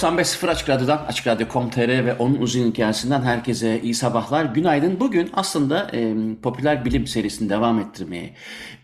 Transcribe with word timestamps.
95.0 0.00 0.48
Açık 0.48 0.68
Radyo'dan, 0.68 1.04
Açık 1.08 1.26
Radyo.com.tr 1.26 1.88
ve 1.88 2.14
onun 2.14 2.36
uzun 2.36 2.70
hikayesinden 2.70 3.22
herkese 3.22 3.80
iyi 3.82 3.94
sabahlar. 3.94 4.44
Günaydın. 4.44 5.00
Bugün 5.00 5.30
aslında 5.34 5.90
e, 5.92 6.14
popüler 6.42 6.84
bilim 6.84 7.06
serisini 7.06 7.50
devam 7.50 7.78
ettirmeye 7.78 8.30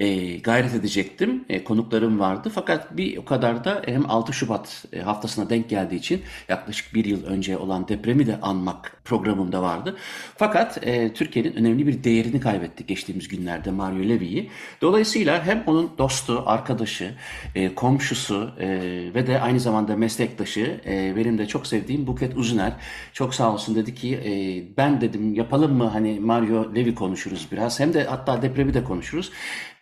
e, 0.00 0.38
gayret 0.38 0.74
edecektim. 0.74 1.44
E, 1.48 1.64
konuklarım 1.64 2.20
vardı. 2.20 2.50
Fakat 2.54 2.96
bir 2.96 3.16
o 3.16 3.24
kadar 3.24 3.64
da 3.64 3.82
hem 3.86 4.10
6 4.10 4.32
Şubat 4.32 4.84
e, 4.92 5.00
haftasına 5.00 5.50
denk 5.50 5.68
geldiği 5.68 5.96
için 5.96 6.22
yaklaşık 6.48 6.94
bir 6.94 7.04
yıl 7.04 7.24
önce 7.24 7.56
olan 7.56 7.88
depremi 7.88 8.26
de 8.26 8.40
anmak 8.42 8.96
programımda 9.04 9.62
vardı. 9.62 9.96
Fakat 10.36 10.86
e, 10.86 11.12
Türkiye'nin 11.12 11.56
önemli 11.56 11.86
bir 11.86 12.04
değerini 12.04 12.40
kaybetti 12.40 12.86
geçtiğimiz 12.86 13.28
günlerde 13.28 13.70
Mario 13.70 14.08
Levy'yi. 14.08 14.50
Dolayısıyla 14.80 15.46
hem 15.46 15.62
onun 15.66 15.90
dostu, 15.98 16.42
arkadaşı, 16.46 17.14
e, 17.54 17.74
komşusu 17.74 18.50
e, 18.60 18.68
ve 19.14 19.26
de 19.26 19.40
aynı 19.40 19.60
zamanda 19.60 19.96
meslektaşı 19.96 20.80
e, 20.86 21.05
benim 21.16 21.38
de 21.38 21.46
çok 21.46 21.66
sevdiğim 21.66 22.06
Buket 22.06 22.36
Uzuner 22.36 22.72
çok 23.12 23.34
sağ 23.34 23.52
olsun 23.52 23.74
dedi 23.74 23.94
ki 23.94 24.14
e, 24.14 24.30
ben 24.76 25.00
dedim 25.00 25.34
yapalım 25.34 25.74
mı 25.74 25.84
hani 25.84 26.20
Mario 26.20 26.74
Levi 26.74 26.94
konuşuruz 26.94 27.48
biraz 27.52 27.80
hem 27.80 27.94
de 27.94 28.04
hatta 28.04 28.42
depremi 28.42 28.74
de 28.74 28.84
konuşuruz. 28.84 29.32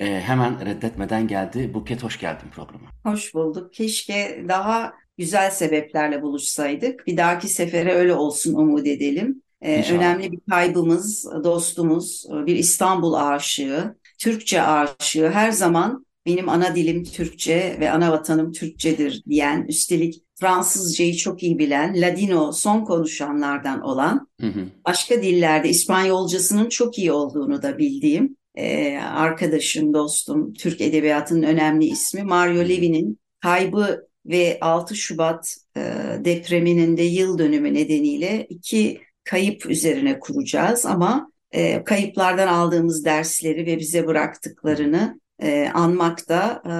E, 0.00 0.20
hemen 0.20 0.66
reddetmeden 0.66 1.28
geldi. 1.28 1.74
Buket 1.74 2.02
hoş 2.02 2.20
geldin 2.20 2.48
programa. 2.52 2.86
Hoş 3.04 3.34
bulduk. 3.34 3.72
Keşke 3.72 4.44
daha 4.48 4.92
güzel 5.18 5.50
sebeplerle 5.50 6.22
buluşsaydık. 6.22 7.06
Bir 7.06 7.16
dahaki 7.16 7.48
sefere 7.48 7.94
öyle 7.94 8.14
olsun 8.14 8.54
umut 8.54 8.86
edelim. 8.86 9.42
Ee, 9.64 9.84
önemli 9.92 10.32
bir 10.32 10.40
kaybımız, 10.50 11.26
dostumuz, 11.44 12.26
bir 12.30 12.56
İstanbul 12.56 13.12
aşığı, 13.12 13.96
Türkçe 14.18 14.62
aşığı 14.62 15.30
her 15.30 15.50
zaman 15.50 16.06
benim 16.26 16.48
ana 16.48 16.76
dilim 16.76 17.04
Türkçe 17.04 17.76
ve 17.80 17.90
ana 17.90 18.12
vatanım 18.12 18.52
Türkçedir 18.52 19.22
diyen, 19.28 19.62
üstelik 19.68 20.23
Fransızcayı 20.44 21.16
çok 21.16 21.42
iyi 21.42 21.58
bilen, 21.58 22.00
Ladino 22.00 22.52
son 22.52 22.84
konuşanlardan 22.84 23.80
olan, 23.80 24.28
hı 24.40 24.46
hı. 24.46 24.66
başka 24.86 25.22
dillerde 25.22 25.68
İspanyolcasının 25.68 26.68
çok 26.68 26.98
iyi 26.98 27.12
olduğunu 27.12 27.62
da 27.62 27.78
bildiğim 27.78 28.36
e, 28.54 28.98
arkadaşım, 28.98 29.94
dostum, 29.94 30.52
Türk 30.52 30.80
Edebiyatı'nın 30.80 31.42
önemli 31.42 31.84
ismi 31.84 32.22
Mario 32.22 32.60
Levi'nin 32.60 33.18
kaybı 33.40 34.06
ve 34.26 34.58
6 34.60 34.96
Şubat 34.96 35.56
e, 35.76 35.80
depreminin 36.24 36.96
de 36.96 37.02
yıl 37.02 37.38
dönümü 37.38 37.74
nedeniyle 37.74 38.46
iki 38.48 39.00
kayıp 39.24 39.66
üzerine 39.66 40.18
kuracağız 40.18 40.86
ama 40.86 41.30
e, 41.52 41.84
kayıplardan 41.84 42.48
aldığımız 42.48 43.04
dersleri 43.04 43.66
ve 43.66 43.78
bize 43.78 44.06
bıraktıklarını 44.06 45.20
e, 45.44 45.70
anmak 45.74 46.28
da 46.28 46.62
e, 46.66 46.72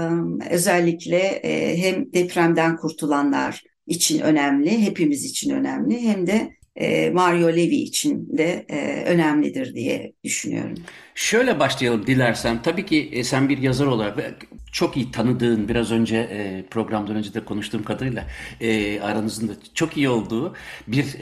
özellikle 0.54 1.18
e, 1.18 1.82
hem 1.82 2.12
depremden 2.12 2.76
kurtulanlar 2.76 3.62
için 3.86 4.20
önemli, 4.20 4.80
hepimiz 4.82 5.24
için 5.24 5.50
önemli 5.50 6.02
hem 6.02 6.26
de 6.26 6.50
e, 6.76 7.10
Mario 7.10 7.48
Levi 7.48 7.76
için 7.76 8.38
de 8.38 8.66
e, 8.68 9.04
önemlidir 9.04 9.74
diye 9.74 10.12
düşünüyorum. 10.24 10.74
Şöyle 11.14 11.60
başlayalım 11.60 12.06
dilersen. 12.06 12.62
Tabii 12.62 12.86
ki 12.86 13.10
e, 13.12 13.24
sen 13.24 13.48
bir 13.48 13.58
yazar 13.58 13.86
olarak 13.86 14.46
çok 14.72 14.96
iyi 14.96 15.10
tanıdığın, 15.10 15.68
biraz 15.68 15.92
önce 15.92 16.64
programdan 16.70 17.16
önce 17.16 17.34
de 17.34 17.44
konuştuğum 17.44 17.84
kadarıyla 17.84 18.24
e, 18.60 19.00
aranızın 19.00 19.48
da 19.48 19.52
çok 19.74 19.96
iyi 19.96 20.08
olduğu 20.08 20.54
bir 20.86 21.18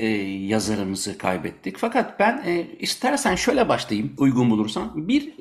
yazarımızı 0.48 1.18
kaybettik. 1.18 1.78
Fakat 1.78 2.20
ben 2.20 2.44
istersen 2.78 3.34
şöyle 3.34 3.68
başlayayım 3.68 4.14
uygun 4.18 4.50
bulursan. 4.50 5.08
Bir 5.08 5.32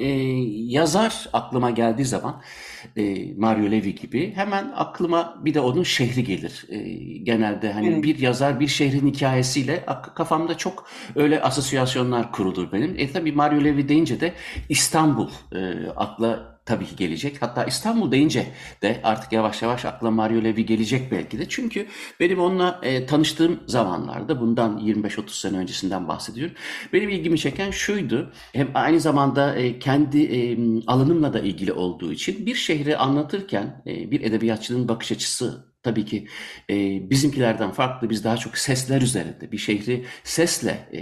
yazar 0.71 1.29
aklıma 1.33 1.71
geldiği 1.71 2.05
zaman 2.05 2.41
e, 2.97 3.33
Mario 3.37 3.71
Levi 3.71 3.95
gibi 3.95 4.33
hemen 4.35 4.71
aklıma 4.75 5.41
bir 5.45 5.53
de 5.53 5.59
onun 5.59 5.83
şehri 5.83 6.23
gelir. 6.23 6.65
E, 6.69 6.79
genelde 7.17 7.73
hani 7.73 7.87
evet. 7.87 8.03
bir 8.03 8.19
yazar 8.19 8.59
bir 8.59 8.67
şehrin 8.67 9.07
hikayesiyle 9.13 9.85
kafamda 10.15 10.57
çok 10.57 10.87
öyle 11.15 11.41
asosyasyonlar 11.41 12.31
kurulur 12.31 12.71
benim. 12.71 12.95
E 12.97 13.11
tabii 13.11 13.31
Mario 13.31 13.63
Levi 13.63 13.89
deyince 13.89 14.19
de 14.19 14.33
İstanbul 14.69 15.29
e, 15.55 15.89
akla 15.95 16.60
tabii 16.71 16.85
ki 16.85 16.95
gelecek. 16.95 17.41
Hatta 17.41 17.65
İstanbul 17.65 18.11
deyince 18.11 18.47
de 18.81 18.99
artık 19.03 19.31
yavaş 19.31 19.61
yavaş 19.61 19.85
akla 19.85 20.11
Mario 20.11 20.43
Levi 20.43 20.65
gelecek 20.65 21.11
belki 21.11 21.39
de. 21.39 21.49
Çünkü 21.49 21.87
benim 22.19 22.39
onunla 22.39 22.79
e, 22.83 23.05
tanıştığım 23.05 23.59
zamanlarda 23.67 24.41
bundan 24.41 24.77
25-30 24.77 25.29
sene 25.29 25.57
öncesinden 25.57 26.07
bahsediyorum. 26.07 26.55
Benim 26.93 27.09
ilgimi 27.09 27.39
çeken 27.39 27.71
şuydu. 27.71 28.31
Hem 28.53 28.67
aynı 28.73 28.99
zamanda 28.99 29.55
e, 29.55 29.79
kendi 29.79 30.23
e, 30.23 30.57
alanımla 30.87 31.33
da 31.33 31.39
ilgili 31.39 31.73
olduğu 31.73 32.13
için 32.13 32.45
bir 32.45 32.55
şehri 32.55 32.97
anlatırken 32.97 33.83
e, 33.87 34.11
bir 34.11 34.21
edebiyatçının 34.21 34.87
bakış 34.87 35.11
açısı 35.11 35.70
tabii 35.83 36.05
ki 36.05 36.27
e, 36.69 36.75
bizimkilerden 37.09 37.71
farklı. 37.71 38.09
Biz 38.09 38.23
daha 38.23 38.37
çok 38.37 38.57
sesler 38.57 39.01
üzerinde 39.01 39.51
bir 39.51 39.57
şehri 39.57 40.05
sesle 40.23 40.89
e, 40.93 41.01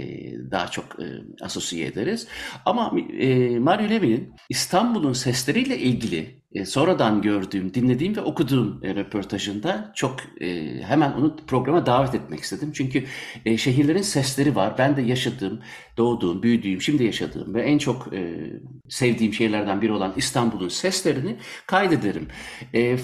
daha 0.50 0.68
çok 0.68 0.84
e, 1.00 1.06
asosiye 1.40 1.86
ederiz. 1.86 2.28
Ama 2.64 2.92
e, 3.18 3.58
Mario 3.58 3.90
Levy'nin 3.90 4.34
İstanbul'un 4.48 5.12
sesleriyle 5.12 5.78
ilgili 5.78 6.39
e, 6.52 6.64
sonradan 6.64 7.22
gördüğüm, 7.22 7.74
dinlediğim 7.74 8.16
ve 8.16 8.20
okuduğum 8.20 8.80
e, 8.82 8.94
röportajında 8.94 9.92
çok 9.94 10.16
e, 10.40 10.80
hemen 10.82 11.12
onu 11.12 11.36
programa 11.46 11.86
davet 11.86 12.14
etmek 12.14 12.40
istedim. 12.40 12.72
Çünkü 12.74 13.04
şehirlerin 13.58 14.02
sesleri 14.02 14.56
var. 14.56 14.74
Ben 14.78 14.96
de 14.96 15.02
yaşadığım, 15.02 15.60
doğduğum, 15.96 16.42
büyüdüğüm, 16.42 16.82
şimdi 16.82 17.04
yaşadığım 17.04 17.54
ve 17.54 17.62
en 17.62 17.78
çok 17.78 18.08
sevdiğim 18.88 19.34
şehirlerden 19.34 19.82
biri 19.82 19.92
olan 19.92 20.12
İstanbul'un 20.16 20.68
seslerini 20.68 21.36
kaydederim. 21.66 22.28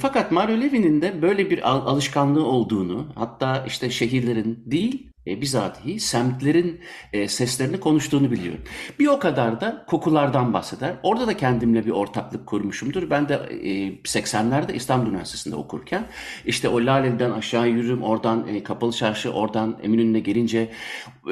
Fakat 0.01 0.33
Mario 0.33 0.61
Levy'nin 0.61 1.03
de 1.03 1.23
böyle 1.23 1.51
bir 1.51 1.71
al- 1.71 1.87
alışkanlığı 1.87 2.45
olduğunu, 2.47 3.13
hatta 3.15 3.65
işte 3.67 3.91
şehirlerin 3.91 4.63
değil, 4.67 5.11
e, 5.27 5.41
bizatihi 5.41 6.01
semtlerin 6.01 6.81
e, 7.13 7.29
seslerini 7.29 7.81
konuştuğunu 7.81 8.31
biliyorum. 8.31 8.61
Bir 8.99 9.07
o 9.07 9.19
kadar 9.19 9.61
da 9.61 9.85
kokulardan 9.89 10.53
bahseder. 10.53 10.95
Orada 11.03 11.27
da 11.27 11.37
kendimle 11.37 11.87
bir 11.87 11.91
ortaklık 11.91 12.47
kurmuşumdur. 12.47 13.11
Ben 13.11 13.29
de 13.29 13.35
e, 13.35 13.67
80'lerde 14.03 14.75
İstanbul 14.75 15.11
Üniversitesi'nde 15.11 15.57
okurken 15.57 16.07
işte 16.45 16.69
o 16.69 16.87
Laleli'den 16.87 17.31
aşağı 17.31 17.69
yürürüm, 17.69 18.03
oradan 18.03 18.49
e, 18.49 18.63
Kapalı 18.63 18.93
Çarşı, 18.93 19.33
oradan 19.33 19.79
Eminönü'ne 19.83 20.21
gelince 20.21 20.71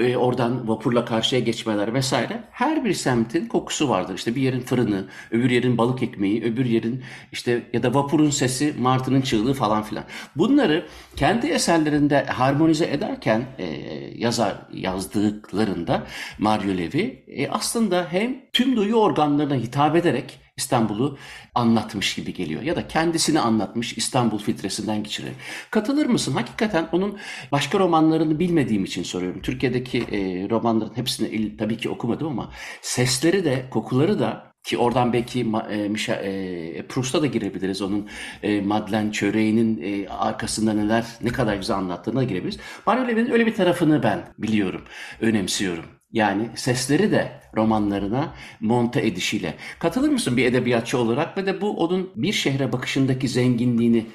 e, 0.00 0.16
oradan 0.16 0.68
vapurla 0.68 1.04
karşıya 1.04 1.40
geçmeler 1.40 1.94
vesaire. 1.94 2.42
Her 2.50 2.84
bir 2.84 2.92
semtin 2.92 3.46
kokusu 3.46 3.88
vardır. 3.88 4.14
İşte 4.14 4.34
bir 4.34 4.40
yerin 4.40 4.60
fırını, 4.60 5.04
öbür 5.30 5.50
yerin 5.50 5.78
balık 5.78 6.02
ekmeği, 6.02 6.44
öbür 6.44 6.64
yerin 6.64 7.02
işte 7.32 7.62
ya 7.72 7.82
da 7.82 7.94
vapurun 7.94 8.30
sesi, 8.30 8.74
martının 8.78 9.20
çığlığı 9.20 9.54
falan 9.54 9.82
filan. 9.82 10.04
Bunları 10.36 10.86
kendi 11.16 11.46
eserlerinde 11.46 12.24
harmonize 12.24 12.86
ederken 12.86 13.44
e, 13.58 13.83
yazar 14.16 14.54
yazdıklarında 14.72 16.06
Mario 16.38 16.78
Levi 16.78 17.24
e, 17.28 17.48
aslında 17.48 18.06
hem 18.10 18.50
tüm 18.52 18.76
duyu 18.76 18.94
organlarına 18.94 19.54
hitap 19.54 19.96
ederek 19.96 20.40
İstanbul'u 20.56 21.18
anlatmış 21.54 22.14
gibi 22.14 22.34
geliyor. 22.34 22.62
Ya 22.62 22.76
da 22.76 22.88
kendisini 22.88 23.40
anlatmış 23.40 23.98
İstanbul 23.98 24.38
filtresinden 24.38 25.02
geçirerek. 25.02 25.34
Katılır 25.70 26.06
mısın? 26.06 26.32
Hakikaten 26.32 26.88
onun 26.92 27.18
başka 27.52 27.78
romanlarını 27.78 28.38
bilmediğim 28.38 28.84
için 28.84 29.02
soruyorum. 29.02 29.42
Türkiye'deki 29.42 29.98
e, 29.98 30.48
romanların 30.50 30.96
hepsini 30.96 31.56
tabii 31.56 31.76
ki 31.76 31.88
okumadım 31.88 32.26
ama 32.26 32.52
sesleri 32.82 33.44
de 33.44 33.66
kokuları 33.70 34.18
da 34.18 34.53
ki 34.64 34.78
oradan 34.78 35.12
belki 35.12 35.40
e, 35.70 35.88
Michel, 35.88 36.24
e, 36.24 36.86
Proust'a 36.86 37.22
da 37.22 37.26
girebiliriz. 37.26 37.82
Onun 37.82 38.08
e, 38.42 38.60
Madeleine 38.60 39.12
çöreğinin 39.12 39.82
e, 39.82 40.08
arkasında 40.08 40.72
neler 40.72 41.06
ne 41.22 41.28
kadar 41.28 41.56
güzel 41.56 41.76
anlattığına 41.76 42.20
da 42.20 42.24
girebiliriz. 42.24 42.60
Mario 42.86 43.08
Levy'nin 43.08 43.30
öyle 43.30 43.46
bir 43.46 43.54
tarafını 43.54 44.02
ben 44.02 44.34
biliyorum, 44.38 44.82
önemsiyorum. 45.20 45.84
Yani 46.12 46.48
sesleri 46.54 47.10
de 47.10 47.40
romanlarına 47.56 48.34
monte 48.60 49.06
edişiyle. 49.06 49.54
Katılır 49.78 50.08
mısın 50.08 50.36
bir 50.36 50.46
edebiyatçı 50.46 50.98
olarak 50.98 51.38
ve 51.38 51.46
de 51.46 51.60
bu 51.60 51.76
onun 51.76 52.10
bir 52.16 52.32
şehre 52.32 52.72
bakışındaki 52.72 53.28
zenginliğini 53.28 54.06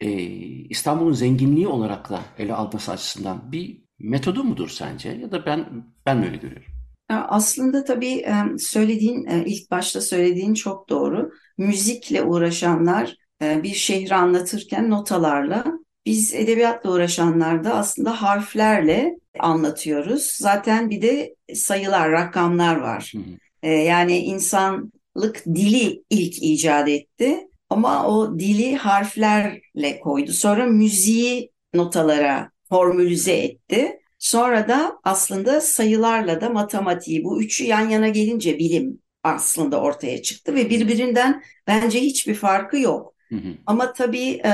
e, 0.00 0.10
İstanbul'un 0.68 1.12
zenginliği 1.12 1.68
olarak 1.68 2.10
da 2.10 2.20
ele 2.38 2.54
alması 2.54 2.92
açısından 2.92 3.52
bir 3.52 3.82
metodu 3.98 4.44
mudur 4.44 4.68
sence? 4.68 5.08
Ya 5.08 5.32
da 5.32 5.46
ben 5.46 5.66
ben 6.06 6.18
mi 6.18 6.26
öyle 6.26 6.36
görüyorum? 6.36 6.77
Aslında 7.08 7.84
tabii 7.84 8.26
söylediğin, 8.58 9.26
ilk 9.26 9.70
başta 9.70 10.00
söylediğin 10.00 10.54
çok 10.54 10.88
doğru. 10.88 11.30
Müzikle 11.58 12.22
uğraşanlar 12.22 13.16
bir 13.42 13.74
şehri 13.74 14.14
anlatırken 14.14 14.90
notalarla, 14.90 15.64
biz 16.06 16.34
edebiyatla 16.34 16.92
uğraşanlar 16.92 17.64
da 17.64 17.74
aslında 17.74 18.22
harflerle 18.22 19.18
anlatıyoruz. 19.38 20.22
Zaten 20.22 20.90
bir 20.90 21.02
de 21.02 21.34
sayılar, 21.54 22.10
rakamlar 22.10 22.76
var. 22.76 23.12
Yani 23.62 24.18
insanlık 24.18 25.44
dili 25.46 26.02
ilk 26.10 26.42
icat 26.42 26.88
etti 26.88 27.48
ama 27.70 28.08
o 28.08 28.38
dili 28.38 28.76
harflerle 28.76 30.00
koydu. 30.00 30.32
Sonra 30.32 30.66
müziği 30.66 31.50
notalara 31.74 32.50
formülize 32.68 33.36
etti. 33.36 33.98
Sonra 34.18 34.68
da 34.68 34.98
aslında 35.04 35.60
sayılarla 35.60 36.40
da 36.40 36.50
matematiği 36.50 37.24
bu 37.24 37.42
üçü 37.42 37.64
yan 37.64 37.88
yana 37.88 38.08
gelince 38.08 38.58
bilim 38.58 38.98
aslında 39.22 39.80
ortaya 39.80 40.22
çıktı 40.22 40.54
ve 40.54 40.70
birbirinden 40.70 41.42
bence 41.66 42.00
hiçbir 42.00 42.34
farkı 42.34 42.78
yok. 42.78 43.14
Hı 43.28 43.36
hı. 43.36 43.54
Ama 43.66 43.92
tabii 43.92 44.40
e, 44.44 44.52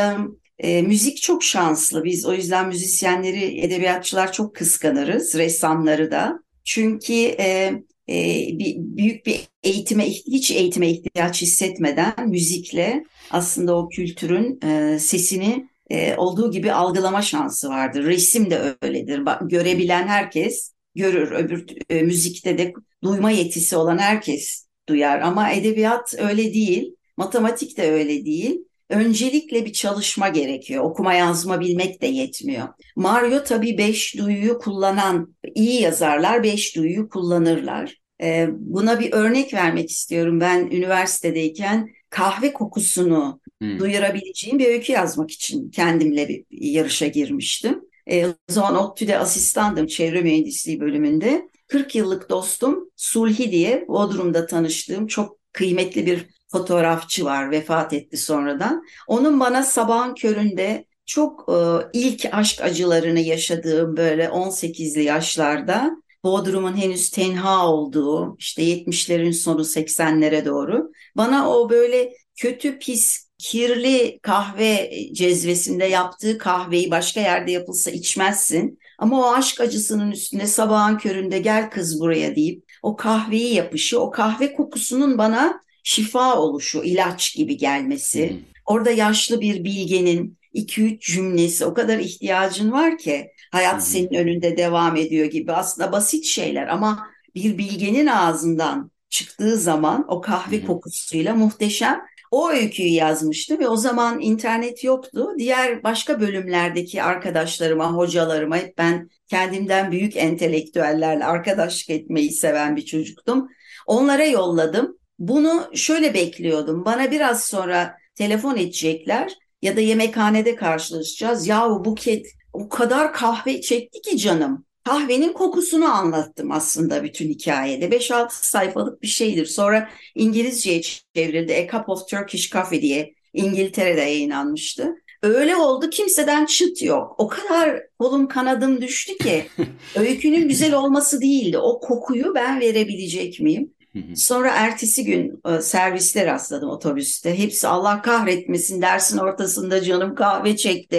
e, 0.58 0.82
müzik 0.82 1.22
çok 1.22 1.42
şanslı. 1.42 2.04
Biz 2.04 2.26
o 2.26 2.34
yüzden 2.34 2.68
müzisyenleri, 2.68 3.60
edebiyatçılar 3.60 4.32
çok 4.32 4.54
kıskanırız, 4.54 5.34
ressamları 5.34 6.10
da. 6.10 6.40
Çünkü 6.64 7.12
e, 7.14 7.72
e, 8.08 8.48
bir, 8.58 8.76
büyük 8.78 9.26
bir 9.26 9.40
eğitime, 9.62 10.04
hiç 10.10 10.50
eğitime 10.50 10.90
ihtiyaç 10.90 11.42
hissetmeden 11.42 12.28
müzikle 12.28 13.04
aslında 13.30 13.76
o 13.76 13.88
kültürün 13.88 14.60
e, 14.66 14.98
sesini 14.98 15.68
e, 15.90 16.16
olduğu 16.16 16.50
gibi 16.50 16.72
algılama 16.72 17.22
şansı 17.22 17.68
vardır. 17.68 18.04
Resim 18.04 18.50
de 18.50 18.76
öyledir. 18.82 19.26
Bak, 19.26 19.50
görebilen 19.50 20.06
herkes 20.08 20.72
görür. 20.94 21.30
Öbür 21.30 21.66
e, 21.90 22.02
müzikte 22.02 22.58
de 22.58 22.72
duyma 23.02 23.30
yetisi 23.30 23.76
olan 23.76 23.98
herkes 23.98 24.66
duyar. 24.88 25.20
Ama 25.20 25.50
edebiyat 25.50 26.14
öyle 26.18 26.54
değil. 26.54 26.96
Matematik 27.16 27.76
de 27.76 27.92
öyle 27.92 28.24
değil. 28.24 28.60
Öncelikle 28.90 29.66
bir 29.66 29.72
çalışma 29.72 30.28
gerekiyor. 30.28 30.84
Okuma 30.84 31.14
yazma 31.14 31.60
bilmek 31.60 32.02
de 32.02 32.06
yetmiyor. 32.06 32.68
Mario 32.96 33.44
tabii 33.44 33.78
beş 33.78 34.18
duyuyu 34.18 34.58
kullanan 34.58 35.34
iyi 35.54 35.82
yazarlar 35.82 36.42
beş 36.42 36.76
duyuyu 36.76 37.08
kullanırlar. 37.08 37.98
Ee, 38.22 38.48
buna 38.50 39.00
bir 39.00 39.12
örnek 39.12 39.54
vermek 39.54 39.90
istiyorum. 39.90 40.40
Ben 40.40 40.58
üniversitedeyken 40.58 41.88
kahve 42.14 42.52
kokusunu 42.52 43.40
hmm. 43.60 43.78
duyurabileceğim 43.78 44.58
bir 44.58 44.66
öykü 44.66 44.92
yazmak 44.92 45.30
için 45.30 45.70
kendimle 45.70 46.28
bir 46.28 46.44
yarışa 46.50 47.06
girmiştim. 47.06 47.80
E, 48.06 48.26
o 48.26 48.34
zaman 48.48 48.76
ODTÜ'de 48.76 49.18
asistandım 49.18 49.86
çevre 49.86 50.22
mühendisliği 50.22 50.80
bölümünde. 50.80 51.48
40 51.66 51.94
yıllık 51.94 52.30
dostum 52.30 52.90
Sulhi 52.96 53.52
diye 53.52 53.84
Bodrum'da 53.88 54.46
tanıştığım 54.46 55.06
çok 55.06 55.38
kıymetli 55.52 56.06
bir 56.06 56.26
fotoğrafçı 56.52 57.24
var 57.24 57.50
vefat 57.50 57.92
etti 57.92 58.16
sonradan. 58.16 58.84
Onun 59.08 59.40
bana 59.40 59.62
sabahın 59.62 60.14
köründe 60.14 60.84
çok 61.06 61.48
e, 61.48 61.54
ilk 61.92 62.26
aşk 62.32 62.60
acılarını 62.62 63.20
yaşadığım 63.20 63.96
böyle 63.96 64.24
18'li 64.24 65.02
yaşlarda 65.02 65.90
Bodrum'un 66.24 66.76
henüz 66.76 67.10
tenha 67.10 67.68
olduğu 67.68 68.36
işte 68.38 68.62
70'lerin 68.62 69.32
sonu 69.32 69.60
80'lere 69.60 70.44
doğru 70.44 70.92
bana 71.16 71.50
o 71.50 71.70
böyle 71.70 72.12
kötü 72.36 72.78
pis 72.78 73.24
kirli 73.38 74.18
kahve 74.22 74.90
cezvesinde 75.12 75.84
yaptığı 75.84 76.38
kahveyi 76.38 76.90
başka 76.90 77.20
yerde 77.20 77.50
yapılsa 77.50 77.90
içmezsin. 77.90 78.78
Ama 78.98 79.20
o 79.20 79.34
aşk 79.34 79.60
acısının 79.60 80.10
üstünde 80.10 80.46
sabahın 80.46 80.98
köründe 80.98 81.38
gel 81.38 81.70
kız 81.70 82.00
buraya 82.00 82.36
deyip 82.36 82.64
o 82.82 82.96
kahveyi 82.96 83.54
yapışı, 83.54 84.00
o 84.00 84.10
kahve 84.10 84.52
kokusunun 84.54 85.18
bana 85.18 85.60
şifa 85.82 86.38
oluşu, 86.38 86.82
ilaç 86.84 87.34
gibi 87.34 87.56
gelmesi. 87.56 88.30
Hmm. 88.30 88.38
Orada 88.66 88.90
yaşlı 88.90 89.40
bir 89.40 89.64
bilgenin 89.64 90.38
iki 90.52 90.82
üç 90.82 91.06
cümlesi 91.14 91.64
o 91.64 91.74
kadar 91.74 91.98
ihtiyacın 91.98 92.72
var 92.72 92.98
ki 92.98 93.30
hayat 93.52 93.74
hmm. 93.74 93.80
senin 93.80 94.14
önünde 94.14 94.56
devam 94.56 94.96
ediyor 94.96 95.26
gibi 95.26 95.52
aslında 95.52 95.92
basit 95.92 96.24
şeyler 96.24 96.66
ama 96.66 97.06
bir 97.34 97.58
bilgenin 97.58 98.06
ağzından 98.06 98.90
çıktığı 99.14 99.56
zaman 99.56 100.04
o 100.08 100.20
kahve 100.20 100.58
hmm. 100.60 100.66
kokusuyla 100.66 101.34
muhteşem 101.34 102.00
o 102.30 102.50
öyküyü 102.50 102.88
yazmıştı 102.88 103.58
ve 103.58 103.68
o 103.68 103.76
zaman 103.76 104.20
internet 104.20 104.84
yoktu. 104.84 105.28
Diğer 105.38 105.82
başka 105.82 106.20
bölümlerdeki 106.20 107.02
arkadaşlarıma, 107.02 107.92
hocalarıma 107.92 108.56
hep 108.56 108.78
ben 108.78 109.10
kendimden 109.28 109.92
büyük 109.92 110.16
entelektüellerle 110.16 111.24
arkadaşlık 111.24 111.90
etmeyi 111.90 112.30
seven 112.30 112.76
bir 112.76 112.84
çocuktum. 112.84 113.48
Onlara 113.86 114.24
yolladım. 114.24 114.98
Bunu 115.18 115.70
şöyle 115.74 116.14
bekliyordum. 116.14 116.84
Bana 116.84 117.10
biraz 117.10 117.44
sonra 117.44 117.96
telefon 118.14 118.56
edecekler 118.56 119.32
ya 119.62 119.76
da 119.76 119.80
yemekhanede 119.80 120.56
karşılaşacağız. 120.56 121.46
Yahu 121.46 121.84
Buket 121.84 122.26
o 122.52 122.68
kadar 122.68 123.12
kahve 123.12 123.60
çekti 123.60 124.00
ki 124.00 124.18
canım. 124.18 124.64
Kahvenin 124.84 125.32
kokusunu 125.32 125.84
anlattım 125.94 126.52
aslında 126.52 127.04
bütün 127.04 127.28
hikayede. 127.28 127.88
5-6 127.88 128.26
sayfalık 128.30 129.02
bir 129.02 129.06
şeydir. 129.06 129.46
Sonra 129.46 129.88
İngilizceye 130.14 130.82
çevrildi. 131.14 131.54
A 131.54 131.72
Cup 131.72 131.88
of 131.88 132.08
Turkish 132.08 132.50
Coffee 132.50 132.82
diye 132.82 133.14
İngiltere'de 133.32 134.00
yayınlanmıştı. 134.00 134.94
Öyle 135.22 135.56
oldu 135.56 135.90
kimseden 135.90 136.46
çıt 136.46 136.82
yok. 136.82 137.14
O 137.18 137.28
kadar 137.28 137.82
kolum 137.98 138.28
kanadım 138.28 138.80
düştü 138.82 139.18
ki 139.18 139.46
öykünün 139.96 140.48
güzel 140.48 140.74
olması 140.74 141.20
değildi. 141.20 141.58
O 141.58 141.80
kokuyu 141.80 142.34
ben 142.34 142.60
verebilecek 142.60 143.40
miyim? 143.40 143.74
Sonra 144.16 144.50
ertesi 144.50 145.04
gün 145.04 145.40
e, 145.48 145.60
serviste 145.60 146.26
rastladım 146.26 146.68
otobüste. 146.70 147.38
Hepsi 147.38 147.68
Allah 147.68 148.02
kahretmesin 148.02 148.82
dersin 148.82 149.18
ortasında 149.18 149.82
canım 149.82 150.14
kahve 150.14 150.56
çekti. 150.56 150.96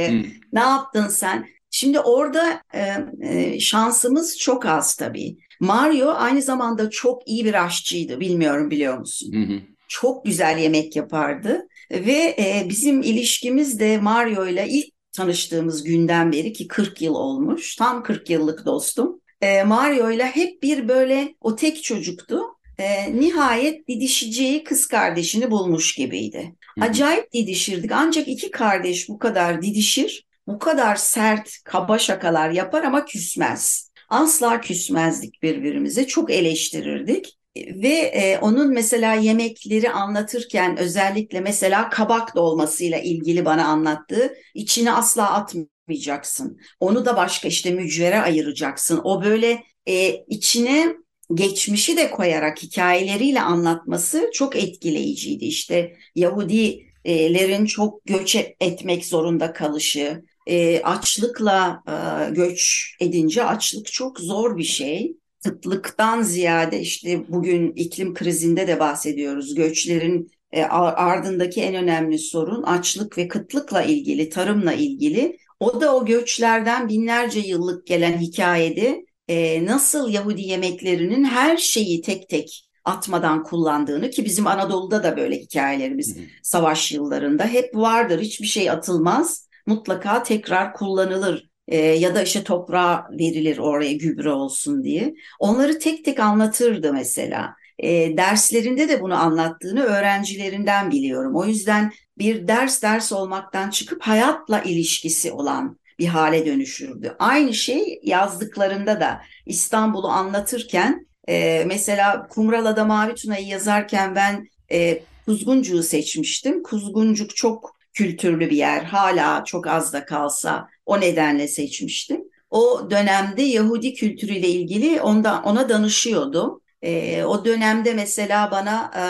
ne 0.54 0.60
yaptın 0.60 1.08
sen? 1.08 1.46
Şimdi 1.75 2.00
orada 2.00 2.62
e, 2.74 2.95
e, 3.22 3.60
şansımız 3.60 4.38
çok 4.38 4.66
az 4.66 4.95
tabii. 4.95 5.38
Mario 5.60 6.10
aynı 6.10 6.42
zamanda 6.42 6.89
çok 6.89 7.27
iyi 7.27 7.45
bir 7.45 7.66
aşçıydı. 7.66 8.19
Bilmiyorum 8.19 8.72
biliyor 8.72 8.98
musun? 8.98 9.33
Hı 9.33 9.54
hı. 9.54 9.60
Çok 9.88 10.25
güzel 10.25 10.57
yemek 10.57 10.95
yapardı 10.95 11.68
ve 11.92 12.36
e, 12.39 12.66
bizim 12.69 13.01
ilişkimiz 13.01 13.79
de 13.79 13.98
Mario 13.98 14.48
ile 14.48 14.67
ilk 14.70 14.86
tanıştığımız 15.12 15.84
günden 15.84 16.32
beri 16.32 16.53
ki 16.53 16.67
40 16.67 17.01
yıl 17.01 17.15
olmuş. 17.15 17.75
Tam 17.75 18.03
40 18.03 18.29
yıllık 18.29 18.65
dostum. 18.65 19.22
E, 19.41 19.63
Mario 19.63 20.12
ile 20.12 20.25
hep 20.25 20.63
bir 20.63 20.88
böyle 20.88 21.36
o 21.41 21.55
tek 21.55 21.84
çocuktu. 21.84 22.41
E, 22.77 23.20
nihayet 23.20 23.88
didişeceği 23.88 24.63
kız 24.63 24.88
kardeşini 24.88 25.51
bulmuş 25.51 25.96
gibiydi. 25.96 26.55
Acayip 26.82 27.34
didişirdik. 27.34 27.91
Ancak 27.91 28.27
iki 28.27 28.51
kardeş 28.51 29.10
bu 29.10 29.20
kadar 29.20 29.62
didişir 29.62 30.25
bu 30.48 30.60
kadar 30.60 30.96
sert, 30.96 31.50
kaba 31.64 32.00
şakalar 32.00 32.50
yapar 32.50 32.84
ama 32.84 33.06
küsmez. 33.06 33.92
Asla 34.10 34.62
küsmezdik 34.62 35.44
birbirimize, 35.44 36.08
çok 36.08 36.32
eleştirirdik. 36.32 37.38
Ve 37.58 37.90
e, 37.90 38.40
onun 38.40 38.74
mesela 38.74 39.14
yemekleri 39.14 39.90
anlatırken 39.90 40.78
özellikle 40.78 41.42
mesela 41.42 41.90
kabak 41.90 42.36
dolmasıyla 42.36 42.98
ilgili 42.98 43.46
bana 43.46 43.66
anlattığı 43.66 44.34
içine 44.54 44.92
asla 44.92 45.32
atmayacaksın. 45.34 46.60
Onu 46.80 47.06
da 47.06 47.18
başka 47.18 47.48
işte 47.48 47.72
mücvere 47.72 48.20
ayıracaksın. 48.20 49.02
O 49.04 49.24
böyle 49.24 49.64
e, 49.88 50.16
içine 50.28 50.96
geçmişi 51.34 51.98
de 51.98 52.12
koyarak 52.12 52.64
hikayeleriyle 52.64 53.42
anlatması 53.42 54.30
çok 54.34 54.56
etkileyiciydi. 54.56 55.46
İşte 55.46 55.96
Yahudilerin 56.16 57.66
çok 57.66 58.06
göç 58.06 58.36
etmek 58.60 59.06
zorunda 59.06 59.54
kalışı, 59.54 60.24
e, 60.46 60.82
açlıkla 60.82 61.84
e, 61.88 62.30
göç 62.34 62.92
edince 63.00 63.44
açlık 63.44 63.92
çok 63.92 64.20
zor 64.20 64.58
bir 64.58 64.64
şey. 64.64 65.18
Kıtlıktan 65.44 66.22
ziyade 66.22 66.80
işte 66.80 67.32
bugün 67.32 67.72
iklim 67.72 68.14
krizinde 68.14 68.68
de 68.68 68.80
bahsediyoruz. 68.80 69.56
Göçlerin 69.56 70.32
e, 70.52 70.64
ardındaki 70.64 71.62
en 71.62 71.75
önemli 71.75 72.20
sorun 72.20 72.64
açlık 72.64 73.18
ve 73.18 73.28
kıtlıkla 73.28 73.84
ilgili, 73.84 74.30
tarımla 74.30 74.74
ilgili. 74.74 75.38
O 75.60 75.82
da 75.82 75.96
o 75.96 76.06
göçlerden 76.06 76.90
binlerce 76.90 77.40
yıllık 77.40 77.88
gelen 77.88 78.18
hikayede 78.18 79.06
e, 79.28 79.66
nasıl 79.66 80.10
Yahudi 80.10 80.42
yemeklerinin 80.42 81.24
her 81.24 81.58
şeyi 81.58 82.02
tek 82.02 82.30
tek 82.30 82.70
atmadan 82.86 83.44
kullandığını 83.44 84.10
ki 84.10 84.25
bizim 84.25 84.48
Anadolu'da 84.48 85.04
da 85.04 85.18
böyle 85.18 85.40
hikayelerimiz 85.40 86.18
savaş 86.44 86.92
yıllarında 86.92 87.46
hep 87.46 87.75
vardır. 87.75 88.20
Hiçbir 88.20 88.48
şey 88.48 88.70
atılmaz 88.70 89.45
mutlaka 89.65 90.24
tekrar 90.24 90.74
kullanılır 90.74 91.50
e, 91.67 91.77
ya 91.77 92.15
da 92.15 92.22
işte 92.22 92.43
toprağa 92.43 93.07
verilir 93.12 93.57
oraya 93.57 93.93
gübre 93.93 94.29
olsun 94.31 94.84
diye. 94.84 95.15
Onları 95.39 95.79
tek 95.79 96.05
tek 96.05 96.19
anlatırdı 96.19 96.93
mesela. 96.93 97.55
E, 97.79 98.17
derslerinde 98.17 98.89
de 98.89 99.01
bunu 99.01 99.15
anlattığını 99.15 99.84
öğrencilerinden 99.84 100.91
biliyorum. 100.91 101.36
O 101.36 101.45
yüzden 101.45 101.91
bir 102.17 102.48
ders 102.48 102.81
ders 102.84 103.12
olmaktan 103.12 103.69
çıkıp 103.69 104.01
hayatla 104.01 104.62
ilişkisi 104.62 105.31
olan 105.31 105.79
bir 106.00 106.07
hale 106.07 106.45
dönüşürdü. 106.45 107.15
Aynı 107.19 107.53
şey 107.53 108.00
yazdıklarında 108.03 109.00
da 109.00 109.22
İstanbul'u 109.45 110.07
anlatırken 110.07 111.05
E, 111.29 111.63
mesela 111.67 112.27
Kumrala'da 112.27 112.86
Mavi 112.86 113.15
Tuna'yı 113.15 113.48
yazarken 113.48 114.15
ben 114.15 114.48
e, 114.72 115.03
Kuzguncuğu 115.25 115.84
seçmiştim. 115.84 116.63
Kuzguncuk 116.63 117.36
çok 117.36 117.75
kültürlü 117.96 118.50
bir 118.50 118.58
yer. 118.58 118.84
Hala 118.84 119.44
çok 119.46 119.68
az 119.68 119.94
da 119.94 120.06
kalsa 120.06 120.68
o 120.86 121.02
nedenle 121.02 121.48
seçmiştim. 121.48 122.22
O 122.50 122.88
dönemde 122.92 123.42
Yahudi 123.42 123.94
kültürüyle 123.94 124.50
ilgili 124.50 125.02
onda, 125.02 125.42
ona 125.46 125.70
danışıyordum. 125.70 126.62
E, 126.82 127.24
o 127.24 127.46
dönemde 127.46 127.94
mesela 127.94 128.52
bana 128.52 128.92
e, 128.98 129.04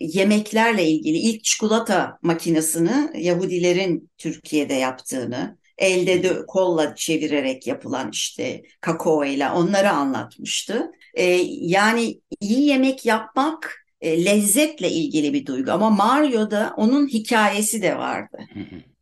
yemeklerle 0.00 0.88
ilgili 0.88 1.16
ilk 1.16 1.44
çikolata 1.44 2.18
makinesini 2.22 3.10
Yahudilerin 3.14 4.10
Türkiye'de 4.18 4.74
yaptığını, 4.74 5.58
elde 5.78 6.22
de 6.22 6.46
kolla 6.46 6.94
çevirerek 6.94 7.66
yapılan 7.66 8.10
işte 8.10 8.62
kakao 8.80 9.24
ile 9.24 9.48
onları 9.48 9.90
anlatmıştı. 9.90 10.90
E, 11.14 11.24
yani 11.50 12.20
iyi 12.40 12.66
yemek 12.66 13.06
yapmak 13.06 13.83
e, 14.04 14.24
lezzetle 14.24 14.90
ilgili 14.90 15.32
bir 15.32 15.46
duygu 15.46 15.72
ama 15.72 15.90
Mario'da 15.90 16.74
onun 16.76 17.08
hikayesi 17.08 17.82
de 17.82 17.98
vardı. 17.98 18.38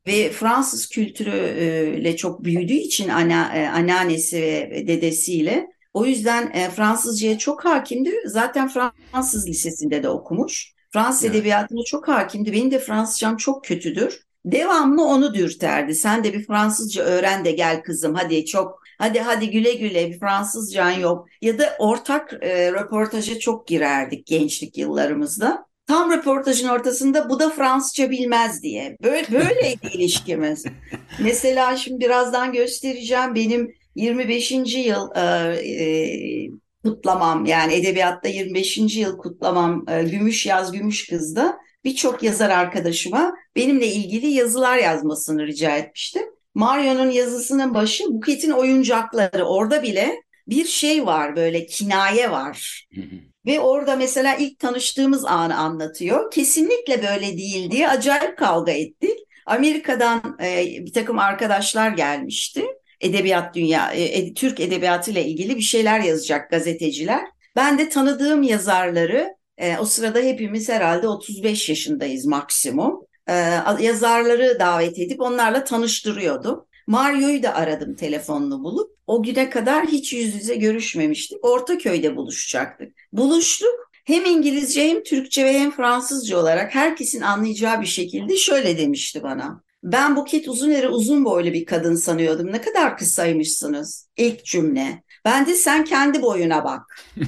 Ve 0.07 0.31
Fransız 0.31 0.89
kültürüyle 0.89 2.17
çok 2.17 2.45
büyüdüğü 2.45 2.75
için 2.75 3.09
ana, 3.09 3.57
e, 3.57 3.69
anneannesi 3.69 4.37
ve 4.71 4.85
dedesiyle 4.87 5.67
o 5.95 6.07
yüzden 6.07 6.51
e, 6.51 6.71
Fransızcaya 6.71 7.39
çok 7.39 7.65
hakimdi. 7.65 8.11
Zaten 8.27 8.69
Fransız 8.69 9.49
lisesinde 9.49 10.03
de 10.03 10.09
okumuş. 10.09 10.73
Fransız 10.93 11.25
evet. 11.25 11.35
edebiyatına 11.35 11.85
çok 11.87 12.09
hakimdi. 12.09 12.53
Benim 12.53 12.71
de 12.71 12.79
Fransızcam 12.79 13.37
çok 13.37 13.65
kötüdür. 13.65 14.21
Devamlı 14.45 15.05
onu 15.05 15.35
dürterdi. 15.35 15.95
Sen 15.95 16.25
de 16.25 16.33
bir 16.33 16.47
Fransızca 16.47 17.03
öğren 17.03 17.45
de 17.45 17.53
gel 17.53 17.83
kızım. 17.83 18.15
Hadi 18.15 18.47
çok 18.47 18.82
hadi 18.99 19.21
hadi 19.21 19.51
güle 19.51 19.73
güle 19.73 20.11
bir 20.11 20.19
Fransızcan 20.19 20.91
yok. 20.91 21.29
Ya 21.43 21.59
da 21.59 21.77
ortak 21.79 22.33
e, 22.43 22.73
röportaja 22.73 23.39
çok 23.39 23.67
girerdik 23.67 24.27
gençlik 24.27 24.79
yıllarımızda. 24.79 25.67
Tam 25.87 26.13
röportajın 26.13 26.69
ortasında 26.69 27.31
bu 27.31 27.41
da 27.41 27.51
Fransızca 27.51 28.11
bilmez 28.11 28.63
diye. 28.63 28.97
Böyle 29.03 29.27
böyleydi 29.33 29.87
ilişkimiz. 29.93 30.65
Mesela 31.21 31.77
şimdi 31.77 32.05
birazdan 32.05 32.53
göstereceğim 32.53 33.35
benim 33.35 33.75
25. 33.95 34.53
yıl 34.77 35.09
e, 35.17 35.21
e, 35.85 36.51
kutlamam 36.85 37.45
yani 37.47 37.75
edebiyatta 37.75 38.29
25. 38.29 38.97
yıl 38.97 39.19
kutlamam 39.19 39.85
e, 39.89 40.03
Gümüş 40.03 40.47
Yaz 40.47 40.73
Gümüş 40.73 41.07
Kız'da 41.07 41.59
birçok 41.85 42.23
yazar 42.23 42.51
arkadaşıma 42.51 43.35
benimle 43.57 43.87
ilgili 43.87 44.27
yazılar 44.27 44.79
yazmasını 44.79 45.47
rica 45.47 45.77
etmiştim. 45.77 46.23
Mario'nun 46.55 47.11
yazısının 47.11 47.75
başı 47.75 48.05
Buket'in 48.09 48.51
oyuncakları 48.51 49.45
orada 49.45 49.83
bile 49.83 50.23
bir 50.49 50.65
şey 50.65 51.07
var 51.07 51.37
böyle 51.37 51.67
kinaye 51.67 52.31
var. 52.31 52.89
Ve 53.47 53.61
orada 53.61 53.97
mesela 53.97 54.35
ilk 54.35 54.59
tanıştığımız 54.59 55.25
anı 55.25 55.57
anlatıyor. 55.57 56.31
Kesinlikle 56.31 57.03
böyle 57.03 57.39
değil 57.39 57.71
diye 57.71 57.89
acayip 57.89 58.39
kavga 58.39 58.73
ettik. 58.73 59.19
Amerika'dan 59.47 60.39
e, 60.43 60.67
bir 60.67 60.93
takım 60.93 61.19
arkadaşlar 61.19 61.91
gelmişti 61.91 62.65
edebiyat 63.03 63.55
dünya, 63.55 63.93
e, 63.93 64.35
Türk 64.35 64.61
edebiyatı 64.61 65.11
ile 65.11 65.25
ilgili 65.25 65.57
bir 65.57 65.63
şeyler 65.63 66.01
yazacak 66.01 66.51
gazeteciler. 66.51 67.21
Ben 67.57 67.79
de 67.79 67.89
tanıdığım 67.89 68.43
yazarları, 68.43 69.37
e, 69.59 69.79
o 69.79 69.85
sırada 69.85 70.19
hepimiz 70.19 70.69
herhalde 70.69 71.09
35 71.09 71.69
yaşındayız 71.69 72.27
maksimum. 72.27 73.07
E, 73.29 73.35
yazarları 73.81 74.57
davet 74.61 74.99
edip 74.99 75.21
onlarla 75.21 75.65
tanıştırıyordum. 75.65 76.65
Mario'yu 76.87 77.43
da 77.43 77.55
aradım 77.55 77.95
telefonunu 77.95 78.65
bulup. 78.65 78.97
O 79.07 79.23
güne 79.23 79.51
kadar 79.51 79.87
hiç 79.87 80.13
yüz 80.13 80.35
yüze 80.35 80.55
görüşmemiştik. 80.55 81.45
Ortaköy'de 81.45 82.17
buluşacaktık. 82.17 82.93
Buluştuk. 83.13 83.91
Hem 84.05 84.25
İngilizce 84.25 84.89
hem 84.89 85.03
Türkçe 85.03 85.45
ve 85.45 85.59
hem 85.59 85.71
Fransızca 85.71 86.39
olarak 86.39 86.75
herkesin 86.75 87.21
anlayacağı 87.21 87.81
bir 87.81 87.87
şekilde 87.87 88.37
şöyle 88.37 88.79
demişti 88.79 89.23
bana. 89.23 89.63
Ben 89.83 90.17
Buket 90.17 90.49
Uzuner'i 90.49 90.89
uzun 90.89 91.25
boylu 91.25 91.53
bir 91.53 91.65
kadın 91.65 91.95
sanıyordum. 91.95 92.53
Ne 92.53 92.61
kadar 92.61 92.97
kısaymışsınız. 92.97 94.09
İlk 94.17 94.45
cümle. 94.45 95.03
Ben 95.25 95.47
de 95.47 95.55
sen 95.55 95.85
kendi 95.85 96.23
boyuna 96.23 96.65
bak. 96.65 97.05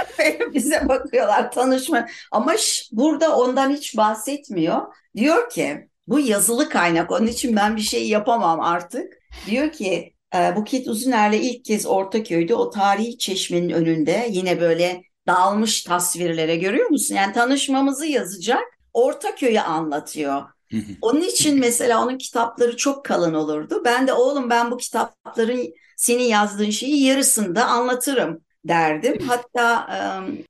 Bize 0.54 0.88
bakıyorlar 0.88 1.52
tanışma. 1.52 2.06
Ama 2.30 2.54
burada 2.92 3.36
ondan 3.36 3.70
hiç 3.70 3.96
bahsetmiyor. 3.96 4.80
Diyor 5.16 5.50
ki 5.50 5.88
bu 6.06 6.20
yazılı 6.20 6.68
kaynak. 6.68 7.10
Onun 7.10 7.26
için 7.26 7.56
ben 7.56 7.76
bir 7.76 7.80
şey 7.80 8.08
yapamam 8.08 8.60
artık. 8.60 9.18
Diyor 9.46 9.72
ki 9.72 10.14
e, 10.34 10.56
Buket 10.56 10.88
Uzuner'le 10.88 11.40
ilk 11.40 11.64
kez 11.64 11.86
Ortaköy'de 11.86 12.54
o 12.54 12.70
tarihi 12.70 13.18
çeşmenin 13.18 13.70
önünde 13.70 14.26
yine 14.30 14.60
böyle 14.60 15.02
dağılmış 15.26 15.82
tasvirlere 15.82 16.56
görüyor 16.56 16.88
musun? 16.90 17.14
Yani 17.14 17.32
tanışmamızı 17.32 18.06
yazacak 18.06 18.62
Ortaköy'ü 18.92 19.60
anlatıyor. 19.60 20.42
Onun 21.02 21.20
için 21.20 21.58
mesela 21.58 22.02
onun 22.02 22.18
kitapları 22.18 22.76
çok 22.76 23.04
kalın 23.04 23.34
olurdu. 23.34 23.82
Ben 23.84 24.06
de 24.06 24.12
oğlum 24.12 24.50
ben 24.50 24.70
bu 24.70 24.76
kitapların 24.76 25.74
senin 25.96 26.22
yazdığın 26.22 26.70
şeyi 26.70 27.04
yarısında 27.04 27.66
anlatırım 27.66 28.40
derdim. 28.64 29.18
Hatta 29.26 29.88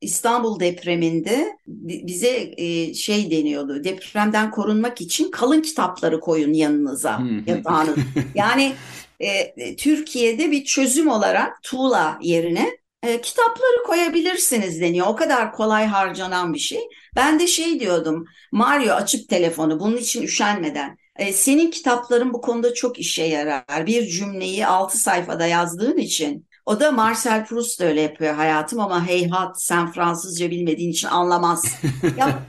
İstanbul 0.01 0.61
depreminde 0.61 1.57
bize 1.67 2.57
şey 2.95 3.31
deniyordu. 3.31 3.85
Depremden 3.85 4.51
korunmak 4.51 5.01
için 5.01 5.31
kalın 5.31 5.63
kitapları 5.63 6.21
koyun 6.21 6.53
yanınıza 6.53 7.21
yatağınız. 7.47 7.97
Yani 8.35 8.73
e, 9.21 9.77
Türkiye'de 9.77 10.51
bir 10.51 10.65
çözüm 10.65 11.09
olarak 11.09 11.63
tuğla 11.63 12.19
yerine 12.23 12.79
e, 13.03 13.21
kitapları 13.21 13.83
koyabilirsiniz 13.87 14.81
deniyor. 14.81 15.07
O 15.07 15.17
kadar 15.17 15.53
kolay 15.53 15.87
harcanan 15.87 16.55
bir 16.55 16.59
şey. 16.59 16.81
Ben 17.17 17.39
de 17.39 17.47
şey 17.47 17.81
diyordum. 17.81 18.25
Mario 18.53 18.93
açıp 18.95 19.29
telefonu 19.29 19.81
bunun 19.81 19.97
için 19.97 20.23
üşenmeden. 20.23 20.99
E, 21.17 21.33
senin 21.33 21.71
kitapların 21.71 22.33
bu 22.33 22.41
konuda 22.41 22.75
çok 22.75 22.99
işe 22.99 23.23
yarar. 23.23 23.87
Bir 23.87 24.07
cümleyi 24.09 24.67
altı 24.67 24.99
sayfada 24.99 25.47
yazdığın 25.47 25.97
için. 25.97 26.47
O 26.67 26.81
da 26.81 26.93
Marcel 26.93 27.47
Proust 27.47 27.81
da 27.81 27.85
öyle 27.85 28.01
yapıyor 28.01 28.35
hayatım 28.35 28.81
ama 28.81 29.07
heyhat 29.07 29.63
sen 29.63 29.93
Fransızca 29.93 30.51
bilmediğin 30.51 30.91
için 30.91 31.09
anlamaz. 31.09 31.65
ya, 32.19 32.43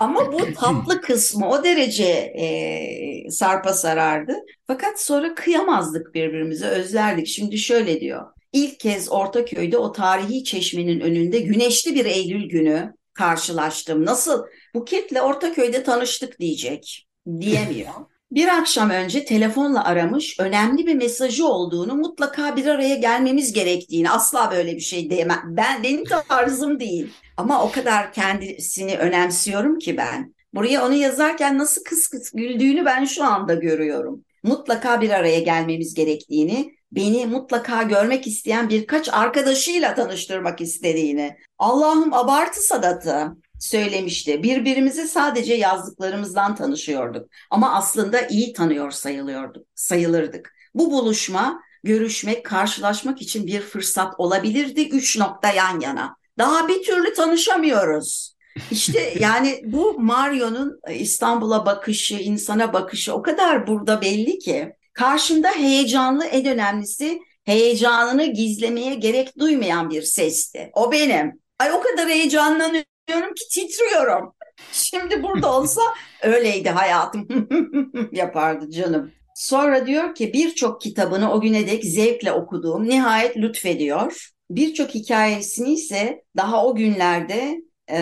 ama 0.00 0.32
bu 0.32 0.52
tatlı 0.54 1.00
kısmı 1.00 1.48
o 1.50 1.64
derece 1.64 2.04
e, 2.38 3.30
sarpa 3.30 3.72
sarardı. 3.72 4.36
Fakat 4.66 5.00
sonra 5.00 5.34
kıyamazdık 5.34 6.14
birbirimize, 6.14 6.66
özlerdik. 6.66 7.26
Şimdi 7.26 7.58
şöyle 7.58 8.00
diyor. 8.00 8.26
İlk 8.52 8.80
kez 8.80 9.12
Ortaköy'de 9.12 9.78
o 9.78 9.92
tarihi 9.92 10.44
çeşmenin 10.44 11.00
önünde 11.00 11.38
güneşli 11.38 11.94
bir 11.94 12.04
Eylül 12.04 12.48
günü 12.48 12.94
karşılaştım. 13.14 14.06
Nasıl 14.06 14.44
Buket'le 14.74 15.22
Ortaköy'de 15.22 15.82
tanıştık 15.82 16.40
diyecek. 16.40 17.06
Diyemiyor. 17.40 17.92
Bir 18.32 18.48
akşam 18.48 18.90
önce 18.90 19.24
telefonla 19.24 19.84
aramış, 19.84 20.40
önemli 20.40 20.86
bir 20.86 20.94
mesajı 20.94 21.46
olduğunu, 21.46 21.94
mutlaka 21.94 22.56
bir 22.56 22.66
araya 22.66 22.96
gelmemiz 22.96 23.52
gerektiğini, 23.52 24.10
asla 24.10 24.50
böyle 24.50 24.76
bir 24.76 24.80
şey 24.80 25.10
diyemem. 25.10 25.42
Ben 25.44 25.82
benim 25.82 26.04
tarzım 26.28 26.80
değil. 26.80 27.12
Ama 27.36 27.64
o 27.64 27.70
kadar 27.70 28.12
kendisini 28.12 28.96
önemsiyorum 28.96 29.78
ki 29.78 29.96
ben. 29.96 30.34
Buraya 30.54 30.86
onu 30.86 30.94
yazarken 30.94 31.58
nasıl 31.58 31.84
kıs 31.84 32.08
kıs 32.08 32.30
güldüğünü 32.30 32.84
ben 32.84 33.04
şu 33.04 33.24
anda 33.24 33.54
görüyorum. 33.54 34.24
Mutlaka 34.42 35.00
bir 35.00 35.10
araya 35.10 35.40
gelmemiz 35.40 35.94
gerektiğini, 35.94 36.74
beni 36.92 37.26
mutlaka 37.26 37.82
görmek 37.82 38.26
isteyen 38.26 38.68
birkaç 38.68 39.08
arkadaşıyla 39.08 39.94
tanıştırmak 39.94 40.60
istediğini. 40.60 41.36
Allah'ım 41.58 42.14
abartı 42.14 42.60
sadatı 42.60 43.36
söylemişti. 43.60 44.42
Birbirimizi 44.42 45.08
sadece 45.08 45.54
yazdıklarımızdan 45.54 46.56
tanışıyorduk 46.56 47.30
ama 47.50 47.74
aslında 47.74 48.20
iyi 48.20 48.52
tanıyor 48.52 48.90
sayılıyorduk, 48.90 49.66
sayılırdık. 49.74 50.54
Bu 50.74 50.90
buluşma, 50.90 51.62
görüşmek, 51.84 52.46
karşılaşmak 52.46 53.22
için 53.22 53.46
bir 53.46 53.60
fırsat 53.60 54.14
olabilirdi 54.18 54.88
üç 54.88 55.18
nokta 55.18 55.52
yan 55.52 55.80
yana. 55.80 56.16
Daha 56.38 56.68
bir 56.68 56.82
türlü 56.82 57.14
tanışamıyoruz. 57.14 58.36
İşte 58.70 59.14
yani 59.20 59.62
bu 59.64 60.00
Mario'nun 60.00 60.80
İstanbul'a 60.90 61.66
bakışı, 61.66 62.14
insana 62.14 62.72
bakışı 62.72 63.14
o 63.14 63.22
kadar 63.22 63.66
burada 63.66 64.02
belli 64.02 64.38
ki 64.38 64.72
Karşımda 64.92 65.50
heyecanlı 65.50 66.24
en 66.24 66.46
önemlisi 66.46 67.20
heyecanını 67.44 68.24
gizlemeye 68.24 68.94
gerek 68.94 69.38
duymayan 69.38 69.90
bir 69.90 70.02
sesti. 70.02 70.70
O 70.74 70.92
benim. 70.92 71.40
Ay 71.58 71.72
o 71.72 71.80
kadar 71.80 72.08
heyecanlanıyorum 72.08 72.89
ki 73.14 73.44
titriyorum. 73.50 74.32
Şimdi 74.72 75.22
burada 75.22 75.52
olsa 75.52 75.82
öyleydi 76.22 76.70
hayatım 76.70 77.28
yapardı 78.12 78.70
canım. 78.70 79.12
Sonra 79.34 79.86
diyor 79.86 80.14
ki 80.14 80.32
birçok 80.32 80.80
kitabını 80.80 81.32
o 81.32 81.40
güne 81.40 81.66
dek 81.66 81.84
zevkle 81.84 82.32
okuduğum 82.32 82.88
nihayet 82.88 83.36
lütfediyor. 83.36 84.30
Birçok 84.50 84.94
hikayesini 84.94 85.72
ise 85.72 86.24
daha 86.36 86.66
o 86.66 86.74
günlerde 86.74 87.62
e, 87.90 87.98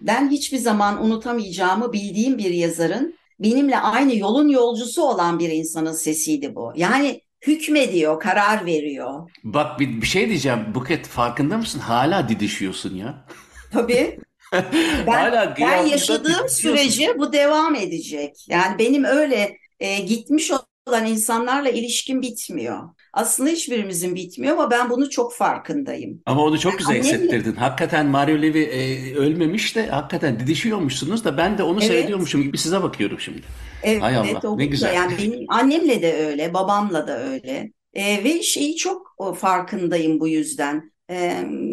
ben 0.00 0.30
hiçbir 0.30 0.58
zaman 0.58 1.04
unutamayacağımı 1.04 1.92
bildiğim 1.92 2.38
bir 2.38 2.50
yazarın 2.50 3.18
benimle 3.40 3.78
aynı 3.78 4.16
yolun 4.16 4.48
yolcusu 4.48 5.02
olan 5.02 5.38
bir 5.38 5.50
insanın 5.50 5.92
sesiydi 5.92 6.54
bu. 6.54 6.72
Yani 6.76 7.20
hükmediyor, 7.46 8.20
karar 8.20 8.66
veriyor. 8.66 9.30
Bak 9.44 9.80
bir, 9.80 10.00
bir 10.00 10.06
şey 10.06 10.28
diyeceğim. 10.28 10.74
Buket 10.74 11.06
farkında 11.06 11.56
mısın? 11.56 11.78
Hala 11.78 12.28
didişiyorsun 12.28 12.94
ya. 12.94 13.26
Tabii. 13.72 14.18
Ben, 14.52 15.12
Hala 15.12 15.54
ben 15.60 15.86
yaşadığım 15.86 16.48
sürece 16.48 17.18
bu 17.18 17.32
devam 17.32 17.74
edecek. 17.74 18.34
Yani 18.48 18.78
benim 18.78 19.04
öyle 19.04 19.56
e, 19.80 20.00
gitmiş 20.00 20.50
olan 20.88 21.06
insanlarla 21.06 21.68
ilişkim 21.68 22.22
bitmiyor. 22.22 22.78
Aslında 23.12 23.50
hiçbirimizin 23.50 24.14
bitmiyor 24.14 24.52
ama 24.52 24.70
ben 24.70 24.90
bunu 24.90 25.10
çok 25.10 25.34
farkındayım. 25.34 26.22
Ama 26.26 26.42
onu 26.42 26.60
çok 26.60 26.78
güzel 26.78 26.98
hissettirdin. 26.98 27.54
Hakikaten 27.54 28.06
Mario 28.06 28.42
Levi 28.42 28.62
e, 28.62 29.14
ölmemiş 29.14 29.76
de 29.76 29.86
hakikaten 29.86 30.40
didişiyormuşsunuz 30.40 31.24
da 31.24 31.36
ben 31.36 31.58
de 31.58 31.62
onu 31.62 31.78
Evet. 31.78 31.88
seyrediyormuşum 31.88 32.42
gibi 32.42 32.58
size 32.58 32.82
bakıyorum 32.82 33.20
şimdi. 33.20 33.42
Evet, 33.82 34.02
Hay 34.02 34.16
Allah, 34.16 34.40
o 34.44 34.58
ne 34.58 34.66
güzel. 34.66 34.94
Yani 34.94 35.18
benim 35.18 35.46
annemle 35.48 36.02
de 36.02 36.26
öyle, 36.26 36.54
babamla 36.54 37.08
da 37.08 37.18
öyle. 37.18 37.72
E, 37.94 38.24
ve 38.24 38.42
şeyi 38.42 38.76
çok 38.76 39.14
farkındayım 39.38 40.20
bu 40.20 40.28
yüzden. 40.28 40.92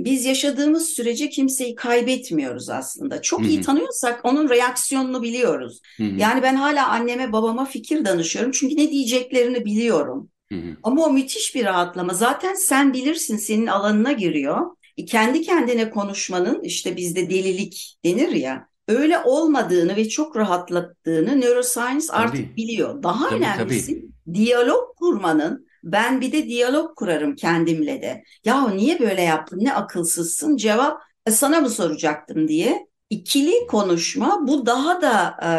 Biz 0.05 0.25
yaşadığımız 0.25 0.85
sürece 0.89 1.29
kimseyi 1.29 1.75
kaybetmiyoruz 1.75 2.69
aslında. 2.69 3.21
Çok 3.21 3.41
Hı 3.41 3.47
iyi 3.47 3.61
tanıyorsak 3.61 4.25
onun 4.25 4.49
reaksiyonunu 4.49 5.21
biliyoruz. 5.21 5.81
Hı 5.97 6.03
hı, 6.03 6.15
Yani 6.17 6.41
ben 6.41 6.55
hala 6.55 6.87
anneme 6.89 7.31
babama 7.33 7.65
fikir 7.65 8.05
danışıyorum 8.05 8.51
çünkü 8.51 8.75
ne 8.77 8.91
diyeceklerini 8.91 9.65
biliyorum. 9.65 10.29
hı 10.51 10.55
hı. 10.55 10.77
Ama 10.83 11.05
o 11.05 11.09
müthiş 11.13 11.55
bir 11.55 11.65
rahatlama. 11.65 12.13
Zaten 12.13 12.53
sen 12.53 12.93
bilirsin 12.93 13.37
senin 13.37 13.67
alanına 13.67 14.11
giriyor. 14.11 14.61
E, 14.97 15.05
kendi 15.05 15.41
kendine 15.41 15.89
konuşmanın 15.89 16.63
işte 16.63 16.97
bizde 16.97 17.29
delilik 17.29 17.97
denir 18.05 18.29
ya. 18.31 18.67
Öyle 18.87 19.19
olmadığını 19.19 19.95
ve 19.95 20.09
çok 20.09 20.37
rahatlattığını 20.37 21.41
neuroscience 21.41 22.05
artık 22.11 22.35
Tabii. 22.37 22.55
biliyor. 22.57 23.03
Daha 23.03 23.29
Tabii, 23.29 23.35
önemlisi 23.37 24.05
diyalog 24.33 24.95
kurmanın. 24.97 25.64
Ben 25.85 26.21
bir 26.21 26.31
de 26.31 26.45
diyalog 26.47 26.95
kurarım 26.97 27.35
kendimle 27.35 28.01
de. 28.01 28.23
Ya 28.45 28.69
niye 28.69 28.99
böyle 28.99 29.21
yaptın? 29.21 29.59
Ne 29.63 29.73
akılsızsın? 29.73 30.57
Cevap 30.57 31.01
"E, 31.27 31.31
sana 31.31 31.59
mı 31.61 31.69
soracaktım 31.69 32.47
diye. 32.47 32.87
İkili 33.09 33.67
konuşma 33.67 34.47
bu 34.47 34.65
daha 34.65 35.01
da 35.01 35.37
e, 35.43 35.49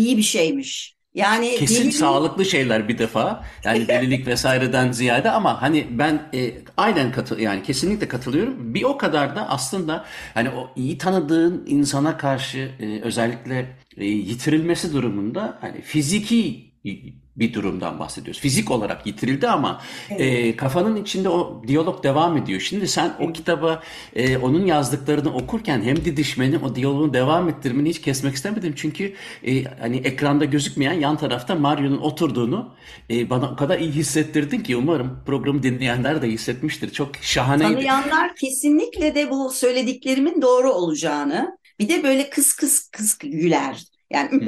iyi 0.00 0.16
bir 0.16 0.22
şeymiş. 0.22 0.94
Yani 1.14 1.46
Kesin 1.46 1.84
deliliği- 1.84 1.92
sağlıklı 1.92 2.44
şeyler 2.44 2.88
bir 2.88 2.98
defa. 2.98 3.44
Yani 3.64 3.88
delilik 3.88 4.26
vesaireden 4.26 4.92
ziyade 4.92 5.30
ama 5.30 5.62
hani 5.62 5.86
ben 5.98 6.28
e, 6.34 6.54
aynen 6.76 7.12
katı 7.12 7.40
yani 7.40 7.62
kesinlikle 7.62 8.08
katılıyorum. 8.08 8.74
Bir 8.74 8.82
o 8.82 8.96
kadar 8.98 9.36
da 9.36 9.48
aslında 9.48 10.04
hani 10.34 10.50
o 10.50 10.70
iyi 10.76 10.98
tanıdığın 10.98 11.64
insana 11.66 12.16
karşı 12.16 12.58
e, 12.80 13.00
özellikle 13.00 13.76
e, 13.96 14.04
yitirilmesi 14.04 14.92
durumunda 14.92 15.58
hani 15.60 15.80
fiziki 15.82 16.70
bir 17.36 17.54
durumdan 17.54 17.98
bahsediyoruz. 17.98 18.40
Fizik 18.40 18.70
olarak 18.70 19.06
yitirildi 19.06 19.48
ama 19.48 19.80
e, 20.10 20.56
kafanın 20.56 20.96
içinde 20.96 21.28
o 21.28 21.62
diyalog 21.66 22.02
devam 22.02 22.36
ediyor. 22.36 22.60
Şimdi 22.60 22.88
sen 22.88 23.14
o 23.20 23.32
kitaba 23.32 23.82
e, 24.16 24.36
onun 24.36 24.66
yazdıklarını 24.66 25.34
okurken 25.34 25.82
hem 25.82 25.96
didişmeni 25.96 26.58
o 26.58 26.74
diyaloğu 26.74 27.14
devam 27.14 27.48
ettirmeni 27.48 27.88
hiç 27.88 28.00
kesmek 28.00 28.34
istemedim. 28.34 28.74
Çünkü 28.76 29.14
e, 29.46 29.64
hani 29.64 29.96
ekranda 29.96 30.44
gözükmeyen 30.44 30.92
yan 30.92 31.16
tarafta 31.16 31.54
Mario'nun 31.54 31.98
oturduğunu 31.98 32.74
e, 33.10 33.30
bana 33.30 33.50
o 33.50 33.56
kadar 33.56 33.78
iyi 33.78 33.92
hissettirdin 33.92 34.60
ki 34.60 34.76
umarım 34.76 35.18
programı 35.26 35.62
dinleyenler 35.62 36.22
de 36.22 36.28
hissetmiştir. 36.28 36.92
Çok 36.92 37.16
şahaneydi. 37.16 37.74
Tanıyanlar 37.74 38.36
kesinlikle 38.36 39.14
de 39.14 39.30
bu 39.30 39.50
söylediklerimin 39.50 40.42
doğru 40.42 40.72
olacağını, 40.72 41.58
bir 41.80 41.88
de 41.88 42.02
böyle 42.02 42.30
kıs 42.30 42.52
kıs 42.56 42.88
kıs 42.90 43.18
güler. 43.18 43.93
Yani 44.10 44.46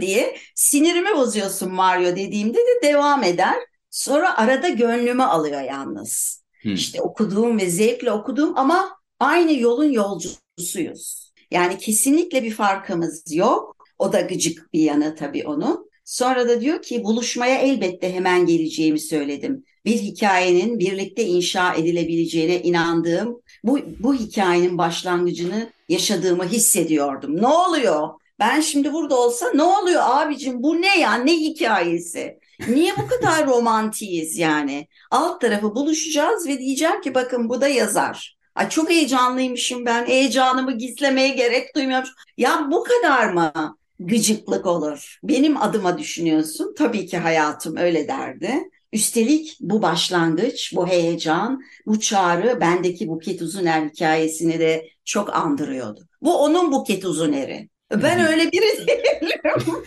diye 0.00 0.36
sinirimi 0.54 1.16
bozuyorsun 1.16 1.72
Mario 1.72 2.16
dediğimde 2.16 2.58
de 2.58 2.82
devam 2.82 3.22
eder. 3.22 3.56
Sonra 3.90 4.38
arada 4.38 4.68
gönlümü 4.68 5.22
alıyor 5.22 5.60
yalnız. 5.60 6.42
Hı. 6.62 6.68
İşte 6.68 7.00
okuduğum 7.00 7.58
ve 7.58 7.70
zevkle 7.70 8.12
okuduğum 8.12 8.58
ama 8.58 8.98
aynı 9.20 9.52
yolun 9.52 9.90
yolcusuyuz. 9.90 11.32
Yani 11.50 11.78
kesinlikle 11.78 12.42
bir 12.42 12.50
farkımız 12.50 13.34
yok. 13.34 13.76
O 13.98 14.12
da 14.12 14.20
gıcık 14.20 14.72
bir 14.72 14.80
yanı 14.80 15.14
tabii 15.14 15.46
onun. 15.46 15.90
Sonra 16.04 16.48
da 16.48 16.60
diyor 16.60 16.82
ki 16.82 17.04
buluşmaya 17.04 17.58
elbette 17.58 18.14
hemen 18.14 18.46
geleceğimi 18.46 19.00
söyledim. 19.00 19.64
Bir 19.84 19.98
hikayenin 19.98 20.78
birlikte 20.78 21.24
inşa 21.24 21.74
edilebileceğine 21.74 22.62
inandığım 22.62 23.40
bu, 23.64 23.78
bu 23.98 24.14
hikayenin 24.14 24.78
başlangıcını 24.78 25.70
yaşadığımı 25.88 26.44
hissediyordum. 26.44 27.42
Ne 27.42 27.46
oluyor? 27.46 28.08
Ben 28.38 28.60
şimdi 28.60 28.92
burada 28.92 29.16
olsa 29.20 29.50
ne 29.54 29.62
oluyor 29.62 30.02
abicim 30.04 30.62
bu 30.62 30.82
ne 30.82 30.98
ya 31.00 31.14
ne 31.14 31.32
hikayesi? 31.32 32.38
Niye 32.68 32.92
bu 32.98 33.06
kadar 33.06 33.46
romantiyiz 33.46 34.38
yani? 34.38 34.88
Alt 35.10 35.40
tarafı 35.40 35.74
buluşacağız 35.74 36.48
ve 36.48 36.58
diyeceğim 36.58 37.00
ki 37.00 37.14
bakın 37.14 37.48
bu 37.48 37.60
da 37.60 37.68
yazar. 37.68 38.36
Ay 38.54 38.68
çok 38.68 38.90
heyecanlıymışım 38.90 39.86
ben. 39.86 40.06
Heyecanımı 40.06 40.78
gizlemeye 40.78 41.28
gerek 41.28 41.76
duymuyorum. 41.76 42.08
Ya 42.36 42.68
bu 42.70 42.84
kadar 42.84 43.32
mı 43.32 43.76
gıcıklık 44.00 44.66
olur? 44.66 45.18
Benim 45.22 45.62
adıma 45.62 45.98
düşünüyorsun. 45.98 46.74
Tabii 46.78 47.06
ki 47.06 47.18
hayatım 47.18 47.76
öyle 47.76 48.08
derdi. 48.08 48.70
Üstelik 48.92 49.56
bu 49.60 49.82
başlangıç, 49.82 50.72
bu 50.76 50.88
heyecan, 50.88 51.62
bu 51.86 52.00
çağrı 52.00 52.60
bendeki 52.60 53.08
Buket 53.08 53.42
Uzuner 53.42 53.84
hikayesini 53.88 54.60
de 54.60 54.88
çok 55.04 55.34
andırıyordu. 55.36 56.08
Bu 56.22 56.38
onun 56.38 56.72
Buket 56.72 57.04
Uzuner'i. 57.04 57.68
Ben 57.90 58.26
öyle 58.26 58.42
biri 58.52 58.86
değilim 58.86 59.84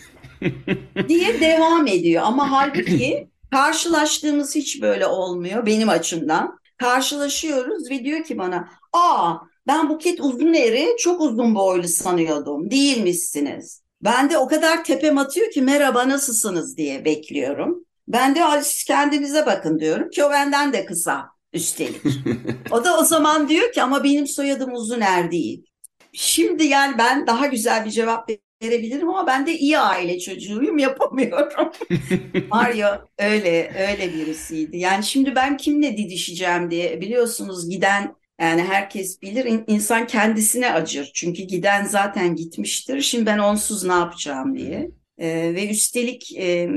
diye 1.10 1.42
devam 1.42 1.88
ediyor. 1.88 2.24
Ama 2.26 2.52
halbuki 2.52 3.28
karşılaştığımız 3.52 4.56
hiç 4.56 4.82
böyle 4.82 5.06
olmuyor 5.08 5.66
benim 5.66 5.90
açımdan. 5.90 6.60
Karşılaşıyoruz 6.78 7.92
ve 7.92 8.04
diyor 8.04 8.24
ki 8.24 8.38
bana, 8.38 8.70
aa 8.94 9.36
ben 9.68 9.90
Buket 9.90 10.20
Uzuner'i 10.22 10.88
çok 11.00 11.22
uzun 11.22 11.56
boylu 11.56 11.88
sanıyordum. 11.88 12.72
Değilmişsiniz. 12.72 13.82
Ben 14.02 14.30
de 14.30 14.38
o 14.38 14.48
kadar 14.48 14.84
tepem 14.84 15.18
atıyor 15.18 15.52
ki 15.52 15.62
merhaba 15.62 16.10
nasılsınız 16.10 16.78
diye 16.78 17.06
bekliyorum. 17.06 17.86
Ben 18.08 18.36
de 18.36 18.44
"Ay, 18.46 18.62
siz 18.64 18.84
kendinize 18.84 19.46
bakın 19.46 19.80
diyorum 19.80 20.10
ki 20.10 20.24
o 20.24 20.30
benden 20.32 20.74
de 20.74 20.86
kısa 20.86 21.26
üstelik. 21.54 22.02
O 22.72 22.84
da 22.84 23.00
o 23.00 23.04
zaman 23.04 23.50
diyor 23.50 23.72
ki 23.72 23.82
ama 23.84 24.04
benim 24.04 24.28
soyadım 24.28 24.74
Uzuner 24.74 25.32
değil. 25.32 25.66
Şimdi 26.14 26.64
yani 26.64 26.98
ben 26.98 27.28
daha 27.28 27.48
güzel 27.48 27.86
bir 27.86 27.92
cevap 27.92 28.30
verebilirim 28.64 29.10
ama 29.10 29.28
ben 29.28 29.48
de 29.48 29.58
iyi 29.58 29.80
aile 29.80 30.20
çocuğuyum 30.20 30.78
yapamıyorum. 30.78 31.72
Mario 32.52 32.88
öyle 33.20 33.74
öyle 33.90 34.14
birisiydi. 34.14 34.78
Yani 34.78 35.04
şimdi 35.04 35.36
ben 35.36 35.58
kimle 35.58 35.98
didişeceğim 35.98 36.72
diye 36.72 37.02
biliyorsunuz 37.02 37.70
giden 37.70 38.16
yani 38.42 38.62
herkes 38.64 39.22
bilir 39.22 39.46
in- 39.46 39.64
insan 39.68 40.08
kendisine 40.08 40.72
acır. 40.74 41.12
Çünkü 41.14 41.44
giden 41.44 41.86
zaten 41.86 42.36
gitmiştir. 42.36 43.02
Şimdi 43.02 43.26
ben 43.26 43.38
onsuz 43.38 43.84
ne 43.84 43.94
yapacağım 43.94 44.58
diye. 44.58 44.92
Ee, 45.18 45.28
ve 45.56 45.70
üstelik 45.70 46.38
e, 46.38 46.70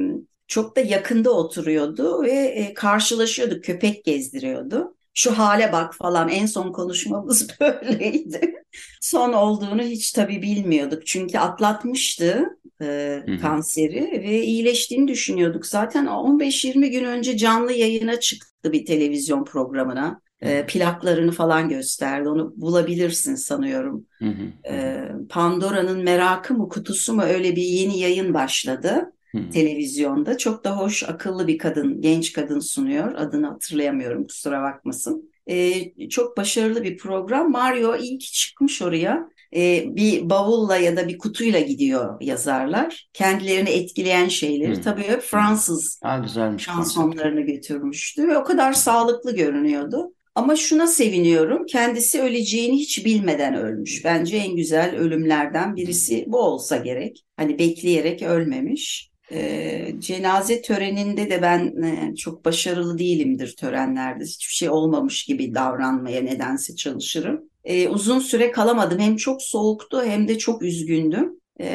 çok 0.49 0.77
da 0.77 0.81
yakında 0.81 1.31
oturuyordu 1.31 2.23
ve 2.23 2.31
e, 2.33 2.75
karşılaşıyorduk. 2.75 3.64
Köpek 3.64 4.05
gezdiriyordu. 4.05 4.97
Şu 5.14 5.38
hale 5.38 5.72
bak 5.72 5.94
falan 5.94 6.29
en 6.29 6.46
son 6.46 6.72
konuşmamız 6.72 7.48
böyleydi. 7.61 8.55
Son 9.01 9.33
olduğunu 9.33 9.83
hiç 9.83 10.12
tabii 10.12 10.42
bilmiyorduk. 10.42 11.07
Çünkü 11.07 11.38
atlatmıştı 11.38 12.44
e, 12.83 13.22
kanseri 13.42 14.22
ve 14.25 14.42
iyileştiğini 14.42 15.09
düşünüyorduk. 15.09 15.66
Zaten 15.66 16.07
15-20 16.07 16.87
gün 16.87 17.05
önce 17.05 17.37
canlı 17.37 17.72
yayına 17.72 18.20
çıktı 18.20 18.72
bir 18.72 18.87
televizyon 18.87 19.44
programına. 19.44 20.20
E, 20.40 20.66
plaklarını 20.66 21.33
falan 21.33 21.68
gösterdi. 21.68 22.29
Onu 22.29 22.53
bulabilirsin 22.57 23.35
sanıyorum. 23.35 24.07
Hı 24.18 24.29
hı. 24.29 24.72
E, 24.75 25.09
Pandora'nın 25.29 26.05
merakı 26.05 26.55
mı 26.55 26.68
kutusu 26.68 27.14
mu 27.14 27.22
öyle 27.22 27.57
bir 27.57 27.62
yeni 27.62 27.98
yayın 27.98 28.35
başladı 28.35 29.12
Hı. 29.35 29.51
televizyonda. 29.51 30.38
Çok 30.38 30.64
da 30.64 30.79
hoş, 30.79 31.03
akıllı 31.03 31.47
bir 31.47 31.59
kadın, 31.59 32.01
genç 32.01 32.33
kadın 32.33 32.61
sunuyor. 32.61 33.14
Adını 33.14 33.47
hatırlayamıyorum, 33.47 34.27
kusura 34.27 34.62
bakmasın. 34.62 35.31
Ee, 35.47 36.09
çok 36.09 36.37
başarılı 36.37 36.83
bir 36.83 36.99
program. 36.99 37.51
Mario 37.51 37.97
ki 37.99 38.33
çıkmış 38.33 38.83
oraya. 38.83 39.29
Ee, 39.57 39.85
bir 39.88 40.31
bavulla 40.31 40.77
ya 40.77 40.97
da 40.97 41.09
bir 41.09 41.18
kutuyla 41.18 41.61
gidiyor 41.61 42.21
yazarlar. 42.21 43.09
Kendilerini 43.12 43.71
etkileyen 43.71 44.29
şeyleri. 44.29 44.77
Hı. 44.77 44.81
Tabii 44.81 45.03
hep 45.03 45.21
Fransız 45.21 46.01
Aa, 46.03 46.18
güzelmiş 46.18 46.66
konsept. 46.66 46.95
şansonlarını 46.95 47.40
götürmüştü 47.40 48.29
ve 48.29 48.38
o 48.38 48.45
kadar 48.45 48.73
sağlıklı 48.73 49.37
görünüyordu. 49.37 50.14
Ama 50.35 50.57
şuna 50.57 50.87
seviniyorum, 50.87 51.66
kendisi 51.66 52.23
öleceğini 52.23 52.77
hiç 52.79 53.05
bilmeden 53.05 53.55
ölmüş. 53.55 54.05
Bence 54.05 54.37
en 54.37 54.57
güzel 54.57 54.97
ölümlerden 54.97 55.77
birisi 55.77 56.25
bu 56.29 56.38
olsa 56.38 56.77
gerek. 56.77 57.25
Hani 57.37 57.59
bekleyerek 57.59 58.23
ölmemiş. 58.23 59.12
Ee, 59.33 59.95
cenaze 59.99 60.62
töreninde 60.62 61.31
de 61.31 61.42
ben 61.42 61.83
e, 61.83 62.16
çok 62.16 62.45
başarılı 62.45 62.99
değilimdir 62.99 63.57
törenlerde. 63.57 64.25
Hiçbir 64.25 64.55
şey 64.55 64.71
olmamış 64.71 65.25
gibi 65.25 65.55
davranmaya 65.55 66.23
nedense 66.23 66.77
çalışırım. 66.77 67.51
Ee, 67.64 67.88
uzun 67.88 68.18
süre 68.18 68.51
kalamadım. 68.51 68.99
Hem 68.99 69.16
çok 69.16 69.42
soğuktu 69.42 70.03
hem 70.05 70.29
de 70.29 70.38
çok 70.38 70.62
üzgündüm. 70.62 71.40
Ee, 71.61 71.66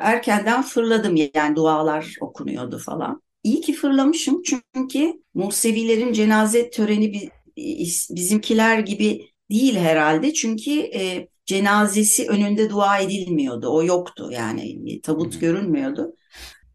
erkenden 0.00 0.62
fırladım 0.62 1.16
yani 1.34 1.56
dualar 1.56 2.14
okunuyordu 2.20 2.78
falan. 2.78 3.22
iyi 3.44 3.60
ki 3.60 3.72
fırlamışım 3.72 4.42
çünkü 4.42 5.12
Musevilerin 5.34 6.12
cenaze 6.12 6.70
töreni 6.70 7.30
bizimkiler 8.10 8.78
gibi 8.78 9.28
değil 9.50 9.76
herhalde. 9.76 10.32
Çünkü 10.34 10.70
e, 10.80 11.28
cenazesi 11.46 12.28
önünde 12.28 12.70
dua 12.70 12.98
edilmiyordu. 12.98 13.68
O 13.68 13.82
yoktu 13.84 14.28
yani 14.32 15.00
tabut 15.02 15.40
görünmüyordu. 15.40 16.14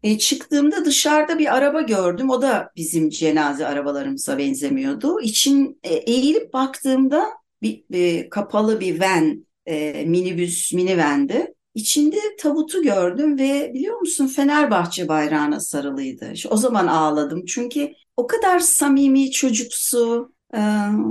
E, 0.02 0.18
çıktığımda 0.18 0.84
dışarıda 0.84 1.38
bir 1.38 1.56
araba 1.56 1.80
gördüm. 1.80 2.30
O 2.30 2.42
da 2.42 2.70
bizim 2.76 3.10
cenaze 3.10 3.66
arabalarımıza 3.66 4.38
benzemiyordu. 4.38 5.20
İçin 5.20 5.80
e, 5.82 5.94
eğilip 5.94 6.52
baktığımda 6.52 7.26
bir 7.62 7.84
e, 7.92 8.28
kapalı 8.28 8.80
bir 8.80 9.00
van, 9.00 9.46
e, 9.66 10.04
minibüs, 10.04 10.72
minivendi. 10.72 11.54
İçinde 11.74 12.16
tabutu 12.38 12.82
gördüm 12.82 13.38
ve 13.38 13.70
biliyor 13.74 14.00
musun 14.00 14.26
Fenerbahçe 14.26 15.08
bayrağına 15.08 15.60
sarılıydı. 15.60 16.32
O 16.50 16.56
zaman 16.56 16.86
ağladım 16.86 17.44
çünkü 17.44 17.92
o 18.16 18.26
kadar 18.26 18.58
samimi 18.58 19.30
çocuksu, 19.30 20.32
e, 20.54 20.60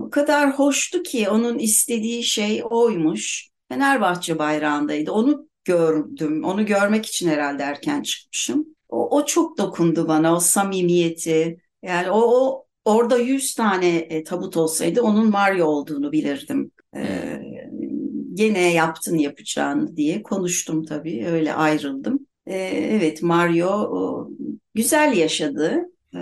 o 0.05 0.09
kadar 0.09 0.59
hoştu 0.59 1.03
ki 1.03 1.29
onun 1.29 1.57
istediği 1.57 2.23
şey 2.23 2.63
oymuş. 2.69 3.49
Fenerbahçe 3.69 4.39
bayrağındaydı. 4.39 5.11
Onu 5.11 5.47
gördüm. 5.63 6.43
Onu 6.43 6.65
görmek 6.65 7.05
için 7.05 7.29
herhalde 7.29 7.63
erken 7.63 8.03
çıkmışım. 8.03 8.65
O, 8.89 9.17
o 9.17 9.25
çok 9.25 9.57
dokundu 9.57 10.07
bana 10.07 10.35
o 10.35 10.39
samimiyeti. 10.39 11.59
Yani 11.83 12.11
o, 12.11 12.19
o 12.19 12.65
orada 12.85 13.17
100 13.17 13.55
tane 13.55 13.97
e, 13.97 14.23
tabut 14.23 14.57
olsaydı 14.57 15.01
onun 15.01 15.29
Mario 15.29 15.65
olduğunu 15.65 16.11
bilirdim. 16.11 16.71
Ee, 16.95 17.41
gene 18.33 18.73
yaptın 18.73 19.17
yapacağını 19.17 19.97
diye 19.97 20.23
konuştum 20.23 20.85
tabii. 20.85 21.25
Öyle 21.27 21.53
ayrıldım. 21.53 22.19
Ee, 22.47 22.55
evet 22.91 23.23
Mario 23.23 23.69
o, 23.69 24.29
güzel 24.73 25.17
yaşadı. 25.17 25.81
Ee, 26.15 26.19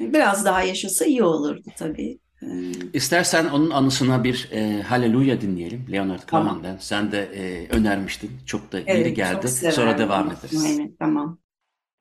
biraz 0.00 0.44
daha 0.44 0.62
yaşasa 0.62 1.04
iyi 1.04 1.22
olurdu 1.22 1.70
tabii. 1.78 2.18
Ee, 2.42 2.46
İstersen 2.92 3.46
onun 3.48 3.70
anısına 3.70 4.24
bir 4.24 4.48
e, 4.52 4.82
Haleluya 4.82 5.40
dinleyelim 5.40 5.86
Leonard 5.92 6.28
Cohen'den. 6.28 6.62
Tamam. 6.62 6.76
Sen 6.80 7.12
de 7.12 7.22
e, 7.34 7.68
önermiştin. 7.76 8.30
Çok 8.46 8.72
da 8.72 8.80
evet, 8.80 8.98
yeri 8.98 9.14
geldi. 9.14 9.48
Sonra 9.48 9.98
devam 9.98 10.26
ederiz. 10.26 10.64
Aynen, 10.66 10.96
tamam. 10.98 11.38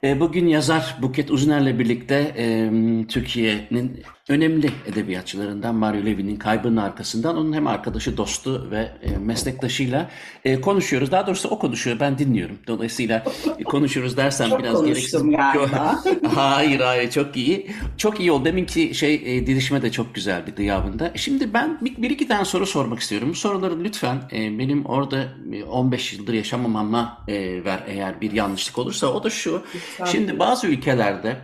E, 0.03 0.19
bugün 0.19 0.47
yazar 0.47 0.97
Buket 1.01 1.31
Uzuner'le 1.31 1.79
birlikte 1.79 2.33
e, 2.37 2.69
Türkiye'nin 3.07 4.03
önemli 4.31 4.71
edebiyatçılarından 4.85 5.75
Mario 5.75 6.05
Levy'nin 6.05 6.35
kaybının 6.35 6.77
arkasından 6.77 7.37
onun 7.37 7.53
hem 7.53 7.67
arkadaşı, 7.67 8.17
dostu 8.17 8.71
ve 8.71 8.91
e, 9.01 9.17
meslektaşıyla 9.17 10.09
e, 10.45 10.61
konuşuyoruz. 10.61 11.11
Daha 11.11 11.27
doğrusu 11.27 11.49
o 11.49 11.59
konuşuyor, 11.59 11.99
ben 11.99 12.17
dinliyorum. 12.17 12.57
Dolayısıyla 12.67 13.23
konuşuyoruz 13.65 14.17
dersen 14.17 14.49
çok 14.49 14.59
biraz 14.59 14.83
gereksiz. 14.85 15.23
galiba. 15.23 16.03
hayır 16.35 16.79
hayır 16.79 17.11
çok 17.11 17.37
iyi. 17.37 17.67
Çok 17.97 18.19
iyi 18.19 18.31
oldu. 18.31 18.45
Deminki 18.45 18.95
şey 18.95 19.15
e, 19.15 19.47
dirişme 19.47 19.81
de 19.81 19.91
çok 19.91 20.15
güzeldi 20.15 20.53
gıyabında. 20.57 21.11
Şimdi 21.15 21.53
ben 21.53 21.77
bir, 21.81 22.01
bir 22.01 22.09
iki 22.09 22.27
tane 22.27 22.45
soru 22.45 22.65
sormak 22.65 22.99
istiyorum. 22.99 23.29
Bu 23.29 23.35
soruları 23.35 23.83
lütfen 23.83 24.17
e, 24.31 24.59
benim 24.59 24.85
orada 24.85 25.27
15 25.71 26.13
yıldır 26.13 26.33
yaşamamama 26.33 27.17
e, 27.27 27.65
ver 27.65 27.83
eğer 27.87 28.21
bir 28.21 28.31
yanlışlık 28.31 28.77
olursa. 28.77 29.07
O 29.07 29.23
da 29.23 29.29
şu. 29.29 29.63
Şimdi 30.05 30.39
bazı 30.39 30.67
ülkelerde 30.67 31.37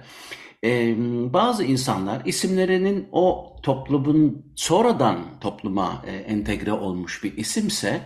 bazı 1.34 1.64
insanlar 1.64 2.26
isimlerinin 2.26 3.08
o 3.12 3.56
toplumun 3.64 4.46
sonradan 4.56 5.18
topluma 5.42 6.06
entegre 6.28 6.74
olmuş 6.74 7.24
bir 7.24 7.38
isimse 7.38 8.02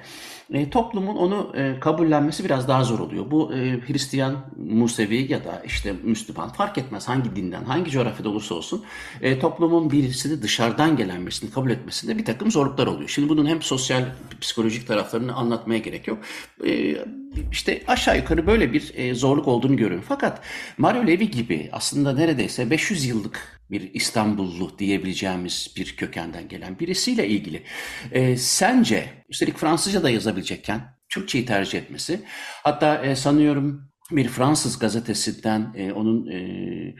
toplumun 0.71 1.15
onu 1.15 1.53
kabullenmesi 1.81 2.45
biraz 2.45 2.67
daha 2.67 2.83
zor 2.83 2.99
oluyor. 2.99 3.31
Bu 3.31 3.51
Hristiyan, 3.87 4.35
Musevi 4.57 5.31
ya 5.31 5.45
da 5.45 5.61
işte 5.65 5.93
Müslüman 6.03 6.49
fark 6.49 6.77
etmez 6.77 7.07
hangi 7.07 7.35
dinden, 7.35 7.63
hangi 7.63 7.91
coğrafyada 7.91 8.29
olursa 8.29 8.55
olsun 8.55 8.83
toplumun 9.41 9.91
birisini 9.91 10.41
dışarıdan 10.41 10.97
gelen 10.97 11.21
birisini 11.21 11.51
kabul 11.51 11.69
etmesinde 11.69 12.17
bir 12.17 12.25
takım 12.25 12.51
zorluklar 12.51 12.87
oluyor. 12.87 13.09
Şimdi 13.09 13.29
bunun 13.29 13.45
hem 13.45 13.61
sosyal, 13.61 14.05
psikolojik 14.41 14.87
taraflarını 14.87 15.33
anlatmaya 15.33 15.79
gerek 15.79 16.07
yok. 16.07 16.19
İşte 17.51 17.83
aşağı 17.87 18.17
yukarı 18.17 18.47
böyle 18.47 18.73
bir 18.73 18.91
e, 18.95 19.15
zorluk 19.15 19.47
olduğunu 19.47 19.77
görüyorum. 19.77 20.05
Fakat 20.07 20.41
Mario 20.77 21.07
Levi 21.07 21.31
gibi 21.31 21.69
aslında 21.71 22.13
neredeyse 22.13 22.69
500 22.69 23.05
yıllık 23.05 23.61
bir 23.71 23.93
İstanbullu 23.93 24.79
diyebileceğimiz 24.79 25.73
bir 25.77 25.95
kökenden 25.95 26.47
gelen 26.47 26.79
birisiyle 26.79 27.27
ilgili. 27.27 27.63
E, 28.11 28.37
sence, 28.37 29.09
üstelik 29.29 29.57
Fransızca 29.57 30.03
da 30.03 30.09
yazabilecekken 30.09 30.81
Türkçeyi 31.09 31.45
tercih 31.45 31.79
etmesi, 31.79 32.21
hatta 32.63 33.05
e, 33.05 33.15
sanıyorum 33.15 33.91
bir 34.11 34.27
Fransız 34.27 34.79
gazetesinden 34.79 35.73
e, 35.75 35.91
onun... 35.91 36.27
E, 36.27 36.95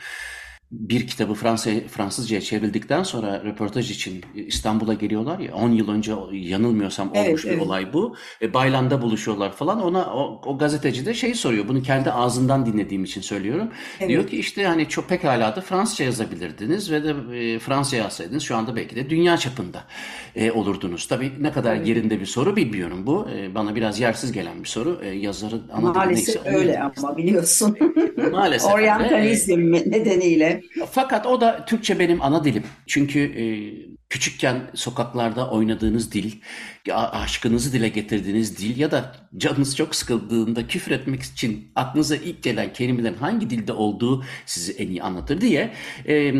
bir 0.72 1.08
kitabı 1.08 1.34
Fransa, 1.34 1.72
Fransızca'ya 1.88 2.42
çevrildikten 2.42 3.04
sonra 3.04 3.44
röportaj 3.44 3.92
için 3.92 4.24
İstanbul'a 4.36 4.94
geliyorlar 4.94 5.40
ya 5.40 5.56
10 5.56 5.70
yıl 5.70 5.90
önce 5.90 6.14
yanılmıyorsam 6.32 7.12
olmuş 7.12 7.28
evet, 7.28 7.44
bir 7.44 7.50
evet. 7.50 7.62
olay 7.62 7.94
bu. 7.94 8.16
E, 8.42 8.54
Baylan'da 8.54 9.02
buluşuyorlar 9.02 9.52
falan. 9.52 9.82
Ona 9.82 10.06
o, 10.14 10.42
o 10.46 10.58
gazeteci 10.58 11.06
de 11.06 11.14
şey 11.14 11.34
soruyor. 11.34 11.68
Bunu 11.68 11.82
kendi 11.82 12.12
ağzından 12.12 12.66
dinlediğim 12.66 13.04
için 13.04 13.22
söylüyorum. 13.22 13.70
Evet. 14.00 14.10
Diyor 14.10 14.28
ki 14.28 14.38
işte 14.38 14.66
hani 14.66 14.90
çok 14.90 15.10
pekala 15.10 15.56
da 15.56 15.62
Fransızca 15.62 16.06
yazabilirdiniz 16.06 16.92
ve 16.92 17.04
de 17.04 17.10
e, 17.38 17.60
Fransızca 17.60 17.98
yazsaydınız 17.98 18.44
şu 18.44 18.56
anda 18.56 18.76
belki 18.76 18.96
de 18.96 19.10
dünya 19.10 19.38
çapında 19.38 19.84
e, 20.36 20.52
olurdunuz. 20.52 21.08
Tabii 21.08 21.32
ne 21.40 21.52
kadar 21.52 21.76
evet. 21.76 21.88
yerinde 21.88 22.20
bir 22.20 22.26
soru 22.26 22.56
bilmiyorum 22.56 23.08
bu. 23.08 23.28
E, 23.36 23.56
bana 23.56 23.76
biraz 23.76 24.00
yersiz 24.00 24.32
gelen 24.32 24.60
bir 24.60 24.68
soru. 24.68 25.00
E, 25.04 25.08
yazarın 25.10 25.64
ana 25.74 25.94
Maalesef 25.94 26.36
neyse, 26.44 26.58
öyle 26.58 26.80
ama 26.80 27.18
biliyorsun. 27.18 27.78
Maalesef. 28.32 28.72
Oryantalizm 28.74 29.72
nedeniyle. 29.72 30.61
Fakat 30.92 31.26
o 31.26 31.42
da 31.42 31.66
Türkçe 31.66 32.00
benim 32.00 32.22
ana 32.22 32.44
dilim. 32.44 32.64
Çünkü 32.88 33.20
e, 33.20 33.44
küçükken 34.12 34.62
sokaklarda 34.74 35.50
oynadığınız 35.50 36.12
dil, 36.12 36.32
aşkınızı 36.94 37.74
dile 37.74 37.90
getirdiğiniz 37.90 38.58
dil 38.58 38.78
ya 38.78 38.92
da 38.92 39.16
canınız 39.38 39.76
çok 39.76 39.96
sıkıldığında 39.96 40.68
küfür 40.68 40.92
etmek 40.92 41.24
için 41.24 41.72
aklınıza 41.76 42.16
ilk 42.16 42.44
gelen 42.44 42.74
kelimelerin 42.74 43.18
hangi 43.18 43.50
dilde 43.50 43.74
olduğu 43.74 44.24
sizi 44.46 44.72
en 44.72 44.88
iyi 44.88 45.04
anlatır 45.04 45.42
diye 45.42 45.74
e, 46.08 46.34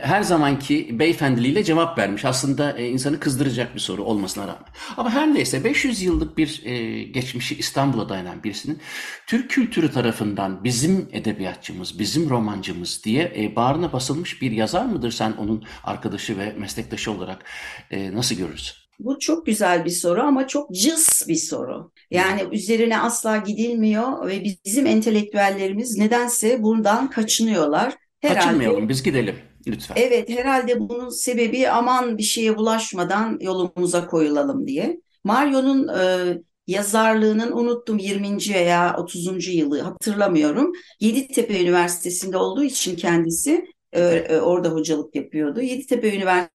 her 0.00 0.22
zamanki 0.22 0.98
beyefendiliğiyle 0.98 1.64
cevap 1.64 1.98
vermiş. 1.98 2.24
Aslında 2.24 2.78
e, 2.78 2.88
insanı 2.88 3.20
kızdıracak 3.20 3.74
bir 3.74 3.80
soru 3.80 4.04
olmasına 4.04 4.42
rağmen. 4.42 4.68
Ama 4.96 5.10
her 5.10 5.34
neyse 5.34 5.64
500 5.64 6.02
yıllık 6.02 6.38
bir 6.38 6.62
e, 6.64 7.02
geçmişi 7.02 7.58
İstanbul'a 7.58 8.08
dayanan 8.08 8.42
birisinin 8.44 8.78
Türk 9.26 9.50
kültürü 9.50 9.90
tarafından 9.90 10.64
bizim 10.64 11.08
edebiyatçımız, 11.12 11.98
bizim 11.98 12.30
romancımız 12.30 13.04
diye 13.04 13.32
e, 13.36 13.56
bağrına 13.56 13.92
basılmış 13.92 14.42
bir 14.42 14.52
yazar 14.52 14.84
mıdır 14.84 15.10
sen 15.10 15.32
onun 15.32 15.64
arkadaşı 15.84 16.38
ve 16.38 16.54
meslektaşı 16.58 17.15
olarak 17.16 17.44
e, 17.90 18.14
nasıl 18.14 18.34
görürsün? 18.34 18.76
Bu 18.98 19.18
çok 19.18 19.46
güzel 19.46 19.84
bir 19.84 19.90
soru 19.90 20.22
ama 20.22 20.46
çok 20.46 20.74
cız 20.74 21.24
bir 21.28 21.34
soru. 21.34 21.92
Yani 22.10 22.42
hmm. 22.42 22.52
üzerine 22.52 23.00
asla 23.00 23.36
gidilmiyor 23.36 24.26
ve 24.26 24.44
bizim 24.64 24.86
entelektüellerimiz 24.86 25.98
nedense 25.98 26.62
bundan 26.62 27.10
kaçınıyorlar. 27.10 27.94
Herhalde, 28.20 28.40
Kaçınmayalım 28.40 28.88
biz 28.88 29.02
gidelim 29.02 29.36
lütfen. 29.66 29.94
Evet 29.98 30.28
herhalde 30.28 30.80
bunun 30.80 31.08
sebebi 31.08 31.68
aman 31.68 32.18
bir 32.18 32.22
şeye 32.22 32.56
bulaşmadan 32.56 33.38
yolumuza 33.40 34.06
koyulalım 34.06 34.66
diye. 34.66 35.00
Mario'nun 35.24 35.88
e, 35.88 36.34
yazarlığının 36.66 37.52
unuttum 37.52 37.98
20. 37.98 38.38
veya 38.54 38.96
30. 38.98 39.48
yılı 39.48 39.80
hatırlamıyorum. 39.80 40.72
Yeditepe 41.00 41.62
Üniversitesi'nde 41.62 42.36
olduğu 42.36 42.64
için 42.64 42.96
kendisi 42.96 43.66
e, 43.92 44.02
e, 44.02 44.40
orada 44.40 44.68
hocalık 44.68 45.14
yapıyordu. 45.14 45.60
Yeditepe 45.60 46.16
Üniversitesi 46.16 46.55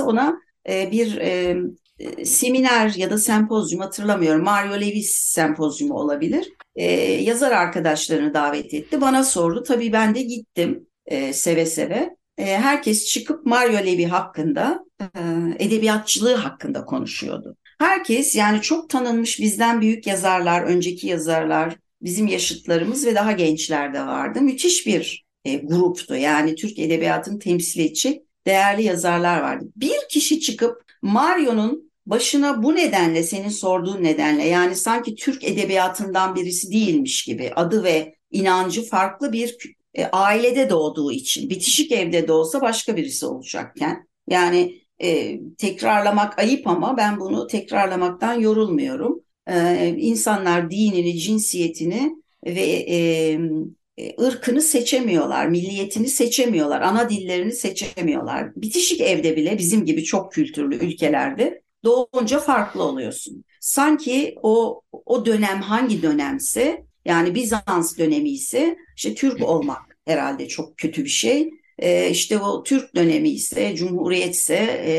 ona 0.00 0.40
e, 0.68 0.92
bir 0.92 1.16
e, 1.16 1.56
seminer 2.24 2.94
ya 2.96 3.10
da 3.10 3.18
sempozyum 3.18 3.80
hatırlamıyorum. 3.80 4.44
Mario 4.44 4.80
Lewis 4.80 5.14
sempozyumu 5.14 5.94
olabilir. 5.94 6.52
E, 6.76 6.84
yazar 7.02 7.52
arkadaşlarını 7.52 8.34
davet 8.34 8.74
etti. 8.74 9.00
Bana 9.00 9.24
sordu. 9.24 9.62
Tabii 9.62 9.92
ben 9.92 10.14
de 10.14 10.22
gittim 10.22 10.86
seve 11.32 11.66
seve. 11.66 12.16
Herkes 12.36 13.06
çıkıp 13.06 13.46
Mario 13.46 13.86
Levi 13.86 14.06
hakkında, 14.06 14.84
edebiyatçılığı 15.58 16.34
hakkında 16.34 16.84
konuşuyordu. 16.84 17.56
Herkes 17.78 18.36
yani 18.36 18.62
çok 18.62 18.90
tanınmış 18.90 19.40
bizden 19.40 19.80
büyük 19.80 20.06
yazarlar, 20.06 20.62
önceki 20.62 21.06
yazarlar, 21.06 21.76
bizim 22.02 22.26
yaşıtlarımız 22.26 23.06
ve 23.06 23.14
daha 23.14 23.32
gençler 23.32 23.94
de 23.94 24.00
vardı. 24.00 24.40
Müthiş 24.40 24.86
bir 24.86 25.24
e, 25.44 25.56
gruptu. 25.56 26.14
Yani 26.16 26.54
Türk 26.54 26.78
edebiyatını 26.78 27.38
temsil 27.38 27.80
edecek 27.80 28.25
değerli 28.46 28.82
yazarlar 28.82 29.40
vardı. 29.40 29.64
Bir 29.76 29.96
kişi 30.10 30.40
çıkıp 30.40 30.82
Mario'nun 31.02 31.90
başına 32.06 32.62
bu 32.62 32.74
nedenle 32.74 33.22
senin 33.22 33.48
sorduğun 33.48 34.02
nedenle 34.02 34.44
yani 34.44 34.76
sanki 34.76 35.14
Türk 35.14 35.44
edebiyatından 35.44 36.34
birisi 36.34 36.72
değilmiş 36.72 37.24
gibi 37.24 37.52
adı 37.56 37.84
ve 37.84 38.14
inancı 38.30 38.82
farklı 38.88 39.32
bir 39.32 39.56
e, 39.94 40.06
ailede 40.06 40.70
doğduğu 40.70 41.12
için 41.12 41.50
bitişik 41.50 41.92
evde 41.92 42.28
de 42.28 42.32
olsa 42.32 42.60
başka 42.60 42.96
birisi 42.96 43.26
olacakken 43.26 44.08
yani 44.28 44.80
e, 45.02 45.40
tekrarlamak 45.58 46.38
ayıp 46.38 46.66
ama 46.66 46.96
ben 46.96 47.20
bunu 47.20 47.46
tekrarlamaktan 47.46 48.40
yorulmuyorum. 48.40 49.20
E, 49.46 49.88
insanlar 49.98 50.70
dinini, 50.70 51.18
cinsiyetini 51.18 52.16
ve 52.46 52.86
e, 52.90 53.38
ırkını 54.20 54.62
seçemiyorlar, 54.62 55.46
milliyetini 55.46 56.08
seçemiyorlar, 56.08 56.80
ana 56.80 57.10
dillerini 57.10 57.52
seçemiyorlar. 57.52 58.54
Bitişik 58.56 59.00
evde 59.00 59.36
bile 59.36 59.58
bizim 59.58 59.84
gibi 59.84 60.04
çok 60.04 60.32
kültürlü 60.32 60.76
ülkelerde 60.76 61.62
doğunca 61.84 62.38
farklı 62.38 62.82
oluyorsun. 62.82 63.44
Sanki 63.60 64.34
o 64.42 64.82
o 64.92 65.26
dönem 65.26 65.60
hangi 65.60 66.02
dönemse 66.02 66.86
yani 67.04 67.34
Bizans 67.34 67.98
dönemi 67.98 68.30
ise 68.30 68.76
işte 68.96 69.14
Türk 69.14 69.42
olmak 69.48 69.98
herhalde 70.04 70.48
çok 70.48 70.78
kötü 70.78 71.04
bir 71.04 71.08
şey. 71.08 71.50
E, 71.78 72.10
işte 72.10 72.38
o 72.38 72.62
Türk 72.62 72.94
dönemi 72.94 73.28
ise 73.28 73.76
Cumhuriyetse 73.76 74.54
e, 74.54 74.92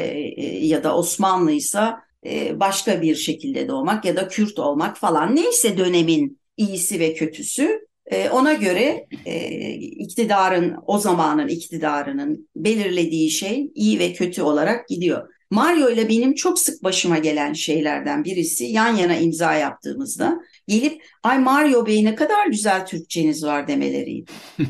e, 0.44 0.66
ya 0.66 0.84
da 0.84 0.98
Osmanlıysa 0.98 2.02
e, 2.26 2.60
başka 2.60 3.02
bir 3.02 3.16
şekilde 3.16 3.68
doğmak 3.68 4.06
ya 4.06 4.16
da 4.16 4.28
Kürt 4.28 4.60
olmak 4.60 4.98
falan 4.98 5.36
neyse 5.36 5.78
dönemin 5.78 6.40
iyisi 6.58 7.00
ve 7.00 7.14
kötüsü 7.14 7.87
e, 8.12 8.30
ona 8.30 8.54
göre 8.54 9.08
e, 9.26 9.70
iktidarın 9.74 10.76
o 10.88 11.00
zamanın 11.00 11.48
iktidarının 11.48 12.50
belirlediği 12.56 13.32
şey 13.32 13.72
iyi 13.76 14.00
ve 14.00 14.14
kötü 14.14 14.42
olarak 14.42 14.88
gidiyor. 14.88 15.34
Mario 15.52 15.90
ile 15.90 16.10
benim 16.10 16.36
çok 16.36 16.60
sık 16.60 16.84
başıma 16.84 17.18
gelen 17.18 17.54
şeylerden 17.54 18.24
birisi 18.24 18.66
yan 18.66 18.96
yana 18.96 19.16
imza 19.16 19.54
yaptığımızda 19.54 20.40
gelip 20.68 21.04
ay 21.24 21.40
Mario 21.40 21.86
Bey 21.86 22.06
ne 22.06 22.16
kadar 22.16 22.48
güzel 22.48 22.86
Türkçeniz 22.86 23.44
var 23.44 23.68
demeleriydi. 23.68 24.32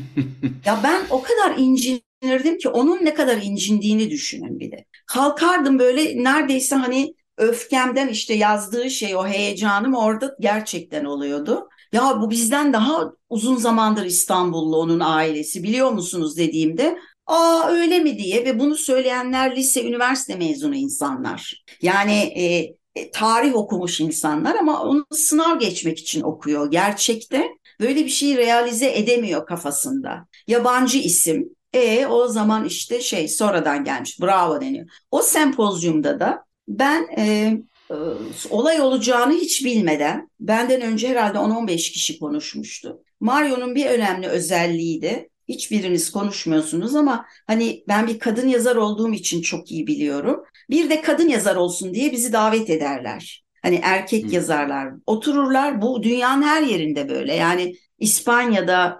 ya 0.66 0.80
ben 0.84 1.02
o 1.10 1.22
kadar 1.22 1.58
incinirdim 1.58 2.58
ki 2.58 2.68
onun 2.68 3.04
ne 3.04 3.14
kadar 3.14 3.42
incindiğini 3.42 4.10
düşünün 4.10 4.60
bir 4.60 4.72
de. 4.72 4.84
Kalkardım 5.06 5.78
böyle 5.78 6.24
neredeyse 6.24 6.76
hani 6.76 7.14
öfkemden 7.36 8.08
işte 8.08 8.34
yazdığı 8.34 8.90
şey 8.90 9.16
o 9.16 9.26
heyecanım 9.26 9.94
orada 9.94 10.36
gerçekten 10.40 11.04
oluyordu. 11.04 11.67
Ya 11.92 12.20
bu 12.20 12.30
bizden 12.30 12.72
daha 12.72 13.12
uzun 13.28 13.56
zamandır 13.56 14.04
İstanbullu 14.04 14.76
onun 14.76 15.00
ailesi 15.00 15.62
biliyor 15.62 15.90
musunuz 15.90 16.36
dediğimde 16.36 16.98
aa 17.26 17.68
öyle 17.68 17.98
mi 17.98 18.18
diye 18.18 18.44
ve 18.44 18.58
bunu 18.58 18.74
söyleyenler 18.76 19.56
lise 19.56 19.84
üniversite 19.84 20.36
mezunu 20.36 20.74
insanlar. 20.74 21.64
Yani 21.82 22.14
e, 22.14 22.74
e, 22.94 23.10
tarih 23.10 23.56
okumuş 23.56 24.00
insanlar 24.00 24.54
ama 24.56 24.82
onu 24.82 25.06
sınav 25.12 25.58
geçmek 25.58 25.98
için 25.98 26.22
okuyor. 26.22 26.70
Gerçekte 26.70 27.48
böyle 27.80 28.04
bir 28.04 28.10
şeyi 28.10 28.36
realize 28.36 28.92
edemiyor 28.98 29.46
kafasında. 29.46 30.26
Yabancı 30.46 30.98
isim. 30.98 31.48
E 31.72 32.06
o 32.06 32.28
zaman 32.28 32.64
işte 32.64 33.00
şey 33.00 33.28
sonradan 33.28 33.84
gelmiş 33.84 34.20
bravo 34.20 34.60
deniyor. 34.60 34.86
O 35.10 35.22
sempozyumda 35.22 36.20
da 36.20 36.44
ben 36.68 37.08
e, 37.18 37.52
e, 37.90 37.96
olay 38.50 38.80
olacağını 38.80 39.32
hiç 39.32 39.64
bilmeden 39.64 40.30
benden 40.40 40.80
önce 40.80 41.08
herhalde 41.08 41.38
10-15 41.38 41.76
kişi 41.76 42.18
konuşmuştu. 42.18 43.02
Mario'nun 43.20 43.74
bir 43.74 43.86
önemli 43.86 44.26
özelliği 44.26 45.02
de 45.02 45.28
hiçbiriniz 45.48 46.10
konuşmuyorsunuz 46.10 46.94
ama 46.94 47.26
hani 47.46 47.84
ben 47.88 48.06
bir 48.06 48.18
kadın 48.18 48.48
yazar 48.48 48.76
olduğum 48.76 49.12
için 49.12 49.42
çok 49.42 49.70
iyi 49.70 49.86
biliyorum. 49.86 50.44
Bir 50.70 50.90
de 50.90 51.02
kadın 51.02 51.28
yazar 51.28 51.56
olsun 51.56 51.94
diye 51.94 52.12
bizi 52.12 52.32
davet 52.32 52.70
ederler. 52.70 53.44
Hani 53.62 53.80
erkek 53.82 54.24
Hı. 54.24 54.34
yazarlar 54.34 54.92
otururlar 55.06 55.82
bu 55.82 56.02
dünyanın 56.02 56.42
her 56.42 56.62
yerinde 56.62 57.08
böyle 57.08 57.34
yani 57.34 57.74
İspanya'da 57.98 58.98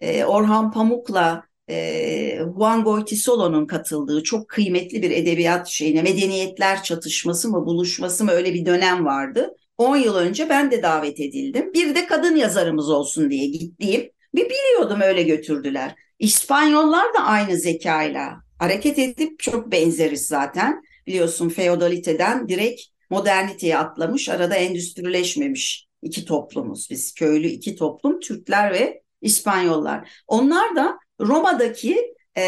e, 0.00 0.08
e 0.08 0.24
Orhan 0.24 0.70
Pamuk'la 0.70 1.44
e, 1.72 2.38
Juan 2.56 2.84
Goytisolo'nun 2.84 3.66
katıldığı 3.66 4.22
çok 4.22 4.48
kıymetli 4.48 5.02
bir 5.02 5.10
edebiyat 5.10 5.68
şeyine 5.68 6.02
medeniyetler 6.02 6.82
çatışması 6.82 7.48
mı 7.48 7.66
buluşması 7.66 8.24
mı 8.24 8.30
öyle 8.30 8.54
bir 8.54 8.66
dönem 8.66 9.04
vardı. 9.04 9.56
10 9.78 9.96
yıl 9.96 10.16
önce 10.16 10.48
ben 10.48 10.70
de 10.70 10.82
davet 10.82 11.20
edildim. 11.20 11.72
Bir 11.74 11.94
de 11.94 12.06
kadın 12.06 12.36
yazarımız 12.36 12.90
olsun 12.90 13.30
diye 13.30 13.46
gittiğim 13.46 14.10
bir 14.34 14.50
biliyordum 14.50 15.00
öyle 15.00 15.22
götürdüler. 15.22 15.94
İspanyollar 16.18 17.14
da 17.14 17.24
aynı 17.24 17.56
zekayla 17.56 18.36
hareket 18.58 18.98
edip 18.98 19.38
çok 19.38 19.72
benzeriz 19.72 20.26
zaten. 20.26 20.82
Biliyorsun 21.06 21.48
feodaliteden 21.48 22.48
direkt 22.48 22.80
moderniteye 23.10 23.78
atlamış, 23.78 24.28
arada 24.28 24.54
endüstrileşmemiş 24.54 25.86
iki 26.02 26.24
toplumuz 26.24 26.88
biz. 26.90 27.14
Köylü 27.14 27.46
iki 27.46 27.76
toplum, 27.76 28.20
Türkler 28.20 28.72
ve 28.72 29.02
İspanyollar. 29.20 30.10
Onlar 30.26 30.76
da 30.76 30.98
Roma'daki 31.22 32.14
e, 32.36 32.42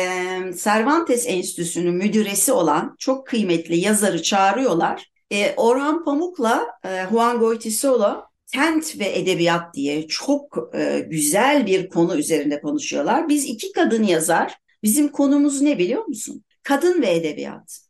Cervantes 0.65 1.25
Enstitüsü'nün 1.29 1.95
müdüresi 1.95 2.53
olan 2.53 2.97
çok 2.99 3.27
kıymetli 3.27 3.77
yazarı 3.77 4.23
çağırıyorlar. 4.23 5.11
E, 5.31 5.55
Orhan 5.57 6.05
Pamuk'la 6.05 6.67
e, 6.85 7.07
Juan 7.11 7.39
Goytisolo 7.39 8.23
Tent 8.47 8.99
ve 8.99 9.19
Edebiyat 9.19 9.75
diye 9.75 10.09
çok 10.09 10.71
e, 10.75 11.07
güzel 11.11 11.67
bir 11.67 11.89
konu 11.89 12.17
üzerinde 12.17 12.61
konuşuyorlar. 12.61 13.29
Biz 13.29 13.45
iki 13.45 13.73
kadın 13.73 14.03
yazar, 14.03 14.55
bizim 14.83 15.09
konumuz 15.09 15.63
ne 15.63 15.79
biliyor 15.79 16.05
musun? 16.05 16.45
Kadın 16.63 17.03
ve 17.03 17.15
edebiyat. 17.15 17.81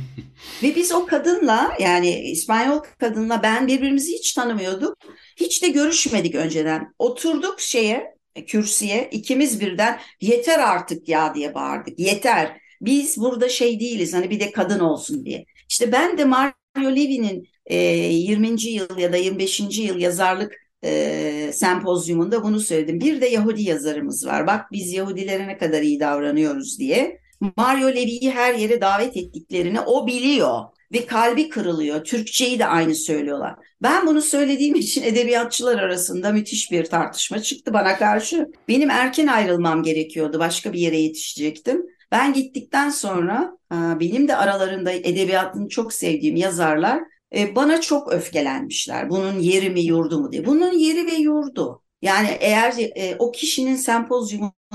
ve 0.62 0.76
biz 0.76 0.92
o 0.92 1.06
kadınla 1.06 1.76
yani 1.80 2.20
İspanyol 2.20 2.80
kadınla 2.98 3.42
ben 3.42 3.66
birbirimizi 3.66 4.12
hiç 4.12 4.32
tanımıyorduk. 4.32 4.98
Hiç 5.36 5.62
de 5.62 5.68
görüşmedik 5.68 6.34
önceden. 6.34 6.94
Oturduk 6.98 7.60
şeye 7.60 8.15
kürsüye 8.44 9.08
ikimiz 9.12 9.60
birden 9.60 10.00
yeter 10.20 10.58
artık 10.58 11.08
ya 11.08 11.34
diye 11.34 11.54
bağırdık. 11.54 11.98
Yeter. 11.98 12.60
Biz 12.80 13.18
burada 13.20 13.48
şey 13.48 13.80
değiliz 13.80 14.14
hani 14.14 14.30
bir 14.30 14.40
de 14.40 14.52
kadın 14.52 14.80
olsun 14.80 15.24
diye. 15.24 15.44
İşte 15.68 15.92
ben 15.92 16.18
de 16.18 16.24
Mario 16.24 16.56
Levy'nin 16.76 17.48
e, 17.66 17.76
20. 17.76 18.62
yıl 18.62 18.98
ya 18.98 19.12
da 19.12 19.16
25. 19.16 19.60
yıl 19.78 19.98
yazarlık 19.98 20.54
e, 20.84 21.50
sempozyumunda 21.52 22.42
bunu 22.42 22.60
söyledim. 22.60 23.00
Bir 23.00 23.20
de 23.20 23.26
Yahudi 23.26 23.62
yazarımız 23.62 24.26
var. 24.26 24.46
Bak 24.46 24.72
biz 24.72 24.92
Yahudilere 24.92 25.48
ne 25.48 25.58
kadar 25.58 25.82
iyi 25.82 26.00
davranıyoruz 26.00 26.78
diye. 26.78 27.20
Mario 27.56 27.88
Levy'yi 27.88 28.30
her 28.30 28.54
yere 28.54 28.80
davet 28.80 29.16
ettiklerini 29.16 29.80
o 29.80 30.06
biliyor 30.06 30.62
ve 30.92 31.06
kalbi 31.06 31.48
kırılıyor. 31.48 32.04
Türkçeyi 32.04 32.58
de 32.58 32.66
aynı 32.66 32.94
söylüyorlar. 32.94 33.54
Ben 33.82 34.06
bunu 34.06 34.22
söylediğim 34.22 34.74
için 34.74 35.02
edebiyatçılar 35.02 35.78
arasında 35.78 36.32
müthiş 36.32 36.70
bir 36.72 36.84
tartışma 36.84 37.38
çıktı 37.42 37.72
bana 37.72 37.96
karşı. 37.96 38.46
Benim 38.68 38.90
erken 38.90 39.26
ayrılmam 39.26 39.82
gerekiyordu. 39.82 40.38
Başka 40.38 40.72
bir 40.72 40.78
yere 40.78 40.96
yetişecektim. 40.96 41.86
Ben 42.12 42.32
gittikten 42.32 42.90
sonra 42.90 43.56
benim 43.72 44.28
de 44.28 44.36
aralarında 44.36 44.92
edebiyatını 44.92 45.68
çok 45.68 45.92
sevdiğim 45.92 46.36
yazarlar 46.36 47.02
e, 47.34 47.56
bana 47.56 47.80
çok 47.80 48.12
öfkelenmişler. 48.12 49.10
Bunun 49.10 49.38
yeri 49.38 49.70
mi 49.70 49.80
yurdu 49.80 50.20
mu 50.20 50.32
diye. 50.32 50.46
Bunun 50.46 50.72
yeri 50.72 51.06
ve 51.06 51.14
yurdu. 51.14 51.82
Yani 52.02 52.28
eğer 52.40 52.74
e, 52.96 53.16
o 53.18 53.32
kişinin 53.32 53.76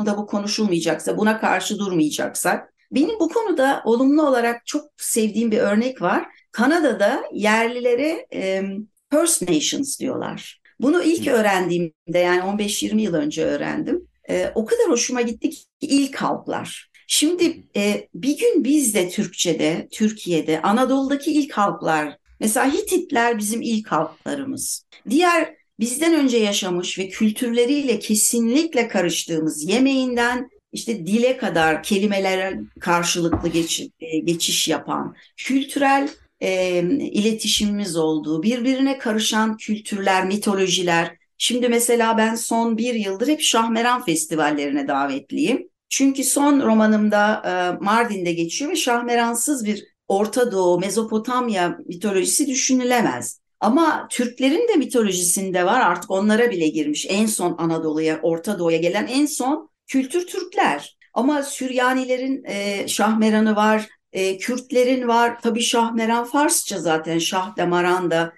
sempozyumunda 0.01 0.17
bu 0.17 0.27
konuşulmayacaksa, 0.27 1.17
buna 1.17 1.39
karşı 1.39 1.79
durmayacaksak 1.79 2.73
benim 2.91 3.19
bu 3.19 3.29
konuda 3.29 3.81
olumlu 3.85 4.27
olarak 4.27 4.65
çok 4.65 4.85
sevdiğim 4.97 5.51
bir 5.51 5.57
örnek 5.57 6.01
var. 6.01 6.25
Kanada'da 6.51 7.23
yerlilere 7.33 8.27
e, 8.33 8.63
First 9.11 9.49
Nations 9.49 9.99
diyorlar. 9.99 10.61
Bunu 10.79 11.03
ilk 11.03 11.27
öğrendiğimde 11.27 12.19
yani 12.19 12.41
15-20 12.41 13.01
yıl 13.01 13.13
önce 13.13 13.45
öğrendim. 13.45 14.07
E, 14.29 14.51
o 14.55 14.65
kadar 14.65 14.89
hoşuma 14.89 15.21
gitti 15.21 15.49
ki 15.49 15.57
ilk 15.81 16.15
halklar. 16.15 16.91
Şimdi 17.07 17.63
e, 17.75 18.07
bir 18.13 18.37
gün 18.37 18.63
biz 18.63 18.93
de 18.93 19.09
Türkçe'de, 19.09 19.87
Türkiye'de, 19.91 20.61
Anadolu'daki 20.61 21.31
ilk 21.31 21.53
halklar, 21.53 22.17
mesela 22.39 22.73
Hititler 22.73 23.37
bizim 23.37 23.61
ilk 23.61 23.87
halklarımız. 23.87 24.85
Diğer 25.09 25.60
bizden 25.79 26.13
önce 26.13 26.37
yaşamış 26.37 26.99
ve 26.99 27.09
kültürleriyle 27.09 27.99
kesinlikle 27.99 28.87
karıştığımız 28.87 29.69
yemeğinden 29.69 30.49
işte 30.73 31.07
dile 31.07 31.37
kadar 31.37 31.83
kelimelere 31.83 32.59
karşılıklı 32.79 33.49
geç, 33.49 33.87
e, 33.99 34.19
geçiş 34.19 34.67
yapan, 34.67 35.15
kültürel 35.37 36.09
e, 36.41 36.79
iletişimimiz 37.11 37.97
olduğu, 37.97 38.43
birbirine 38.43 38.97
karışan 38.97 39.57
kültürler, 39.57 40.25
mitolojiler. 40.25 41.17
Şimdi 41.37 41.69
mesela 41.69 42.17
ben 42.17 42.35
son 42.35 42.77
bir 42.77 42.93
yıldır 42.93 43.27
hep 43.27 43.41
Şahmeran 43.41 44.05
festivallerine 44.05 44.87
davetliyim. 44.87 45.67
Çünkü 45.89 46.23
son 46.23 46.61
romanımda 46.61 47.41
e, 47.45 47.83
Mardin'de 47.83 48.33
geçiyor 48.33 48.71
ve 48.71 48.75
Şahmeransız 48.75 49.65
bir 49.65 49.83
Orta 50.07 50.51
Doğu, 50.51 50.79
Mezopotamya 50.79 51.77
mitolojisi 51.87 52.47
düşünülemez. 52.47 53.40
Ama 53.61 54.07
Türklerin 54.09 54.67
de 54.67 54.75
mitolojisinde 54.75 55.65
var 55.65 55.79
artık 55.81 56.11
onlara 56.11 56.51
bile 56.51 56.67
girmiş. 56.67 57.05
En 57.09 57.25
son 57.25 57.55
Anadolu'ya, 57.57 58.19
Orta 58.21 58.59
Doğu'ya 58.59 58.77
gelen 58.77 59.07
en 59.07 59.25
son 59.25 59.69
kültür 59.87 60.27
Türkler. 60.27 60.97
Ama 61.13 61.43
Süryanilerin 61.43 62.43
e, 62.45 62.87
Şahmeran'ı 62.87 63.55
var, 63.55 63.87
e, 64.13 64.37
Kürtlerin 64.37 65.07
var. 65.07 65.41
Tabii 65.41 65.61
Şahmeran 65.61 66.25
Farsça 66.25 66.79
zaten. 66.79 67.19
Şah 67.19 67.57
Demaran 67.57 68.11
da 68.11 68.33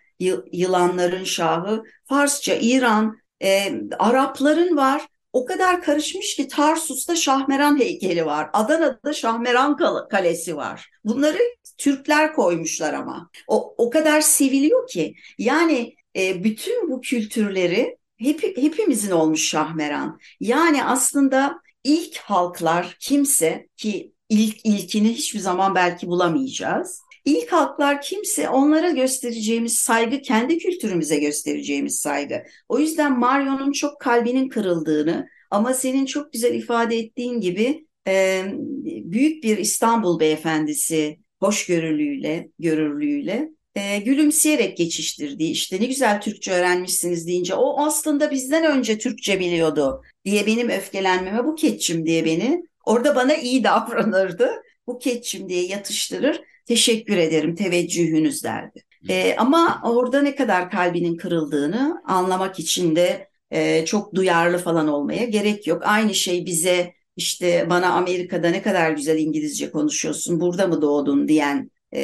yılanların 0.51 1.23
şahı. 1.23 1.83
Farsça, 2.05 2.53
İran, 2.53 3.17
e, 3.43 3.73
Arapların 3.99 4.77
var. 4.77 5.07
O 5.33 5.45
kadar 5.45 5.81
karışmış 5.81 6.35
ki 6.35 6.47
Tarsus'ta 6.47 7.15
Şahmeran 7.15 7.79
heykeli 7.79 8.25
var. 8.25 8.49
Adana'da 8.53 9.13
Şahmeran 9.13 9.77
Kalesi 10.09 10.57
var. 10.57 10.89
Bunları 11.05 11.39
Türkler 11.77 12.33
koymuşlar 12.33 12.93
ama. 12.93 13.29
O, 13.47 13.75
o 13.77 13.89
kadar 13.89 14.21
seviliyor 14.21 14.87
ki. 14.87 15.15
Yani 15.37 15.95
e, 16.15 16.43
bütün 16.43 16.91
bu 16.91 17.01
kültürleri 17.01 17.97
hep, 18.17 18.57
hepimizin 18.57 19.11
olmuş 19.11 19.49
Şahmeran. 19.49 20.19
Yani 20.39 20.83
aslında 20.83 21.61
ilk 21.83 22.17
halklar 22.17 22.97
kimse 22.99 23.67
ki 23.77 24.13
ilk 24.29 24.65
ilkini 24.65 25.13
hiçbir 25.13 25.39
zaman 25.39 25.75
belki 25.75 26.07
bulamayacağız. 26.07 27.01
İlk 27.25 27.51
halklar 27.51 28.01
kimse 28.01 28.49
onlara 28.49 28.89
göstereceğimiz 28.89 29.75
saygı 29.75 30.21
kendi 30.21 30.57
kültürümüze 30.57 31.19
göstereceğimiz 31.19 31.99
saygı. 31.99 32.43
O 32.69 32.79
yüzden 32.79 33.19
Mario'nun 33.19 33.71
çok 33.71 33.99
kalbinin 33.99 34.49
kırıldığını 34.49 35.27
ama 35.51 35.73
senin 35.73 36.05
çok 36.05 36.33
güzel 36.33 36.53
ifade 36.53 36.97
ettiğin 36.97 37.41
gibi 37.41 37.87
e, 38.07 38.43
büyük 38.85 39.43
bir 39.43 39.57
İstanbul 39.57 40.19
beyefendisi 40.19 41.19
hoşgörülüyle, 41.39 42.49
görürlüğüyle 42.59 43.49
e, 43.75 43.99
gülümseyerek 43.99 44.77
geçiştirdiği 44.77 45.51
işte 45.51 45.81
ne 45.81 45.85
güzel 45.85 46.21
Türkçe 46.21 46.51
öğrenmişsiniz 46.51 47.27
deyince 47.27 47.55
o 47.55 47.85
aslında 47.85 48.31
bizden 48.31 48.77
önce 48.77 48.97
Türkçe 48.97 49.39
biliyordu 49.39 50.01
diye 50.25 50.45
benim 50.47 50.69
öfkelenmeme 50.69 51.45
bu 51.45 51.55
keçim 51.55 52.05
diye 52.05 52.25
beni 52.25 52.63
orada 52.85 53.15
bana 53.15 53.35
iyi 53.35 53.63
davranırdı. 53.63 54.51
Bu 54.87 54.99
keçim 54.99 55.49
diye 55.49 55.65
yatıştırır. 55.65 56.41
Teşekkür 56.65 57.17
ederim 57.17 57.55
teveccühünüz 57.55 58.43
derdi. 58.43 58.83
E, 59.09 59.35
ama 59.37 59.81
orada 59.85 60.21
ne 60.21 60.35
kadar 60.35 60.71
kalbinin 60.71 61.17
kırıldığını 61.17 62.01
anlamak 62.05 62.59
için 62.59 62.95
de 62.95 63.27
e, 63.51 63.85
çok 63.85 64.15
duyarlı 64.15 64.57
falan 64.57 64.87
olmaya 64.87 65.25
gerek 65.25 65.67
yok. 65.67 65.81
Aynı 65.85 66.15
şey 66.15 66.45
bize 66.45 66.93
işte 67.17 67.67
bana 67.69 67.89
Amerika'da 67.89 68.49
ne 68.49 68.61
kadar 68.61 68.91
güzel 68.91 69.19
İngilizce 69.19 69.71
konuşuyorsun, 69.71 70.39
burada 70.39 70.67
mı 70.67 70.81
doğdun 70.81 71.27
diyen 71.27 71.71
e, 71.95 72.01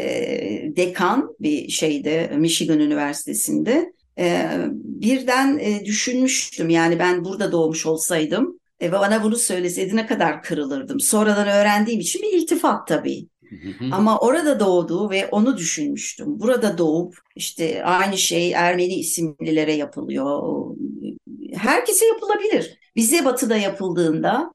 dekan 0.75 1.35
bir 1.39 1.69
şeyde 1.69 2.31
Michigan 2.37 2.79
Üniversitesi'nde 2.79 3.93
e, 4.19 4.49
birden 4.73 5.57
e, 5.57 5.85
düşünmüştüm. 5.85 6.69
Yani 6.69 6.99
ben 6.99 7.25
burada 7.25 7.51
doğmuş 7.51 7.85
olsaydım 7.85 8.59
e, 8.81 8.91
bana 8.91 9.23
bunu 9.23 9.35
söyleseydi 9.35 9.95
ne 9.95 10.05
kadar 10.05 10.43
kırılırdım. 10.43 10.99
Sonradan 10.99 11.47
öğrendiğim 11.47 11.99
için 11.99 12.21
bir 12.21 12.37
iltifat 12.37 12.87
tabii. 12.87 13.27
Ama 13.91 14.19
orada 14.19 14.59
doğdu 14.59 15.09
ve 15.09 15.27
onu 15.27 15.57
düşünmüştüm. 15.57 16.39
Burada 16.39 16.77
doğup 16.77 17.15
işte 17.35 17.83
aynı 17.83 18.17
şey 18.17 18.51
Ermeni 18.51 18.95
isimlilere 18.95 19.73
yapılıyor. 19.73 20.65
Herkese 21.53 22.05
yapılabilir. 22.05 22.79
Bize 22.95 23.25
batıda 23.25 23.57
yapıldığında 23.57 24.53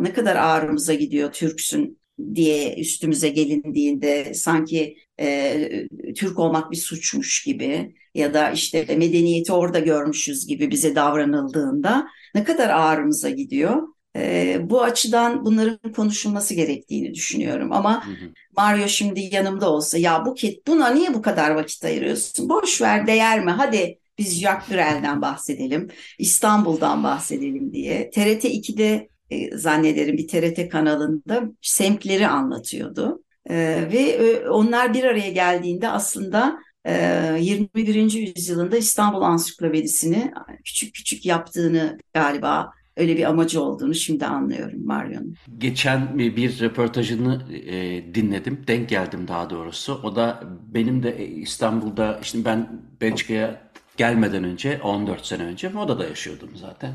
ne 0.00 0.12
kadar 0.12 0.36
ağrımıza 0.36 0.94
gidiyor 0.94 1.32
Türksün 1.32 2.00
diye 2.34 2.76
üstümüze 2.76 3.28
gelindiğinde 3.28 4.34
sanki 4.34 4.96
e, 5.20 5.86
Türk 6.16 6.38
olmak 6.38 6.70
bir 6.70 6.76
suçmuş 6.76 7.44
gibi 7.44 7.94
ya 8.14 8.34
da 8.34 8.50
işte 8.50 8.96
medeniyeti 8.96 9.52
orada 9.52 9.78
görmüşüz 9.78 10.46
gibi 10.46 10.70
bize 10.70 10.94
davranıldığında 10.94 12.06
ne 12.34 12.44
kadar 12.44 12.68
ağrımıza 12.68 13.30
gidiyor. 13.30 13.82
E, 14.16 14.56
bu 14.70 14.82
açıdan 14.82 15.44
bunların 15.44 15.92
konuşulması 15.92 16.54
gerektiğini 16.54 17.14
düşünüyorum. 17.14 17.72
Ama 17.72 18.06
hı 18.06 18.10
hı. 18.10 18.30
Mario 18.56 18.88
şimdi 18.88 19.20
yanımda 19.20 19.70
olsa 19.70 19.98
ya 19.98 20.26
bu 20.26 20.34
ket 20.34 20.66
buna 20.66 20.88
niye 20.88 21.14
bu 21.14 21.22
kadar 21.22 21.50
vakit 21.50 21.84
ayırıyorsun? 21.84 22.48
Boş 22.48 22.82
ver 22.82 23.06
değer 23.06 23.44
mi? 23.44 23.50
Hadi 23.50 23.98
biz 24.18 24.40
Jacques 24.40 24.70
Brel'den 24.70 25.22
bahsedelim, 25.22 25.88
İstanbul'dan 26.18 27.04
bahsedelim 27.04 27.72
diye. 27.72 28.10
TRT 28.10 28.44
2'de 28.44 29.08
e, 29.30 29.56
zannederim 29.56 30.16
bir 30.16 30.28
TRT 30.28 30.68
kanalında 30.68 31.42
semtleri 31.62 32.28
anlatıyordu. 32.28 33.22
E, 33.50 33.56
ve 33.92 34.00
e, 34.00 34.48
onlar 34.48 34.94
bir 34.94 35.04
araya 35.04 35.30
geldiğinde 35.30 35.88
aslında 35.88 36.58
e, 36.84 36.92
21. 37.40 38.12
yüzyılında 38.12 38.76
İstanbul 38.76 39.22
Ansiklopedisini 39.22 40.32
küçük 40.64 40.94
küçük 40.94 41.26
yaptığını 41.26 41.98
galiba 42.14 42.72
öyle 43.00 43.16
bir 43.16 43.24
amacı 43.24 43.62
olduğunu 43.62 43.94
şimdi 43.94 44.26
anlıyorum 44.26 44.86
Mario'nun. 44.86 45.36
Geçen 45.58 46.18
bir 46.18 46.60
röportajını 46.60 47.42
e, 47.66 48.04
dinledim, 48.14 48.60
denk 48.66 48.88
geldim 48.88 49.28
daha 49.28 49.50
doğrusu. 49.50 50.00
O 50.02 50.16
da 50.16 50.44
benim 50.74 51.02
de 51.02 51.28
İstanbul'da, 51.28 52.18
işte 52.22 52.44
ben 52.44 52.68
Belçika'ya 53.00 53.70
gelmeden 53.96 54.44
önce 54.44 54.80
14 54.82 55.26
sene 55.26 55.42
önce 55.42 55.68
Moda'da 55.68 56.06
yaşıyordum 56.06 56.50
zaten. 56.54 56.92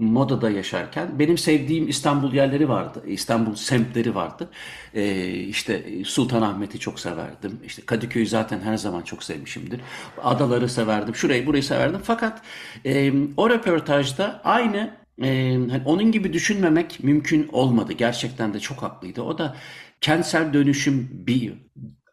Moda'da 0.00 0.50
yaşarken 0.50 1.18
benim 1.18 1.38
sevdiğim 1.38 1.88
İstanbul 1.88 2.32
yerleri 2.32 2.68
vardı. 2.68 3.02
İstanbul 3.06 3.54
semtleri 3.54 4.14
vardı. 4.14 4.48
Ee, 4.94 5.30
işte 5.30 5.84
Sultanahmet'i 6.04 6.78
çok 6.78 7.00
severdim. 7.00 7.60
İşte 7.66 7.82
Kadıköy'ü 7.86 8.26
zaten 8.26 8.60
her 8.60 8.76
zaman 8.76 9.02
çok 9.02 9.24
sevmişimdir. 9.24 9.80
Adaları 10.22 10.68
severdim. 10.68 11.14
Şurayı 11.14 11.46
burayı 11.46 11.62
severdim. 11.62 12.00
Fakat 12.04 12.42
e, 12.84 13.12
o 13.36 13.50
röportajda 13.50 14.40
aynı 14.44 15.03
e, 15.22 15.52
hani 15.70 15.82
onun 15.84 16.12
gibi 16.12 16.32
düşünmemek 16.32 17.04
mümkün 17.04 17.48
olmadı. 17.52 17.92
Gerçekten 17.92 18.54
de 18.54 18.60
çok 18.60 18.82
haklıydı. 18.82 19.22
O 19.22 19.38
da 19.38 19.56
kentsel 20.00 20.52
dönüşüm 20.52 21.08
bir 21.26 21.54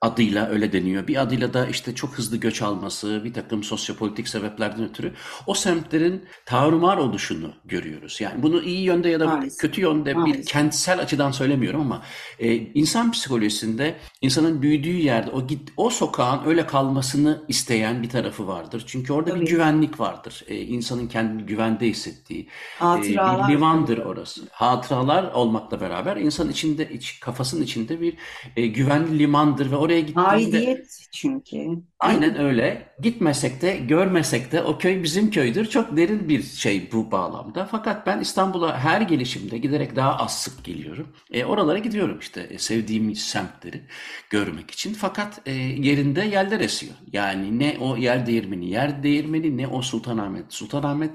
adıyla 0.01 0.47
öyle 0.49 0.73
deniyor. 0.73 1.07
Bir 1.07 1.21
adıyla 1.21 1.53
da 1.53 1.67
işte 1.67 1.95
çok 1.95 2.17
hızlı 2.17 2.37
göç 2.37 2.61
alması, 2.61 3.21
bir 3.23 3.33
takım 3.33 3.63
sosyopolitik 3.63 4.27
sebeplerden 4.27 4.89
ötürü 4.89 5.13
o 5.47 5.53
semtlerin 5.53 6.25
tarumar 6.45 6.97
oluşunu 6.97 7.53
görüyoruz. 7.65 8.21
Yani 8.21 8.43
bunu 8.43 8.61
iyi 8.61 8.81
yönde 8.81 9.09
ya 9.09 9.19
da 9.19 9.25
Maalesef. 9.27 9.59
kötü 9.59 9.81
yönde 9.81 10.13
Maalesef. 10.13 10.41
bir 10.41 10.45
kentsel 10.45 10.99
açıdan 10.99 11.31
söylemiyorum 11.31 11.81
ama 11.81 12.01
e, 12.39 12.55
insan 12.55 13.11
psikolojisinde 13.11 13.95
insanın 14.21 14.61
büyüdüğü 14.61 14.97
yerde 14.97 15.31
o 15.31 15.47
git 15.47 15.69
o 15.77 15.89
sokağın 15.89 16.45
öyle 16.45 16.67
kalmasını 16.67 17.45
isteyen 17.47 18.03
bir 18.03 18.09
tarafı 18.09 18.47
vardır. 18.47 18.83
Çünkü 18.87 19.13
orada 19.13 19.29
Tabii. 19.29 19.41
bir 19.41 19.47
güvenlik 19.47 19.99
vardır. 19.99 20.43
E, 20.47 20.57
insanın 20.57 21.07
kendini 21.07 21.45
güvende 21.45 21.87
hissettiği 21.87 22.47
e, 22.81 23.03
bir 23.03 23.53
livandır 23.53 23.97
orası. 23.97 24.41
Hatıralar 24.51 25.31
olmakla 25.31 25.81
beraber 25.81 26.17
insan 26.17 26.49
içinde 26.49 26.89
iç, 26.89 27.19
kafasının 27.19 27.63
içinde 27.63 28.01
bir 28.01 28.13
e, 28.55 28.67
güvenli 28.67 29.19
limandır 29.19 29.71
ve 29.71 29.75
oraya 29.75 29.90
oraya 29.91 30.01
gittiğinde... 30.01 30.27
Aidiyet 30.27 30.87
çünkü. 31.11 31.57
Aynen 31.99 32.39
öyle. 32.39 32.91
Gitmesek 33.01 33.61
de 33.61 33.77
görmesek 33.77 34.51
de 34.51 34.63
o 34.63 34.77
köy 34.77 35.03
bizim 35.03 35.31
köydür. 35.31 35.65
Çok 35.65 35.97
derin 35.97 36.29
bir 36.29 36.43
şey 36.43 36.91
bu 36.91 37.11
bağlamda. 37.11 37.67
Fakat 37.71 38.07
ben 38.07 38.19
İstanbul'a 38.19 38.79
her 38.79 39.01
gelişimde 39.01 39.57
giderek 39.57 39.95
daha 39.95 40.17
az 40.17 40.41
sık 40.41 40.63
geliyorum. 40.63 41.07
E, 41.31 41.45
oralara 41.45 41.77
gidiyorum 41.77 42.19
işte 42.19 42.41
e, 42.41 42.57
sevdiğim 42.57 43.15
semtleri 43.15 43.81
görmek 44.29 44.71
için. 44.71 44.93
Fakat 44.93 45.41
e, 45.45 45.51
yerinde 45.53 46.21
yerler 46.21 46.59
esiyor. 46.59 46.93
Yani 47.13 47.59
ne 47.59 47.77
o 47.79 47.97
yer 47.97 48.25
değirmeni 48.25 48.69
yer 48.69 49.03
değirmeni 49.03 49.57
ne 49.57 49.67
o 49.67 49.81
Sultanahmet. 49.81 50.53
Sultanahmet 50.53 51.11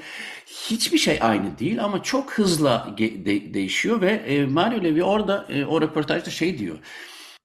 hiçbir 0.46 0.98
şey 0.98 1.18
aynı 1.20 1.58
değil 1.58 1.84
ama 1.84 2.02
çok 2.02 2.32
hızla 2.32 2.94
de- 2.98 3.54
değişiyor 3.54 4.00
ve 4.00 4.10
e, 4.10 4.46
Mario 4.46 4.84
Levi 4.84 5.04
orada 5.04 5.46
e, 5.48 5.64
o 5.64 5.80
röportajda 5.80 6.30
şey 6.30 6.58
diyor. 6.58 6.78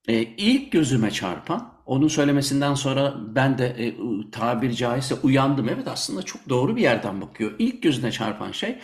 E, 0.08 0.22
ilk 0.22 0.72
gözüme 0.72 1.10
çarpan, 1.10 1.72
onun 1.86 2.08
söylemesinden 2.08 2.74
sonra 2.74 3.14
ben 3.34 3.58
de 3.58 3.66
e, 3.66 3.94
tabiri 4.30 4.76
caizse 4.76 5.14
uyandım. 5.22 5.68
Evet 5.68 5.88
aslında 5.88 6.22
çok 6.22 6.48
doğru 6.48 6.76
bir 6.76 6.82
yerden 6.82 7.20
bakıyor. 7.20 7.52
İlk 7.58 7.82
gözüne 7.82 8.12
çarpan 8.12 8.52
şey 8.52 8.78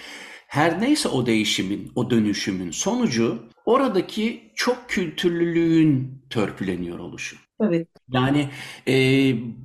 her 0.48 0.80
neyse 0.80 1.08
o 1.08 1.26
değişimin, 1.26 1.92
o 1.94 2.10
dönüşümün 2.10 2.70
sonucu 2.70 3.42
oradaki 3.64 4.52
çok 4.54 4.88
kültürlülüğün 4.88 6.22
törpüleniyor 6.30 6.98
oluşu. 6.98 7.36
Evet. 7.60 7.88
Yani 8.08 8.48
e, 8.88 8.94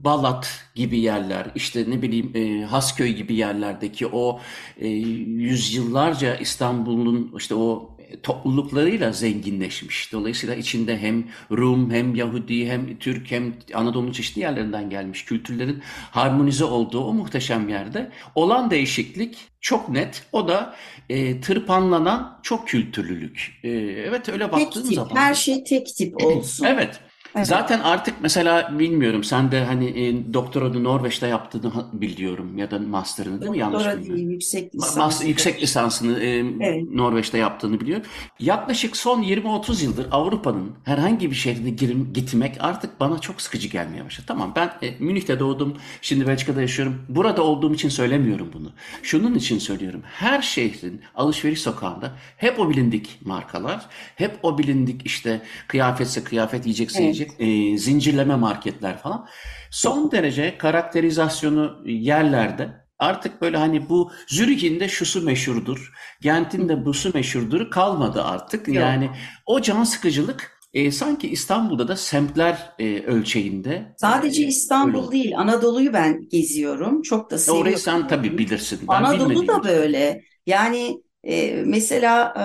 Balat 0.04 0.70
gibi 0.76 1.00
yerler, 1.00 1.48
işte 1.56 1.86
ne 1.88 2.02
bileyim 2.02 2.32
e, 2.36 2.66
Hasköy 2.66 3.16
gibi 3.16 3.36
yerlerdeki 3.36 4.08
o 4.08 4.40
e, 4.78 4.88
yüzyıllarca 4.88 6.36
İstanbul'un 6.36 7.34
işte 7.38 7.56
o 7.56 7.93
topluluklarıyla 8.24 9.12
zenginleşmiş. 9.12 10.14
Dolayısıyla 10.14 10.56
içinde 10.56 10.98
hem 10.98 11.24
Rum 11.52 11.92
hem 11.92 12.16
Yahudi 12.16 12.70
hem 12.70 12.98
Türk 12.98 13.32
hem 13.32 13.54
Anadolu'nun 13.74 14.12
çeşitli 14.12 14.42
yerlerinden 14.42 14.90
gelmiş 14.90 15.26
kültürlerin 15.26 15.82
harmonize 16.12 16.64
olduğu 16.64 17.04
o 17.04 17.14
muhteşem 17.14 17.70
yerde 17.70 18.12
olan 18.36 18.72
değişiklik 18.72 19.38
çok 19.62 19.90
net. 19.90 20.24
O 20.32 20.48
da 20.48 20.76
e, 21.10 21.42
tırpanlanan 21.42 22.40
çok 22.44 22.68
kültürlülük. 22.68 23.60
E, 23.64 23.70
evet 24.08 24.30
öyle 24.30 24.52
baktığın 24.52 24.82
tek 24.82 24.84
tip, 24.84 24.94
zaman. 24.94 25.16
Her 25.16 25.34
şey 25.34 25.64
tek 25.64 25.88
tip 25.88 26.24
olsun. 26.26 26.66
evet. 26.66 27.00
Evet. 27.36 27.48
Zaten 27.48 27.80
artık 27.80 28.16
mesela 28.22 28.80
bilmiyorum 28.80 29.24
sen 29.24 29.52
de 29.52 29.64
hani 29.66 29.86
e, 29.86 30.34
doktoranı 30.34 30.84
Norveç'te 30.84 31.28
yaptığını 31.28 31.72
biliyorum 31.94 32.58
ya 32.58 32.72
da 32.72 32.80
master'ını 32.80 33.42
değil 33.42 33.52
mi 33.52 33.58
yanlış 33.58 33.86
Doktora 33.86 34.04
değil 34.04 34.30
yüksek 34.30 34.76
lisans. 34.76 35.26
yüksek 35.26 35.62
lisansını 35.62 36.20
e, 36.20 36.38
evet. 36.40 36.84
Norveç'te 36.92 37.38
yaptığını 37.38 37.80
biliyorum. 37.82 38.06
Yaklaşık 38.40 38.98
son 38.98 39.24
20-30 39.24 39.84
yıldır 39.84 40.08
Avrupa'nın 40.12 40.72
herhangi 40.84 41.32
bir 41.32 41.36
şehrine 41.36 41.70
girim, 41.70 42.14
gitmek 42.14 42.56
artık 42.60 43.00
bana 43.00 43.20
çok 43.20 43.42
sıkıcı 43.42 43.68
gelmeye 43.68 44.06
başladı. 44.06 44.26
Tamam 44.28 44.54
ben 44.56 44.74
e, 44.82 44.94
Münih'te 45.00 45.40
doğdum, 45.40 45.78
şimdi 46.02 46.28
Belçika'da 46.28 46.62
yaşıyorum. 46.62 47.02
Burada 47.10 47.44
olduğum 47.44 47.74
için 47.74 47.90
söylemiyorum 47.90 48.50
bunu. 48.54 48.72
Şunun 49.04 49.36
için 49.36 49.60
söylüyorum. 49.60 50.02
Her 50.06 50.42
şehrin 50.42 51.02
alışveriş 51.16 51.62
sokağında 51.62 52.12
hep 52.38 52.60
o 52.60 52.70
bilindik 52.70 53.20
markalar, 53.26 53.86
hep 54.16 54.40
o 54.44 54.58
bilindik 54.58 55.06
işte 55.06 55.42
kıyafetse 55.68 56.24
kıyafet, 56.24 56.66
yiyecekse 56.66 56.98
evet. 56.98 57.04
yiyecek 57.04 57.23
e, 57.40 57.78
zincirleme 57.78 58.36
marketler 58.36 58.98
falan 58.98 59.28
son 59.72 60.12
derece 60.12 60.58
karakterizasyonu 60.58 61.82
yerlerde 61.86 62.84
Artık 63.00 63.42
böyle 63.42 63.58
hani 63.58 63.90
bu 63.90 64.12
Zürih'in 64.28 64.80
de 64.80 64.90
şusu 64.90 65.22
meşhurdur, 65.22 65.94
Gent'in 66.22 66.70
de 66.70 66.86
busu 66.86 67.12
meşhurdur 67.14 67.72
kalmadı 67.72 68.24
artık. 68.24 68.68
Yok. 68.68 68.78
Yani 68.78 69.10
o 69.46 69.62
can 69.62 69.84
sıkıcılık 69.84 70.60
e, 70.74 70.92
sanki 70.92 71.30
İstanbul'da 71.30 71.88
da 71.88 71.96
semtler 71.96 72.74
e, 72.80 73.00
ölçeğinde. 73.00 73.94
Sadece 73.98 74.44
e, 74.44 74.48
İstanbul 74.48 75.12
değil, 75.12 75.38
Anadolu'yu 75.38 75.94
ben 75.94 76.30
geziyorum. 76.30 77.02
Çok 77.02 77.32
da 77.32 77.38
seviyorum. 77.38 77.62
Orayı 77.62 77.78
sen 77.78 78.08
tabii 78.08 78.38
bilirsin. 78.38 78.80
Ben 78.90 79.04
Anadolu 79.04 79.48
da 79.48 79.64
böyle. 79.64 80.22
Yani 80.46 81.02
e, 81.24 81.64
mesela 81.66 82.34
e, 82.38 82.44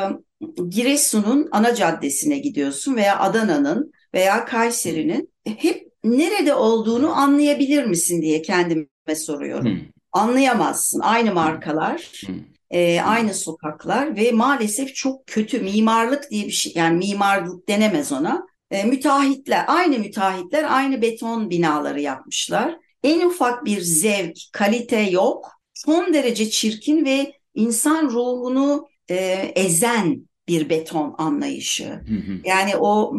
Giresun'un 0.68 1.48
ana 1.52 1.74
caddesine 1.74 2.38
gidiyorsun 2.38 2.96
veya 2.96 3.18
Adana'nın 3.18 3.92
veya 4.14 4.44
Kayseri'nin 4.44 5.32
hep 5.44 5.88
nerede 6.04 6.54
olduğunu 6.54 7.12
anlayabilir 7.12 7.84
misin 7.84 8.22
diye 8.22 8.42
kendime 8.42 9.16
soruyorum. 9.16 9.64
Hmm. 9.64 9.80
Anlayamazsın. 10.12 11.00
Aynı 11.00 11.34
markalar, 11.34 12.12
hmm. 12.26 12.34
e, 12.70 13.00
aynı 13.00 13.34
sokaklar 13.34 14.16
ve 14.16 14.32
maalesef 14.32 14.94
çok 14.94 15.26
kötü 15.26 15.60
mimarlık 15.60 16.30
diye 16.30 16.46
bir 16.46 16.52
şey. 16.52 16.72
Yani 16.76 16.98
mimarlık 16.98 17.68
denemez 17.68 18.12
ona. 18.12 18.46
E, 18.70 18.84
müteahhitler, 18.84 19.64
aynı 19.66 19.98
müteahhitler 19.98 20.66
aynı 20.76 21.02
beton 21.02 21.50
binaları 21.50 22.00
yapmışlar. 22.00 22.76
En 23.02 23.20
ufak 23.20 23.64
bir 23.64 23.80
zevk, 23.80 24.36
kalite 24.52 25.00
yok. 25.00 25.52
Son 25.74 26.14
derece 26.14 26.50
çirkin 26.50 27.04
ve 27.04 27.32
insan 27.54 28.10
ruhunu 28.10 28.88
e, 29.10 29.16
ezen 29.54 30.27
bir 30.48 30.70
beton 30.70 31.14
anlayışı. 31.18 31.84
Hı 31.84 32.14
hı. 32.14 32.40
Yani 32.44 32.76
o 32.76 33.16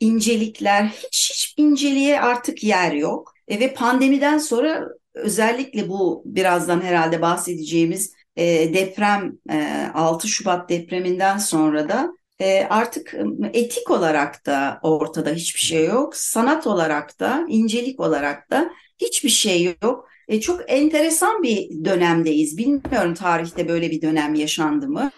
incelikler 0.00 0.84
hiç 0.84 1.30
hiç 1.34 1.54
inceliğe 1.56 2.20
artık 2.20 2.64
yer 2.64 2.92
yok. 2.92 3.32
E, 3.48 3.60
ve 3.60 3.74
pandemiden 3.74 4.38
sonra 4.38 4.88
özellikle 5.14 5.88
bu 5.88 6.22
birazdan 6.24 6.80
herhalde 6.80 7.22
bahsedeceğimiz 7.22 8.12
e, 8.36 8.74
deprem 8.74 9.32
e, 9.50 9.86
6 9.94 10.28
Şubat 10.28 10.68
depreminden 10.68 11.38
sonra 11.38 11.88
da 11.88 12.12
e, 12.40 12.64
artık 12.70 13.14
etik 13.52 13.90
olarak 13.90 14.46
da 14.46 14.80
ortada 14.82 15.30
hiçbir 15.30 15.60
şey 15.60 15.86
yok. 15.86 16.16
Sanat 16.16 16.66
olarak 16.66 17.20
da, 17.20 17.46
incelik 17.48 18.00
olarak 18.00 18.50
da 18.50 18.70
hiçbir 18.98 19.28
şey 19.28 19.76
yok. 19.82 20.08
E, 20.28 20.40
çok 20.40 20.60
enteresan 20.66 21.42
bir 21.42 21.84
dönemdeyiz. 21.84 22.58
Bilmiyorum 22.58 23.14
tarihte 23.14 23.68
böyle 23.68 23.90
bir 23.90 24.02
dönem 24.02 24.34
yaşandı 24.34 24.88
mı? 24.88 25.10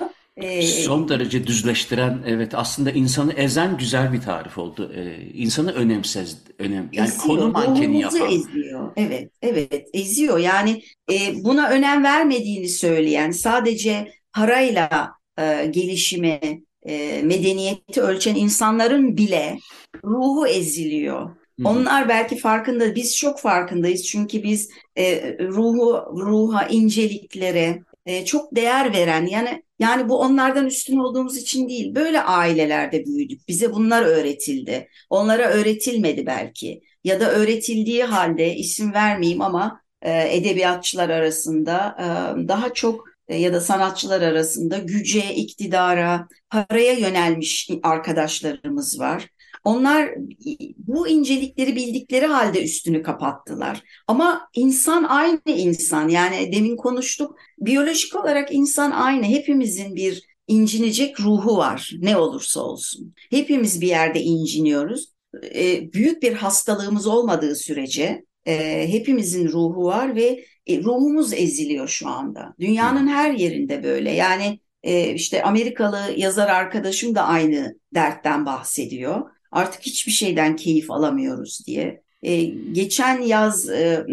Son 0.63 1.09
derece 1.09 1.47
düzleştiren, 1.47 2.23
evet 2.27 2.55
aslında 2.55 2.91
insanı 2.91 3.33
ezen 3.33 3.77
güzel 3.79 4.13
bir 4.13 4.21
tarif 4.21 4.59
oldu. 4.59 4.93
Ee, 4.97 5.31
insanı 5.35 5.73
önemsez, 5.73 6.39
önem, 6.59 6.89
yani 6.93 7.09
eziyor, 7.09 7.23
konu 7.23 7.49
mankeni 7.49 8.01
yapan. 8.01 8.33
eziyor. 8.33 8.93
Evet, 8.97 9.31
evet, 9.43 9.89
eziyor. 9.93 10.39
Yani 10.39 10.83
e, 11.13 11.45
buna 11.45 11.69
önem 11.69 12.05
vermediğini 12.05 12.69
söyleyen, 12.69 13.31
sadece 13.31 14.13
parayla 14.33 15.13
e, 15.39 15.67
gelişimi, 15.67 16.41
e, 16.83 17.23
medeniyeti 17.23 18.03
ölçen 18.03 18.35
insanların 18.35 19.17
bile 19.17 19.59
ruhu 20.05 20.47
eziliyor. 20.47 21.31
Onlar 21.65 22.09
belki 22.09 22.37
farkında, 22.37 22.95
biz 22.95 23.17
çok 23.17 23.41
farkındayız 23.41 24.07
çünkü 24.07 24.43
biz 24.43 24.71
e, 24.99 25.37
ruhu, 25.41 26.13
ruha, 26.17 26.67
inceliklere 26.67 27.83
e, 28.09 28.25
çok 28.25 28.57
değer 28.57 28.93
veren 28.93 29.27
yani 29.27 29.63
yani 29.79 30.09
bu 30.09 30.21
onlardan 30.21 30.67
üstün 30.67 30.97
olduğumuz 30.97 31.37
için 31.37 31.69
değil. 31.69 31.95
Böyle 31.95 32.23
ailelerde 32.23 33.05
büyüdük. 33.07 33.49
Bize 33.49 33.73
bunlar 33.73 34.03
öğretildi. 34.03 34.89
Onlara 35.11 35.49
öğretilmedi 35.49 36.27
belki. 36.27 36.81
Ya 37.05 37.21
da 37.21 37.31
öğretildiği 37.33 38.05
halde 38.05 38.55
isim 38.57 38.93
vermeyeyim 38.93 39.43
ama 39.43 39.81
e, 40.03 40.37
edebiyatçılar 40.37 41.09
arasında 41.11 41.97
e, 42.01 42.05
daha 42.49 42.75
çok 42.75 43.05
e, 43.29 43.37
ya 43.37 43.53
da 43.53 43.61
sanatçılar 43.61 44.23
arasında 44.23 44.79
güce, 44.79 45.35
iktidara, 45.35 46.29
paraya 46.51 46.93
yönelmiş 46.93 47.71
arkadaşlarımız 47.83 49.01
var. 49.01 49.29
Onlar 49.69 50.15
bu 50.77 51.09
incelikleri 51.09 51.77
bildikleri 51.77 52.27
halde 52.27 52.65
üstünü 52.65 53.03
kapattılar. 53.03 53.83
Ama 54.07 54.49
insan 54.55 55.05
aynı 55.05 55.41
insan. 55.47 56.09
Yani 56.09 56.53
demin 56.53 56.77
konuştuk. 56.77 57.39
Biyolojik 57.59 58.17
olarak 58.17 58.55
insan 58.55 58.91
aynı. 58.91 59.27
Hepimizin 59.27 59.97
bir 59.97 60.23
incinecek 60.47 61.21
ruhu 61.21 61.57
var. 61.57 61.93
Ne 61.99 62.17
olursa 62.17 62.61
olsun. 62.61 63.15
Hepimiz 63.31 63.81
bir 63.81 63.87
yerde 63.87 64.23
inciniyoruz. 64.23 65.13
E, 65.55 65.93
büyük 65.93 66.23
bir 66.23 66.33
hastalığımız 66.33 67.07
olmadığı 67.07 67.57
sürece 67.57 68.25
e, 68.47 68.87
hepimizin 68.93 69.49
ruhu 69.49 69.85
var 69.85 70.17
ve 70.17 70.45
e, 70.67 70.79
ruhumuz 70.83 71.33
eziliyor 71.33 71.89
şu 71.89 72.09
anda. 72.09 72.55
Dünyanın 72.61 73.09
her 73.09 73.33
yerinde 73.33 73.83
böyle. 73.83 74.11
Yani 74.11 74.61
e, 74.83 75.15
işte 75.15 75.43
Amerikalı 75.43 76.15
yazar 76.17 76.49
arkadaşım 76.49 77.15
da 77.15 77.23
aynı 77.23 77.75
dertten 77.95 78.47
bahsediyor 78.47 79.38
artık 79.51 79.83
hiçbir 79.83 80.13
şeyden 80.13 80.57
keyif 80.57 80.91
alamıyoruz 80.91 81.61
diye. 81.67 82.03
E, 82.23 82.45
geçen 82.45 83.23
yaz 83.23 83.69
e, 83.69 84.07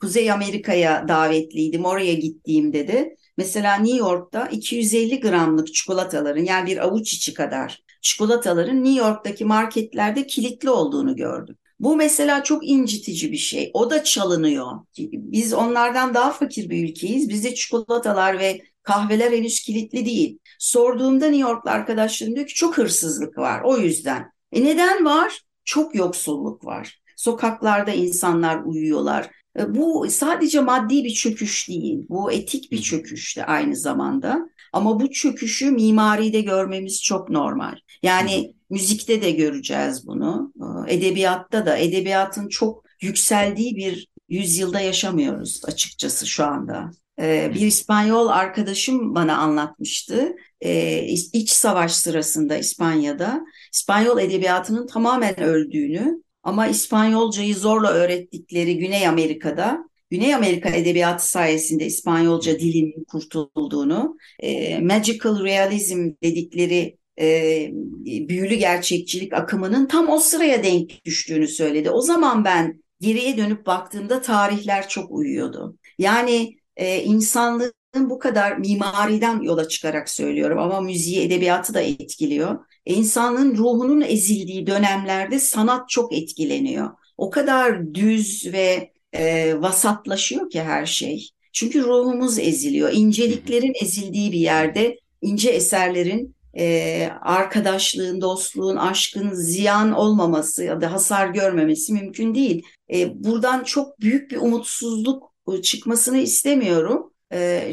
Kuzey 0.00 0.32
Amerika'ya 0.32 1.08
davetliydim. 1.08 1.84
Oraya 1.84 2.14
gittiğimde 2.14 2.88
de 2.88 3.16
mesela 3.38 3.76
New 3.76 3.98
York'ta 3.98 4.46
250 4.46 5.20
gramlık 5.20 5.74
çikolataların 5.74 6.44
yani 6.44 6.70
bir 6.70 6.84
avuç 6.84 7.12
içi 7.12 7.34
kadar 7.34 7.82
çikolataların 8.00 8.84
New 8.84 9.00
York'taki 9.00 9.44
marketlerde 9.44 10.26
kilitli 10.26 10.70
olduğunu 10.70 11.16
gördüm. 11.16 11.56
Bu 11.80 11.96
mesela 11.96 12.44
çok 12.44 12.68
incitici 12.68 13.32
bir 13.32 13.36
şey. 13.36 13.70
O 13.74 13.90
da 13.90 14.04
çalınıyor. 14.04 14.66
Biz 14.98 15.52
onlardan 15.52 16.14
daha 16.14 16.30
fakir 16.30 16.70
bir 16.70 16.88
ülkeyiz. 16.88 17.28
Bizde 17.28 17.54
çikolatalar 17.54 18.38
ve 18.38 18.60
kahveler 18.82 19.32
henüz 19.32 19.60
kilitli 19.60 20.06
değil. 20.06 20.38
Sorduğumda 20.58 21.26
New 21.26 21.50
York'lu 21.50 21.70
arkadaşlarım 21.70 22.34
diyor 22.34 22.46
ki 22.46 22.54
çok 22.54 22.78
hırsızlık 22.78 23.38
var 23.38 23.60
o 23.64 23.78
yüzden. 23.78 24.32
E 24.52 24.64
neden 24.64 25.04
var? 25.04 25.40
Çok 25.64 25.94
yoksulluk 25.94 26.64
var. 26.64 27.02
Sokaklarda 27.16 27.90
insanlar 27.90 28.60
uyuyorlar. 28.64 29.30
E 29.58 29.74
bu 29.74 30.06
sadece 30.10 30.60
maddi 30.60 31.04
bir 31.04 31.14
çöküş 31.14 31.68
değil. 31.68 32.06
Bu 32.08 32.32
etik 32.32 32.72
bir 32.72 32.82
çöküş 32.82 33.36
de 33.36 33.46
aynı 33.46 33.76
zamanda. 33.76 34.48
Ama 34.72 35.00
bu 35.00 35.10
çöküşü 35.10 35.70
mimaride 35.70 36.40
görmemiz 36.40 37.02
çok 37.02 37.30
normal. 37.30 37.76
Yani 38.02 38.54
müzikte 38.70 39.22
de 39.22 39.30
göreceğiz 39.30 40.06
bunu. 40.06 40.52
E, 40.88 40.94
edebiyatta 40.94 41.66
da. 41.66 41.76
Edebiyatın 41.76 42.48
çok 42.48 42.84
yükseldiği 43.00 43.76
bir 43.76 44.08
yüzyılda 44.28 44.80
yaşamıyoruz 44.80 45.62
açıkçası 45.64 46.26
şu 46.26 46.44
anda. 46.44 46.90
Ee, 47.20 47.50
bir 47.54 47.60
İspanyol 47.60 48.28
arkadaşım 48.28 49.14
bana 49.14 49.36
anlatmıştı. 49.36 50.36
Ee, 50.60 51.06
iç 51.32 51.50
savaş 51.50 51.92
sırasında 51.92 52.56
İspanya'da 52.56 53.40
İspanyol 53.72 54.18
edebiyatının 54.18 54.86
tamamen 54.86 55.40
öldüğünü 55.40 56.22
ama 56.42 56.66
İspanyolcayı 56.66 57.56
zorla 57.56 57.90
öğrettikleri 57.90 58.78
Güney 58.78 59.08
Amerika'da 59.08 59.84
Güney 60.12 60.34
Amerika 60.34 60.68
edebiyatı 60.68 61.28
sayesinde 61.28 61.86
İspanyolca 61.86 62.58
dilinin 62.58 63.04
kurtulduğunu, 63.04 64.16
e, 64.40 64.78
magical 64.78 65.44
realism 65.44 66.10
dedikleri 66.22 66.98
e, 67.20 67.68
büyülü 68.04 68.54
gerçekçilik 68.54 69.32
akımının 69.32 69.86
tam 69.86 70.10
o 70.10 70.18
sıraya 70.18 70.64
denk 70.64 71.04
düştüğünü 71.04 71.48
söyledi. 71.48 71.90
O 71.90 72.00
zaman 72.00 72.44
ben 72.44 72.82
geriye 73.00 73.36
dönüp 73.36 73.66
baktığımda 73.66 74.22
tarihler 74.22 74.88
çok 74.88 75.10
uyuyordu. 75.10 75.78
Yani 75.98 76.56
e, 76.76 77.02
insanlığın 77.02 77.72
bu 77.94 78.18
kadar 78.18 78.56
mimariden 78.56 79.40
yola 79.40 79.68
çıkarak 79.68 80.08
söylüyorum 80.08 80.58
ama 80.58 80.80
müziği, 80.80 81.20
edebiyatı 81.20 81.74
da 81.74 81.80
etkiliyor. 81.80 82.64
E, 82.86 82.94
insanlığın 82.94 83.56
ruhunun 83.56 84.00
ezildiği 84.00 84.66
dönemlerde 84.66 85.38
sanat 85.38 85.88
çok 85.88 86.12
etkileniyor. 86.12 86.90
O 87.16 87.30
kadar 87.30 87.94
düz 87.94 88.52
ve 88.52 88.92
e, 89.12 89.54
vasatlaşıyor 89.62 90.50
ki 90.50 90.62
her 90.62 90.86
şey. 90.86 91.28
Çünkü 91.52 91.82
ruhumuz 91.82 92.38
eziliyor. 92.38 92.92
İnceliklerin 92.92 93.72
ezildiği 93.82 94.32
bir 94.32 94.38
yerde 94.38 94.98
ince 95.22 95.50
eserlerin 95.50 96.34
e, 96.58 97.08
arkadaşlığın, 97.20 98.20
dostluğun, 98.20 98.76
aşkın 98.76 99.34
ziyan 99.34 99.92
olmaması 99.92 100.64
ya 100.64 100.80
da 100.80 100.92
hasar 100.92 101.28
görmemesi 101.28 101.92
mümkün 101.92 102.34
değil. 102.34 102.62
E, 102.94 103.24
buradan 103.24 103.64
çok 103.64 104.00
büyük 104.00 104.30
bir 104.30 104.36
umutsuzluk 104.36 105.31
çıkmasını 105.62 106.18
istemiyorum. 106.18 107.12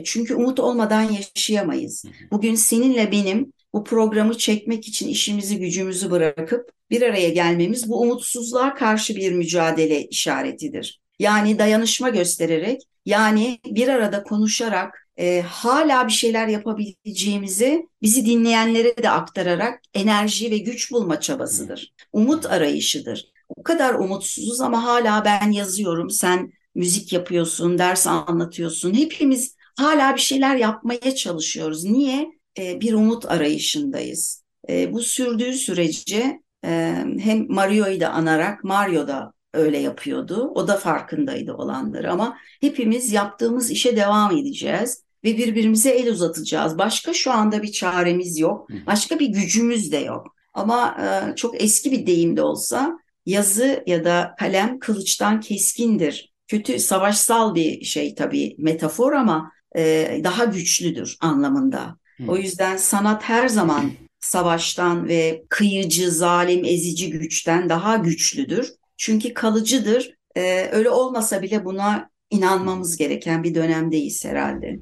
Çünkü 0.04 0.36
umut 0.36 0.60
olmadan 0.60 1.02
yaşayamayız. 1.02 2.06
Bugün 2.32 2.56
seninle 2.56 3.12
benim 3.12 3.54
bu 3.74 3.84
programı 3.84 4.38
çekmek 4.38 4.88
için 4.88 5.08
işimizi 5.08 5.60
gücümüzü 5.60 6.12
bırakıp 6.12 6.70
bir 6.90 7.02
araya 7.02 7.30
gelmemiz 7.30 7.90
bu 7.90 8.02
umutsuzluğa 8.02 8.76
karşı 8.76 9.16
bir 9.16 9.32
mücadele 9.32 10.08
işaretidir. 10.08 11.02
Yani 11.20 11.60
dayanışma 11.60 12.10
göstererek, 12.10 12.82
yani 13.06 13.60
bir 13.66 13.88
arada 13.88 14.24
konuşarak 14.24 15.08
e, 15.18 15.42
hala 15.42 16.08
bir 16.08 16.12
şeyler 16.12 16.48
yapabileceğimizi 16.48 17.86
bizi 18.02 18.26
dinleyenlere 18.26 19.04
de 19.04 19.10
aktararak 19.10 19.82
enerji 19.94 20.52
ve 20.52 20.58
güç 20.58 20.92
bulma 20.92 21.20
çabasıdır. 21.20 21.94
Umut 22.14 22.46
arayışıdır. 22.46 23.32
O 23.50 23.64
kadar 23.64 23.94
umutsuzuz 23.94 24.62
ama 24.62 24.84
hala 24.84 25.26
ben 25.26 25.52
yazıyorum, 25.52 26.10
sen 26.10 26.52
müzik 26.76 27.14
yapıyorsun, 27.14 27.78
ders 27.78 28.08
anlatıyorsun. 28.08 28.94
Hepimiz 28.94 29.56
hala 29.78 30.16
bir 30.16 30.22
şeyler 30.22 30.56
yapmaya 30.56 31.16
çalışıyoruz. 31.16 31.84
Niye? 31.84 32.32
E, 32.58 32.82
bir 32.82 32.94
umut 32.94 33.26
arayışındayız. 33.26 34.44
E, 34.70 34.94
bu 34.94 35.00
sürdüğü 35.00 35.54
sürece 35.54 36.42
e, 36.66 36.96
hem 37.20 37.52
Mario'yu 37.52 38.00
da 38.00 38.10
anarak 38.10 38.64
Mario 38.64 39.08
da 39.08 39.34
öyle 39.54 39.78
yapıyordu. 39.78 40.52
O 40.56 40.68
da 40.68 40.78
farkındaydı 40.78 41.54
olanları 41.54 42.12
ama 42.12 42.38
hepimiz 42.62 43.12
yaptığımız 43.12 43.72
işe 43.72 43.96
devam 43.96 44.38
edeceğiz 44.38 45.04
ve 45.24 45.38
birbirimize 45.38 45.90
el 45.90 46.12
uzatacağız. 46.12 46.78
Başka 46.78 47.14
şu 47.14 47.32
anda 47.32 47.62
bir 47.64 47.72
çaremiz 47.72 48.40
yok. 48.40 48.68
Başka 48.88 49.20
bir 49.20 49.28
gücümüz 49.28 49.92
de 49.92 49.98
yok. 49.98 50.36
Ama 50.54 50.98
e, 51.02 51.36
çok 51.36 51.64
eski 51.64 51.92
bir 51.92 52.08
deyim 52.08 52.38
de 52.38 52.42
olsa 52.42 53.00
yazı 53.26 53.84
ya 53.88 54.06
da 54.06 54.36
kalem 54.40 54.80
kılıçtan 54.80 55.40
keskindir. 55.42 56.29
Kötü 56.50 56.80
savaşsal 56.80 57.56
bir 57.56 57.84
şey 57.86 58.16
tabii 58.16 58.56
metafor 58.58 59.14
ama 59.14 59.52
e, 59.78 60.22
daha 60.24 60.46
güçlüdür 60.46 61.18
anlamında. 61.22 62.00
O 62.28 62.38
yüzden 62.38 62.78
sanat 62.78 63.24
her 63.24 63.48
zaman 63.48 63.92
savaştan 64.20 65.08
ve 65.08 65.44
kıyıcı, 65.50 66.12
zalim, 66.12 66.66
ezici 66.66 67.10
güçten 67.10 67.70
daha 67.70 67.96
güçlüdür. 67.96 68.74
Çünkü 68.98 69.34
kalıcıdır. 69.34 70.14
Ee, 70.38 70.70
öyle 70.72 70.90
olmasa 70.90 71.42
bile 71.42 71.66
buna 71.66 72.10
inanmamız 72.30 72.98
gereken 72.98 73.44
bir 73.44 73.56
dönemdeyiz 73.56 74.26
herhalde. 74.26 74.80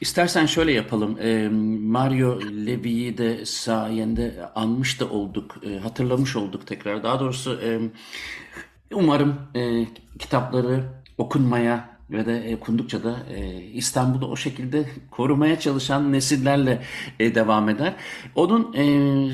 İstersen 0.00 0.46
şöyle 0.46 0.72
yapalım. 0.72 1.18
Ee, 1.20 1.48
Mario 1.80 2.40
Levy'yi 2.40 3.18
de 3.18 3.46
sayende 3.46 4.34
anmış 4.54 5.00
da 5.00 5.08
olduk, 5.10 5.56
e, 5.66 5.78
hatırlamış 5.78 6.36
olduk 6.36 6.66
tekrar. 6.66 7.02
Daha 7.02 7.20
doğrusu 7.20 7.60
e, 7.64 7.80
umarım 8.94 9.36
e, 9.54 9.86
kitapları 10.18 10.99
okunmaya 11.20 12.00
ve 12.10 12.26
de 12.26 12.56
okundukça 12.56 13.04
da 13.04 13.16
e, 13.34 13.62
İstanbul'u 13.62 14.26
o 14.26 14.36
şekilde 14.36 14.84
korumaya 15.10 15.60
çalışan 15.60 16.12
nesillerle 16.12 16.82
e, 17.20 17.34
devam 17.34 17.68
eder. 17.68 17.94
Onun 18.34 18.72
e, 18.72 18.84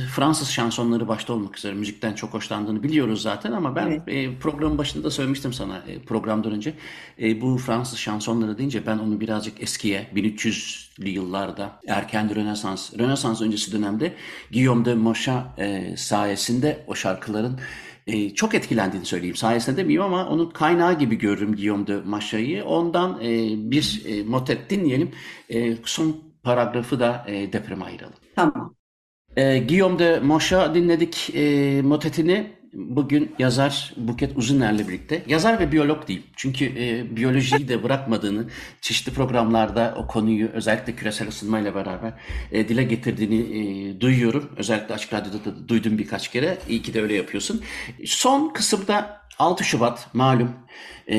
Fransız 0.07 0.49
şansonları 0.49 1.09
başta 1.09 1.33
olmak 1.33 1.59
üzere 1.59 1.75
müzikten 1.75 2.13
çok 2.13 2.35
hoşlandığını 2.35 2.83
biliyoruz 2.83 3.23
zaten 3.23 3.53
ama 3.53 3.77
ben 3.77 3.87
evet. 3.87 4.03
e, 4.07 4.39
programın 4.39 4.79
başında 4.79 5.11
söylemiştim 5.11 5.53
sana 5.53 5.79
e, 5.89 5.99
programdan 5.99 6.53
önce. 6.53 6.75
E, 7.23 7.41
bu 7.41 7.59
Fransız 7.59 7.99
şansonları 7.99 8.59
deyince 8.59 8.87
ben 8.87 8.99
onu 8.99 9.21
birazcık 9.21 9.63
eskiye 9.63 10.07
1300'lü 10.15 11.09
yıllarda 11.09 11.81
erken 11.89 12.35
Rönesans, 12.35 12.99
Rönesans 12.99 13.43
öncesi 13.43 13.73
dönemde 13.73 14.15
Guillaume 14.53 14.85
de 14.85 14.95
Mocha 14.95 15.55
e, 15.59 15.97
sayesinde 15.97 16.85
o 16.87 16.95
şarkıların 16.95 17.61
e, 18.07 18.35
çok 18.35 18.55
etkilendiğini 18.55 19.07
söyleyeyim. 19.07 19.37
Sayesinde 19.37 19.77
demeyeyim 19.77 20.03
ama 20.03 20.29
onun 20.29 20.51
kaynağı 20.51 20.99
gibi 20.99 21.19
görürüm 21.19 21.57
Guillaume 21.57 21.87
de 21.87 21.97
Macha'yı. 21.97 22.65
Ondan 22.65 23.21
e, 23.21 23.49
bir 23.71 24.03
e, 24.07 24.23
motet 24.23 24.71
dinleyelim. 24.71 25.11
E, 25.49 25.77
son 25.85 26.17
paragrafı 26.43 27.01
da 27.01 27.25
e, 27.29 27.53
depreme 27.53 27.85
ayıralım. 27.85 28.15
Tamam. 28.37 28.75
E, 29.37 29.59
Guillaume 29.59 29.99
de 29.99 30.21
Mocha 30.21 30.75
dinledik 30.75 31.31
e, 31.35 31.83
motetini. 31.83 32.56
Bugün 32.77 33.35
yazar 33.39 33.93
Buket 33.97 34.37
Uzuner'le 34.37 34.79
birlikte, 34.79 35.23
yazar 35.27 35.61
ve 35.61 35.73
biyolog 35.73 36.09
değil. 36.09 36.23
Çünkü 36.37 36.65
e, 36.65 37.17
biyolojiyi 37.17 37.69
de 37.69 37.83
bırakmadığını, 37.83 38.49
çeşitli 38.81 39.13
programlarda 39.13 39.95
o 39.99 40.07
konuyu 40.07 40.49
özellikle 40.49 40.93
küresel 40.93 41.29
ısınmayla 41.29 41.75
beraber 41.75 42.13
e, 42.53 42.69
dile 42.69 42.83
getirdiğini 42.83 43.41
e, 43.41 44.01
duyuyorum. 44.01 44.51
Özellikle 44.57 44.95
Açık 44.95 45.13
Radyo'da 45.13 45.45
da 45.45 45.69
duydum 45.69 45.99
birkaç 45.99 46.29
kere. 46.29 46.59
İyi 46.69 46.83
ki 46.83 46.95
de 46.95 47.03
öyle 47.03 47.15
yapıyorsun. 47.15 47.63
Son 48.05 48.53
kısımda 48.53 49.21
6 49.39 49.65
Şubat 49.65 50.15
malum 50.15 50.51
e, 51.11 51.17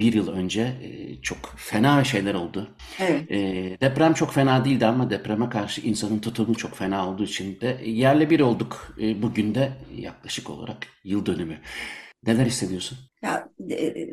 bir 0.00 0.12
yıl 0.12 0.28
önce 0.28 0.60
e, 0.60 1.22
çok 1.22 1.38
fena 1.56 2.04
şeyler 2.04 2.34
oldu. 2.34 2.70
Evet. 3.00 3.30
E, 3.30 3.36
deprem 3.80 4.14
çok 4.14 4.32
fena 4.32 4.64
değildi 4.64 4.86
ama 4.86 5.10
depreme 5.10 5.48
karşı 5.48 5.80
insanın 5.80 6.18
tutumu 6.18 6.54
çok 6.54 6.74
fena 6.74 7.08
olduğu 7.08 7.24
için 7.24 7.60
de 7.60 7.80
yerle 7.84 8.30
bir 8.30 8.40
olduk. 8.40 8.94
E, 9.00 9.22
bugün 9.22 9.54
de 9.54 9.72
yaklaşık 9.96 10.50
olarak 10.50 10.86
yıl 11.04 11.26
dönümü. 11.26 11.58
Neler 12.26 12.46
hissediyorsun? 12.46 12.98
Ya 13.22 13.48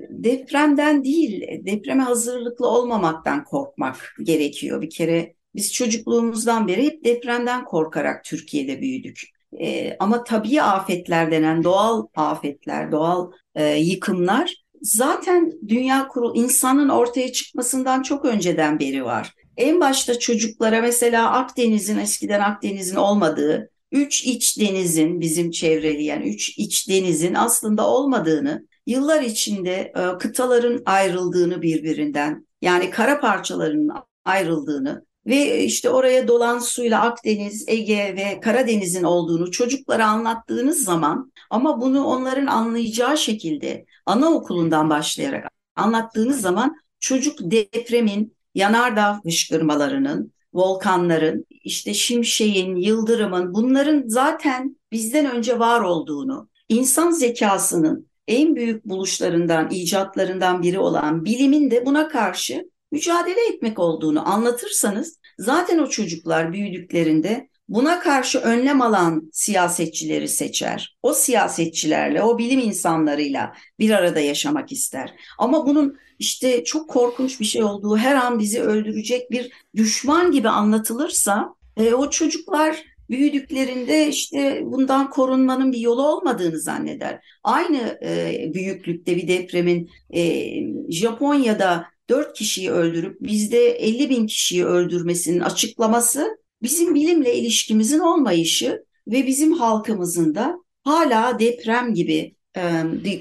depremden 0.10 1.04
değil, 1.04 1.42
depreme 1.66 2.04
hazırlıklı 2.04 2.68
olmamaktan 2.68 3.44
korkmak 3.44 4.16
gerekiyor 4.24 4.82
bir 4.82 4.90
kere. 4.90 5.36
Biz 5.56 5.74
çocukluğumuzdan 5.74 6.68
beri 6.68 6.84
hep 6.86 7.06
depremden 7.06 7.66
korkarak 7.66 8.24
Türkiye'de 8.24 8.82
büyüdük. 8.82 9.22
E, 9.60 9.98
ama 10.00 10.24
tabii 10.24 10.62
afetler 10.62 11.32
denen 11.32 11.64
doğal 11.64 12.08
afetler, 12.16 12.92
doğal 12.92 13.32
e, 13.56 13.76
yıkımlar 13.76 14.65
zaten 14.86 15.52
dünya 15.68 16.08
kurulu 16.08 16.36
insanın 16.36 16.90
ortaya 16.90 17.32
çıkmasından 17.32 18.02
çok 18.02 18.26
önceden 18.26 18.80
beri 18.80 19.06
var. 19.06 19.34
En 19.58 19.80
başta 19.80 20.20
çocuklara 20.20 20.82
mesela 20.82 21.32
Akdeniz'in 21.32 21.98
eskiden 21.98 22.40
Akdeniz'in 22.40 22.96
olmadığı 22.96 23.70
üç 23.92 24.24
iç 24.26 24.60
denizin 24.60 25.22
bizim 25.22 25.52
çevreleyen 25.52 26.22
üç 26.22 26.58
iç 26.58 26.90
denizin 26.90 27.34
aslında 27.34 27.88
olmadığını 27.90 28.68
yıllar 28.88 29.22
içinde 29.22 29.94
e, 29.96 30.18
kıtaların 30.18 30.82
ayrıldığını 30.86 31.62
birbirinden 31.62 32.48
yani 32.62 32.90
kara 32.90 33.20
parçalarının 33.20 33.92
ayrıldığını 34.26 35.06
ve 35.26 35.64
işte 35.64 35.90
oraya 35.90 36.28
dolan 36.28 36.60
suyla 36.60 37.02
Akdeniz, 37.02 37.66
Ege 37.68 38.16
ve 38.18 38.40
Karadeniz'in 38.40 39.04
olduğunu 39.04 39.52
çocuklara 39.52 40.06
anlattığınız 40.08 40.84
zaman 40.84 41.32
ama 41.50 41.82
bunu 41.82 42.06
onların 42.06 42.48
anlayacağı 42.48 43.18
şekilde 43.18 43.86
anaokulundan 44.06 44.90
başlayarak 44.90 45.52
anlattığınız 45.76 46.42
zaman 46.42 46.76
çocuk 47.00 47.40
depremin, 47.40 48.36
yanardağ 48.56 49.22
fışkırmalarının, 49.24 50.34
volkanların, 50.54 51.46
işte 51.50 51.94
şimşeğin, 51.94 52.76
yıldırımın 52.76 53.54
bunların 53.54 54.04
zaten 54.08 54.78
bizden 54.92 55.32
önce 55.32 55.60
var 55.60 55.82
olduğunu, 55.82 56.50
insan 56.70 57.12
zekasının 57.12 58.08
en 58.28 58.56
büyük 58.56 58.86
buluşlarından, 58.86 59.70
icatlarından 59.72 60.64
biri 60.64 60.80
olan 60.80 61.26
bilimin 61.26 61.72
de 61.72 61.86
buna 61.86 62.08
karşı 62.08 62.70
mücadele 62.92 63.48
etmek 63.54 63.80
olduğunu 63.80 64.30
anlatırsanız 64.30 65.20
zaten 65.40 65.78
o 65.78 65.88
çocuklar 65.88 66.54
büyüdüklerinde 66.54 67.50
buna 67.70 68.00
karşı 68.00 68.40
önlem 68.40 68.82
alan 68.82 69.30
siyasetçileri 69.34 70.28
seçer. 70.28 70.98
O 71.04 71.14
siyasetçilerle, 71.14 72.22
o 72.24 72.38
bilim 72.38 72.60
insanlarıyla 72.60 73.54
bir 73.80 73.90
arada 73.90 74.20
yaşamak 74.20 74.72
ister. 74.72 75.14
Ama 75.38 75.68
bunun 75.68 75.98
işte 76.20 76.64
çok 76.64 76.90
korkunç 76.90 77.40
bir 77.40 77.46
şey 77.46 77.64
olduğu, 77.64 77.98
her 77.98 78.16
an 78.16 78.40
bizi 78.40 78.62
öldürecek 78.62 79.32
bir 79.32 79.52
düşman 79.76 80.32
gibi 80.32 80.50
anlatılırsa 80.50 81.56
e, 81.78 81.94
o 81.94 82.10
çocuklar 82.10 82.84
büyüdüklerinde 83.10 84.08
işte 84.08 84.62
bundan 84.64 85.10
korunmanın 85.10 85.72
bir 85.72 85.80
yolu 85.80 86.08
olmadığını 86.08 86.60
zanneder. 86.60 87.20
Aynı 87.44 88.00
e, 88.04 88.52
büyüklükte 88.54 89.16
bir 89.16 89.28
depremin 89.28 89.90
e, 90.14 90.52
Japonya'da 90.90 91.86
4 92.10 92.34
kişiyi 92.34 92.72
öldürüp 92.72 93.22
bizde 93.22 93.70
50 93.70 94.10
bin 94.10 94.28
kişiyi 94.28 94.66
öldürmesinin 94.66 95.40
açıklaması 95.40 96.38
bizim 96.66 96.96
bilimle 96.96 97.36
ilişkimizin 97.36 98.00
olmayışı 98.00 98.86
ve 99.08 99.28
bizim 99.28 99.54
halkımızın 99.54 100.36
da 100.36 100.58
hala 100.84 101.40
deprem 101.40 101.94
gibi 101.94 102.36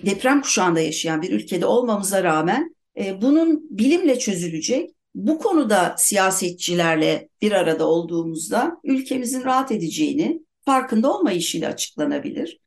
deprem 0.06 0.42
kuşağında 0.42 0.80
yaşayan 0.80 1.22
bir 1.22 1.30
ülkede 1.30 1.66
olmamıza 1.66 2.24
rağmen 2.24 2.74
bunun 3.22 3.66
bilimle 3.70 4.18
çözülecek 4.18 4.90
bu 5.14 5.38
konuda 5.38 5.94
siyasetçilerle 5.98 7.28
bir 7.42 7.52
arada 7.52 7.88
olduğumuzda 7.88 8.76
ülkemizin 8.84 9.44
rahat 9.44 9.72
edeceğini 9.72 10.40
farkında 10.64 11.12
olmayışıyla 11.12 11.70
açıklanabilir. 11.70 12.60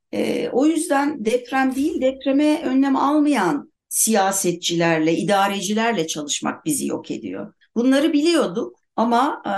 o 0.51 0.65
yüzden 0.65 1.25
deprem 1.25 1.75
değil 1.75 2.01
depreme 2.01 2.61
önlem 2.65 2.95
almayan 2.95 3.71
siyasetçilerle, 3.89 5.17
idarecilerle 5.17 6.07
çalışmak 6.07 6.65
bizi 6.65 6.87
yok 6.87 7.11
ediyor. 7.11 7.53
Bunları 7.75 8.13
biliyorduk 8.13 8.86
ama 8.97 9.41
e, 9.45 9.53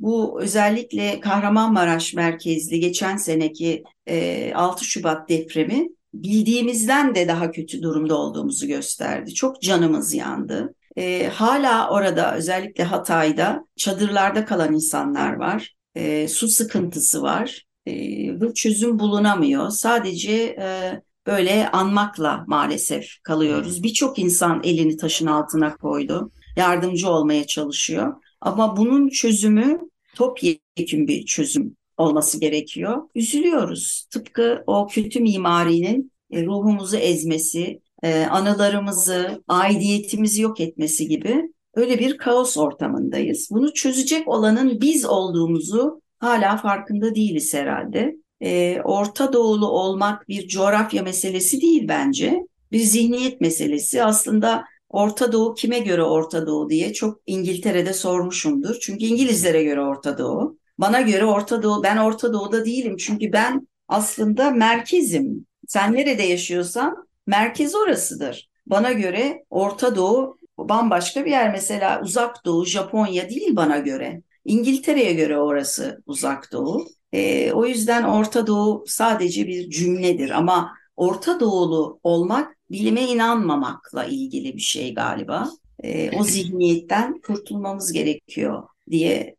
bu 0.00 0.40
özellikle 0.42 1.20
Kahramanmaraş 1.20 2.14
merkezli 2.14 2.80
geçen 2.80 3.16
seneki 3.16 3.84
e, 4.06 4.54
6 4.54 4.84
Şubat 4.84 5.28
depremi 5.28 5.88
bildiğimizden 6.14 7.14
de 7.14 7.28
daha 7.28 7.50
kötü 7.50 7.82
durumda 7.82 8.16
olduğumuzu 8.18 8.66
gösterdi. 8.66 9.34
Çok 9.34 9.62
canımız 9.62 10.14
yandı. 10.14 10.74
E, 10.96 11.28
hala 11.28 11.90
orada 11.90 12.36
özellikle 12.36 12.84
Hatay'da 12.84 13.66
çadırlarda 13.76 14.44
kalan 14.44 14.74
insanlar 14.74 15.34
var. 15.34 15.74
E, 15.94 16.28
su 16.28 16.48
sıkıntısı 16.48 17.22
var. 17.22 17.64
E, 17.86 17.92
bu 18.40 18.54
çözüm 18.54 18.98
bulunamıyor. 18.98 19.70
Sadece 19.70 20.32
e, 20.32 21.00
böyle 21.26 21.70
anmakla 21.70 22.44
maalesef 22.46 23.06
kalıyoruz. 23.22 23.82
Birçok 23.82 24.18
insan 24.18 24.60
elini 24.64 24.96
taşın 24.96 25.26
altına 25.26 25.76
koydu. 25.76 26.30
Yardımcı 26.56 27.08
olmaya 27.08 27.46
çalışıyor. 27.46 28.14
Ama 28.44 28.76
bunun 28.76 29.08
çözümü 29.08 29.80
topyekun 30.14 31.08
bir 31.08 31.26
çözüm 31.26 31.76
olması 31.96 32.40
gerekiyor. 32.40 33.02
Üzülüyoruz. 33.14 34.06
Tıpkı 34.10 34.64
o 34.66 34.86
kötü 34.86 35.20
mimarinin 35.20 36.12
e, 36.30 36.46
ruhumuzu 36.46 36.96
ezmesi, 36.96 37.80
e, 38.02 38.24
anılarımızı, 38.24 39.42
aidiyetimizi 39.48 40.42
yok 40.42 40.60
etmesi 40.60 41.08
gibi 41.08 41.42
öyle 41.74 41.98
bir 41.98 42.18
kaos 42.18 42.56
ortamındayız. 42.56 43.48
Bunu 43.50 43.74
çözecek 43.74 44.28
olanın 44.28 44.80
biz 44.80 45.04
olduğumuzu 45.04 46.00
hala 46.18 46.56
farkında 46.56 47.14
değiliz 47.14 47.54
herhalde. 47.54 48.16
E, 48.40 48.80
Orta 48.84 49.32
Doğulu 49.32 49.68
olmak 49.68 50.28
bir 50.28 50.48
coğrafya 50.48 51.02
meselesi 51.02 51.60
değil 51.60 51.88
bence. 51.88 52.46
Bir 52.72 52.80
zihniyet 52.80 53.40
meselesi. 53.40 54.04
Aslında 54.04 54.64
Orta 54.94 55.32
Doğu 55.32 55.54
kime 55.54 55.78
göre 55.78 56.02
Orta 56.02 56.46
Doğu 56.46 56.70
diye 56.70 56.92
çok 56.92 57.20
İngiltere'de 57.26 57.92
sormuşumdur. 57.92 58.76
Çünkü 58.80 59.04
İngilizlere 59.04 59.64
göre 59.64 59.80
Orta 59.80 60.18
Doğu. 60.18 60.58
Bana 60.78 61.00
göre 61.00 61.24
Orta 61.24 61.62
Doğu, 61.62 61.82
ben 61.82 61.96
Orta 61.96 62.32
Doğu'da 62.32 62.64
değilim. 62.64 62.96
Çünkü 62.96 63.32
ben 63.32 63.68
aslında 63.88 64.50
merkezim. 64.50 65.46
Sen 65.68 65.92
nerede 65.92 66.22
yaşıyorsan 66.22 67.08
merkez 67.26 67.74
orasıdır. 67.74 68.48
Bana 68.66 68.92
göre 68.92 69.44
Orta 69.50 69.96
Doğu 69.96 70.38
bambaşka 70.58 71.24
bir 71.24 71.30
yer. 71.30 71.52
Mesela 71.52 72.00
Uzak 72.02 72.44
Doğu, 72.44 72.66
Japonya 72.66 73.30
değil 73.30 73.56
bana 73.56 73.78
göre. 73.78 74.22
İngiltere'ye 74.44 75.12
göre 75.12 75.38
orası 75.38 76.02
Uzak 76.06 76.52
Doğu. 76.52 76.86
E, 77.12 77.52
o 77.52 77.66
yüzden 77.66 78.02
Orta 78.02 78.46
Doğu 78.46 78.84
sadece 78.86 79.46
bir 79.46 79.70
cümledir 79.70 80.30
ama 80.30 80.72
Orta 80.96 81.40
Doğulu 81.40 82.00
olmak 82.02 82.53
bilime 82.70 83.02
inanmamakla 83.02 84.04
ilgili 84.04 84.54
bir 84.54 84.62
şey 84.62 84.94
galiba. 84.94 85.50
E, 85.82 86.18
o 86.18 86.24
zihniyetten 86.24 87.20
kurtulmamız 87.20 87.92
gerekiyor 87.92 88.62
diye 88.90 89.36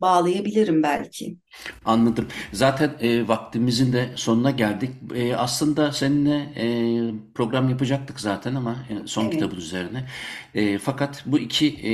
bağlayabilirim 0.00 0.82
belki. 0.82 1.36
Anladım. 1.84 2.26
Zaten 2.52 2.96
e, 3.00 3.28
vaktimizin 3.28 3.92
de 3.92 4.10
sonuna 4.14 4.50
geldik. 4.50 4.90
E, 5.14 5.36
aslında 5.36 5.92
seninle 5.92 6.52
e, 6.56 6.66
program 7.34 7.68
yapacaktık 7.68 8.20
zaten 8.20 8.54
ama 8.54 8.76
e, 8.90 9.06
son 9.06 9.22
evet. 9.22 9.32
kitabın 9.32 9.56
üzerine. 9.56 10.08
E, 10.54 10.78
fakat 10.78 11.22
bu 11.26 11.38
iki 11.38 11.66
e, 11.68 11.92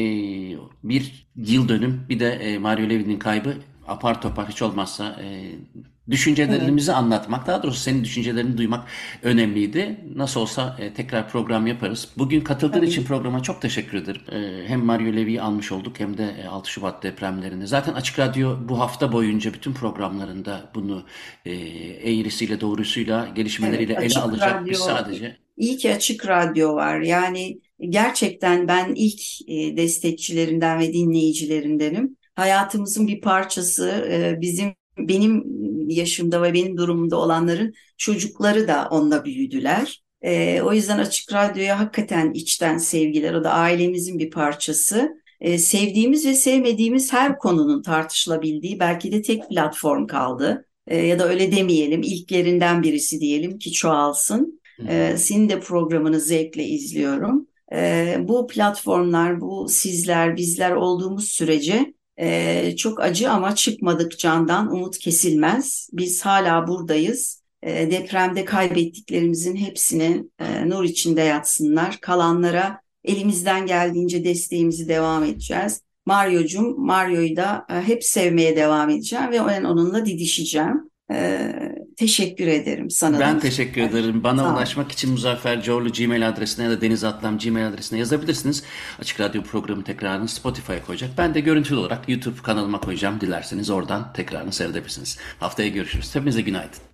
bir 0.82 1.28
yıl 1.36 1.68
dönüm 1.68 2.06
bir 2.08 2.20
de 2.20 2.30
e, 2.30 2.58
Mario 2.58 2.90
Levy'nin 2.90 3.18
kaybı 3.18 3.54
apar 3.86 4.22
topar 4.22 4.48
hiç 4.48 4.62
olmazsa 4.62 5.22
e, 5.22 5.52
düşüncelerimizi 6.10 6.90
evet. 6.90 6.98
anlatmak, 6.98 7.46
daha 7.46 7.62
doğrusu 7.62 7.80
senin 7.80 8.04
düşüncelerini 8.04 8.58
duymak 8.58 8.88
önemliydi. 9.22 10.00
Nasıl 10.16 10.40
olsa 10.40 10.76
e, 10.80 10.94
tekrar 10.94 11.28
program 11.28 11.66
yaparız. 11.66 12.08
Bugün 12.18 12.40
katıldığın 12.40 12.78
Tabii. 12.78 12.86
için 12.86 13.04
programa 13.04 13.42
çok 13.42 13.62
teşekkür 13.62 13.98
ederim. 13.98 14.22
E, 14.32 14.68
hem 14.68 14.84
Mario 14.84 15.12
Levy'yi 15.12 15.42
almış 15.42 15.72
olduk 15.72 16.00
hem 16.00 16.18
de 16.18 16.34
e, 16.44 16.46
6 16.46 16.70
Şubat 16.70 17.02
depremlerini. 17.02 17.66
Zaten 17.66 17.94
Açık 17.94 18.18
Radyo 18.18 18.56
bu 18.68 18.80
hafta 18.80 19.12
boyunca 19.12 19.54
bütün 19.54 19.72
programlarında 19.72 20.70
bunu 20.74 21.04
e, 21.44 21.52
eğrisiyle 22.10 22.60
doğrusuyla 22.60 23.28
gelişmeleriyle 23.34 23.92
evet, 23.92 24.12
ele 24.12 24.20
alacak. 24.20 24.54
Radyo, 24.54 24.72
Biz 24.72 24.78
sadece 24.78 25.36
İyi 25.56 25.76
ki 25.76 25.94
Açık 25.94 26.28
Radyo 26.28 26.74
var. 26.74 27.00
Yani 27.00 27.60
gerçekten 27.80 28.68
ben 28.68 28.94
ilk 28.94 29.20
e, 29.48 29.76
destekçilerinden 29.76 30.80
ve 30.80 30.92
dinleyicilerindenim 30.92 32.16
hayatımızın 32.34 33.06
bir 33.06 33.20
parçası. 33.20 34.08
E, 34.10 34.40
bizim 34.40 34.77
benim 34.98 35.44
yaşımda 35.90 36.42
ve 36.42 36.54
benim 36.54 36.76
durumumda 36.76 37.16
olanların 37.16 37.74
çocukları 37.96 38.68
da 38.68 38.88
onunla 38.90 39.24
büyüdüler. 39.24 40.02
E, 40.22 40.62
o 40.62 40.72
yüzden 40.72 40.98
Açık 40.98 41.32
Radyo'ya 41.32 41.78
hakikaten 41.80 42.32
içten 42.32 42.78
sevgiler. 42.78 43.34
O 43.34 43.44
da 43.44 43.52
ailemizin 43.52 44.18
bir 44.18 44.30
parçası. 44.30 45.22
E, 45.40 45.58
sevdiğimiz 45.58 46.26
ve 46.26 46.34
sevmediğimiz 46.34 47.12
her 47.12 47.38
konunun 47.38 47.82
tartışılabildiği 47.82 48.80
belki 48.80 49.12
de 49.12 49.22
tek 49.22 49.48
platform 49.48 50.06
kaldı. 50.06 50.66
E, 50.86 50.96
ya 51.06 51.18
da 51.18 51.28
öyle 51.28 51.52
demeyelim 51.52 52.02
ilklerinden 52.02 52.82
birisi 52.82 53.20
diyelim 53.20 53.58
ki 53.58 53.72
çoğalsın. 53.72 54.60
E, 54.88 55.16
senin 55.16 55.48
de 55.48 55.60
programını 55.60 56.20
zevkle 56.20 56.64
izliyorum. 56.64 57.46
E, 57.72 58.16
bu 58.20 58.46
platformlar, 58.46 59.40
bu 59.40 59.68
sizler, 59.68 60.36
bizler 60.36 60.70
olduğumuz 60.70 61.28
sürece 61.28 61.94
ee, 62.20 62.76
çok 62.76 63.00
acı 63.00 63.30
ama 63.30 63.54
çıkmadık 63.54 64.18
candan, 64.18 64.72
umut 64.72 64.98
kesilmez. 64.98 65.88
Biz 65.92 66.22
hala 66.26 66.68
buradayız. 66.68 67.42
Ee, 67.62 67.90
depremde 67.90 68.44
kaybettiklerimizin 68.44 69.56
hepsini 69.56 70.24
e, 70.38 70.68
nur 70.68 70.84
içinde 70.84 71.20
yatsınlar. 71.20 71.98
Kalanlara 72.00 72.80
elimizden 73.04 73.66
geldiğince 73.66 74.24
desteğimizi 74.24 74.88
devam 74.88 75.24
edeceğiz. 75.24 75.82
Mario'cum, 76.06 76.86
Mario'yu 76.86 77.36
da 77.36 77.66
e, 77.70 77.74
hep 77.74 78.04
sevmeye 78.04 78.56
devam 78.56 78.90
edeceğim 78.90 79.30
ve 79.32 79.40
onunla 79.42 80.06
didişeceğim. 80.06 80.90
Ee, 81.12 81.74
teşekkür 81.96 82.46
ederim 82.46 82.90
sana. 82.90 83.20
Ben 83.20 83.36
da. 83.36 83.40
teşekkür 83.40 83.80
ederim. 83.80 84.24
Bana 84.24 84.42
Sağ 84.42 84.54
ulaşmak 84.54 84.92
için 84.92 85.10
Muzaffer 85.10 85.62
Coğlu 85.62 85.92
Gmail 85.92 86.28
adresine 86.28 86.64
ya 86.64 86.70
da 86.70 86.80
Deniz 86.80 87.04
Atlam 87.04 87.38
Gmail 87.38 87.66
adresine 87.68 87.98
yazabilirsiniz. 87.98 88.62
Açık 89.00 89.20
Radyo 89.20 89.42
programı 89.42 89.84
tekrarını 89.84 90.28
Spotify'a 90.28 90.82
koyacak. 90.86 91.10
Ben 91.18 91.34
de 91.34 91.40
görüntülü 91.40 91.78
olarak 91.78 92.08
YouTube 92.08 92.42
kanalıma 92.42 92.80
koyacağım. 92.80 93.20
Dilerseniz 93.20 93.70
oradan 93.70 94.12
tekrarını 94.12 94.52
seyredebilirsiniz. 94.52 95.18
Haftaya 95.40 95.68
görüşürüz. 95.68 96.14
Hepinize 96.14 96.40
günaydın. 96.40 96.88